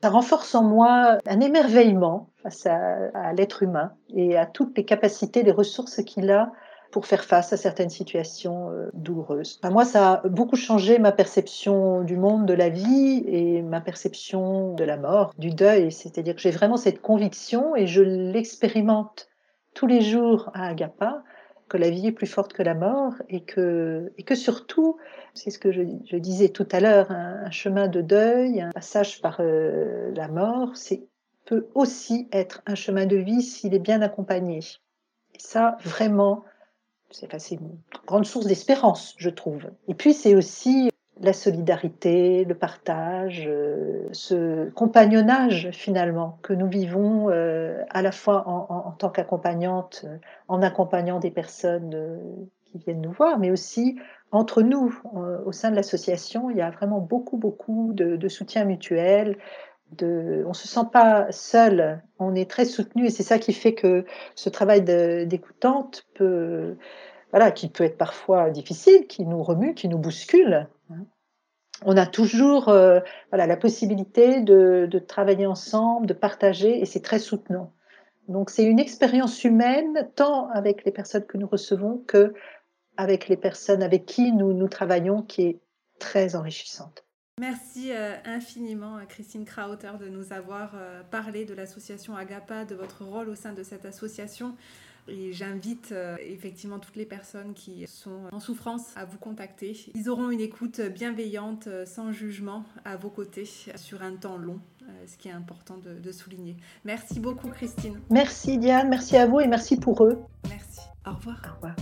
Ça 0.03 0.11
renforce 0.11 0.55
en 0.55 0.63
moi 0.63 1.19
un 1.27 1.41
émerveillement 1.41 2.29
face 2.43 2.67
à, 2.67 3.09
à 3.15 3.33
l'être 3.33 3.63
humain 3.63 3.93
et 4.15 4.37
à 4.37 4.47
toutes 4.47 4.77
les 4.77 4.85
capacités, 4.85 5.43
les 5.43 5.51
ressources 5.51 6.03
qu'il 6.05 6.31
a 6.31 6.53
pour 6.91 7.07
faire 7.07 7.25
face 7.25 7.53
à 7.53 7.57
certaines 7.57 7.91
situations 7.91 8.71
euh, 8.71 8.89
douloureuses. 8.95 9.61
moi, 9.65 9.85
ça 9.85 10.13
a 10.13 10.29
beaucoup 10.29 10.57
changé 10.57 10.99
ma 10.99 11.13
perception 11.13 12.03
du 12.03 12.17
monde, 12.17 12.47
de 12.47 12.55
la 12.55 12.69
vie 12.69 13.25
et 13.27 13.63
ma 13.63 13.81
perception 13.81 14.75
de 14.75 14.85
la 14.85 14.97
mort, 14.97 15.33
du 15.39 15.51
deuil. 15.51 15.93
C'est-à-dire 15.93 16.35
que 16.35 16.41
j'ai 16.41 16.51
vraiment 16.51 16.77
cette 16.77 17.01
conviction 17.03 17.77
et 17.77 17.87
je 17.87 18.03
l'expérimente 18.03 19.29
tous 19.75 19.87
les 19.87 20.01
jours 20.01 20.51
à 20.55 20.69
Agapa 20.69 21.23
que 21.69 21.77
la 21.77 21.91
vie 21.91 22.07
est 22.07 22.13
plus 22.13 22.27
forte 22.27 22.55
que 22.55 22.63
la 22.63 22.75
mort 22.75 23.13
et 23.29 23.43
que, 23.43 24.11
et 24.17 24.23
que 24.23 24.35
surtout, 24.35 24.97
c'est 25.35 25.51
ce 25.51 25.59
que 25.59 25.71
je, 25.71 25.83
disais 26.17 26.49
tout 26.49 26.67
à 26.73 26.81
l'heure, 26.81 27.11
un, 27.11 27.51
chemin 27.51 27.89
de 27.89 28.01
deuil, 28.01 28.63
un 28.63 28.71
passage 28.71 29.21
par 29.21 29.37
euh, 29.41 30.11
la 30.15 30.29
mort, 30.29 30.71
c'est 30.75 31.03
peut 31.49 31.67
aussi 31.75 32.29
être 32.31 32.63
un 32.67 32.75
chemin 32.75 33.07
de 33.07 33.17
vie 33.17 33.41
s'il 33.41 33.75
est 33.75 33.79
bien 33.79 34.03
accompagné. 34.03 34.59
Et 35.35 35.39
ça, 35.39 35.79
vraiment, 35.83 36.45
c'est 37.11 37.55
une 37.55 37.79
grande 38.07 38.27
source 38.27 38.47
d'espérance, 38.47 39.15
je 39.19 39.31
trouve. 39.31 39.71
Et 39.89 39.95
puis 39.95 40.13
c'est 40.13 40.35
aussi 40.35 40.91
la 41.21 41.33
solidarité, 41.33 42.45
le 42.45 42.55
partage, 42.55 43.45
euh, 43.47 44.09
ce 44.13 44.71
compagnonnage 44.71 45.71
finalement 45.73 46.39
que 46.43 46.53
nous 46.53 46.69
vivons 46.69 47.29
euh, 47.31 47.83
à 47.91 48.03
la 48.03 48.13
fois 48.13 48.47
en, 48.47 48.93
tant 48.93 49.11
qu'accompagnante, 49.11 50.05
euh, 50.05 50.17
en 50.47 50.63
accompagnant 50.63 51.19
des 51.19 51.31
personnes 51.31 52.19
qui 52.65 52.79
viennent 52.79 53.01
nous 53.01 53.13
voir, 53.13 53.39
mais 53.39 53.51
aussi 53.51 53.99
entre 54.31 54.61
nous, 54.61 55.01
au 55.47 55.53
sein 55.53 55.71
de 55.71 55.77
l'association, 55.77 56.51
il 56.51 56.59
y 56.59 56.61
a 56.61 56.69
vraiment 56.69 57.01
beaucoup, 57.01 57.39
beaucoup 57.39 57.93
de, 57.95 58.29
soutien 58.29 58.67
mutuel. 58.67 59.39
De, 59.93 60.45
on 60.47 60.53
se 60.53 60.69
sent 60.69 60.87
pas 60.93 61.33
seul, 61.33 62.03
on 62.19 62.35
est 62.35 62.51
très 62.51 62.67
soutenu 62.67 63.07
et 63.07 63.11
c'est 63.11 63.23
ça 63.23 63.39
qui 63.39 63.55
fait 63.55 63.75
que 63.75 64.05
ce 64.35 64.51
travail 64.51 64.83
d'écoutante 64.83 66.05
peut, 66.15 66.77
voilà, 67.31 67.51
qui 67.51 67.69
peut 67.69 67.85
être 67.85 67.97
parfois 67.97 68.51
difficile, 68.51 69.07
qui 69.07 69.25
nous 69.25 69.43
remue, 69.43 69.75
qui 69.75 69.89
nous 69.89 69.99
bouscule. 69.99 70.69
Hein. 70.91 71.07
On 71.85 71.97
a 71.97 72.07
toujours 72.07 72.69
euh, 72.69 73.01
voilà, 73.31 73.47
la 73.47 73.57
possibilité 73.57 74.41
de, 74.41 74.89
travailler 75.07 75.47
ensemble, 75.47 76.07
de 76.07 76.15
partager, 76.15 76.81
et 76.81 76.87
c'est 76.87 77.03
très 77.03 77.19
soutenant. 77.19 77.73
Donc 78.27 78.51
c'est 78.51 78.65
une 78.65 78.81
expérience 78.81 79.45
humaine, 79.45 80.11
tant 80.17 80.49
avec 80.51 80.85
les 80.85 80.93
personnes 80.93 81.25
que 81.25 81.39
nous 81.39 81.47
recevons 81.47 82.03
que 82.07 82.35
avec 82.97 83.29
les 83.29 83.37
personnes 83.37 83.83
avec 83.83 84.07
qui 84.07 84.33
nous 84.33 84.69
travaillons, 84.69 85.23
qui 85.23 85.43
est 85.43 85.61
très 85.99 86.35
enrichissante. 86.35 87.05
Merci 87.39 87.93
euh, 87.93 88.17
infiniment 88.25 88.97
à 88.97 89.07
Christine 89.07 89.45
Krauter 89.45 89.93
de 90.01 90.09
nous 90.09 90.33
avoir 90.33 90.73
euh, 90.75 91.03
parlé 91.11 91.45
de 91.45 91.55
l'association 91.55 92.17
Agapa, 92.17 92.65
de 92.65 92.75
votre 92.75 93.05
rôle 93.05 93.29
au 93.29 93.35
sein 93.35 93.53
de 93.53 93.63
cette 93.63 93.85
association. 93.85 94.57
Et 95.09 95.33
j'invite 95.33 95.93
euh, 95.93 96.17
effectivement 96.21 96.79
toutes 96.79 96.97
les 96.97 97.07
personnes 97.07 97.55
qui 97.55 97.87
sont 97.87 98.29
en 98.31 98.41
souffrance 98.41 98.95
à 98.97 99.05
vous 99.05 99.19
contacter. 99.19 99.77
Ils 99.95 100.11
auront 100.11 100.31
une 100.31 100.41
écoute 100.41 100.81
bienveillante, 100.81 101.67
euh, 101.67 101.87
sans 101.87 102.13
jugement, 102.13 102.65
à 102.85 102.97
vos 102.97 103.09
côtés 103.09 103.47
sur 103.77 104.03
un 104.03 104.17
temps 104.17 104.37
long, 104.37 104.61
euh, 104.83 104.87
ce 105.07 105.17
qui 105.17 105.29
est 105.29 105.33
important 105.33 105.79
de, 105.79 105.95
de 105.99 106.13
souligner. 106.13 106.57
Merci 106.85 107.21
beaucoup 107.21 107.49
Christine. 107.49 107.99
Merci 108.11 108.59
Diane, 108.59 108.89
merci 108.89 109.17
à 109.17 109.27
vous 109.27 109.41
et 109.41 109.47
merci 109.47 109.79
pour 109.79 110.05
eux. 110.05 110.19
Merci. 110.49 110.81
Au 111.07 111.15
revoir. 111.15 111.41
Au 111.51 111.55
revoir. 111.55 111.77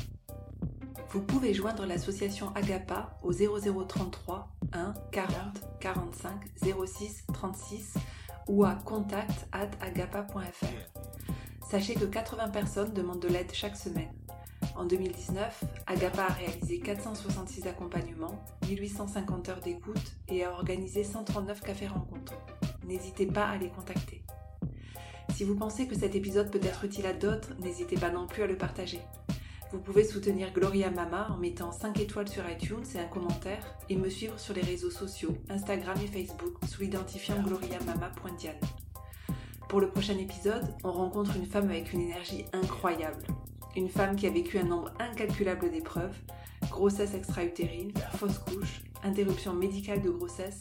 Vous 1.11 1.23
pouvez 1.23 1.53
joindre 1.53 1.87
l'association 1.87 2.55
Agapa 2.55 3.19
au 3.23 3.33
0033 3.33 4.56
1 4.77 4.95
40 5.11 5.61
45 5.81 6.33
06 6.87 7.25
36 7.33 7.95
ou 8.49 8.65
à 8.65 8.75
contact 8.75 9.49
at 9.53 9.71
agapa.fr. 9.81 11.01
Sachez 11.69 11.95
que 11.95 12.05
80 12.05 12.49
personnes 12.51 12.93
demandent 12.93 13.21
de 13.21 13.29
l'aide 13.29 13.53
chaque 13.53 13.77
semaine. 13.77 14.13
En 14.77 14.85
2019, 14.85 15.65
Agapa 15.87 16.25
a 16.25 16.33
réalisé 16.33 16.81
466 16.81 17.67
accompagnements, 17.67 18.45
1850 18.69 19.49
heures 19.49 19.61
d'écoute 19.61 20.13
et 20.29 20.45
a 20.45 20.53
organisé 20.53 21.03
139 21.03 21.61
cafés 21.63 21.87
rencontres. 21.89 22.35
N'hésitez 22.87 23.27
pas 23.27 23.47
à 23.47 23.57
les 23.57 23.71
contacter. 23.71 24.23
Si 25.35 25.45
vous 25.45 25.57
pensez 25.57 25.87
que 25.87 25.95
cet 25.95 26.15
épisode 26.15 26.51
peut 26.51 26.61
être 26.63 26.85
utile 26.85 27.07
à 27.07 27.13
d'autres, 27.13 27.55
n'hésitez 27.59 27.97
pas 27.97 28.11
non 28.11 28.27
plus 28.27 28.43
à 28.43 28.47
le 28.47 28.57
partager. 28.57 29.01
Vous 29.73 29.81
pouvez 29.81 30.05
soutenir 30.05 30.53
Gloria 30.53 30.91
Mama 30.91 31.27
en 31.29 31.39
mettant 31.39 31.73
5 31.73 31.99
étoiles 31.99 32.29
sur 32.29 32.49
iTunes 32.49 32.85
et 32.95 33.01
un 33.01 33.09
commentaire 33.09 33.77
et 33.89 33.97
me 33.97 34.09
suivre 34.09 34.39
sur 34.39 34.55
les 34.55 34.63
réseaux 34.63 34.93
sociaux, 34.93 35.37
Instagram 35.49 35.99
et 36.03 36.07
Facebook 36.07 36.55
sous 36.69 36.83
l'identifiant 36.83 37.43
gloriamama.diane. 37.43 38.61
Pour 39.69 39.81
le 39.81 39.91
prochain 39.91 40.17
épisode, 40.19 40.73
on 40.85 40.93
rencontre 40.93 41.35
une 41.37 41.47
femme 41.47 41.69
avec 41.69 41.93
une 41.93 42.03
énergie 42.03 42.45
incroyable. 42.53 43.27
Une 43.75 43.89
femme 43.89 44.15
qui 44.15 44.29
a 44.29 44.31
vécu 44.31 44.59
un 44.59 44.65
nombre 44.65 44.93
incalculable 45.01 45.69
d'épreuves, 45.69 46.17
grossesse 46.71 47.15
extra-utérine, 47.15 47.93
fausse 48.15 48.39
couche, 48.39 48.83
interruption 49.03 49.53
médicale 49.53 50.01
de 50.01 50.11
grossesse, 50.11 50.61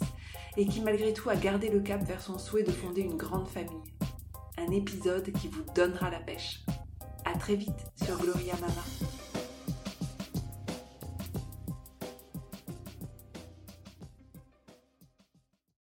et 0.58 0.66
qui 0.66 0.82
malgré 0.82 1.14
tout 1.14 1.30
a 1.30 1.36
gardé 1.36 1.70
le 1.70 1.82
cap 1.82 2.02
vers 2.04 2.22
son 2.22 2.40
souhait 2.40 2.64
de 2.64 2.72
fonder 2.72 3.02
une 3.02 3.18
grande 3.18 3.48
famille. 3.48 3.94
Un 4.58 4.72
épisode 4.72 5.32
qui 5.34 5.48
vous 5.48 5.64
donnera 5.76 6.10
la 6.10 6.20
pêche. 6.20 6.66
À 7.26 7.38
très 7.38 7.56
vite 7.56 7.92
sur 8.04 8.18
Gloria 8.18 8.54
Mama. 8.62 9.25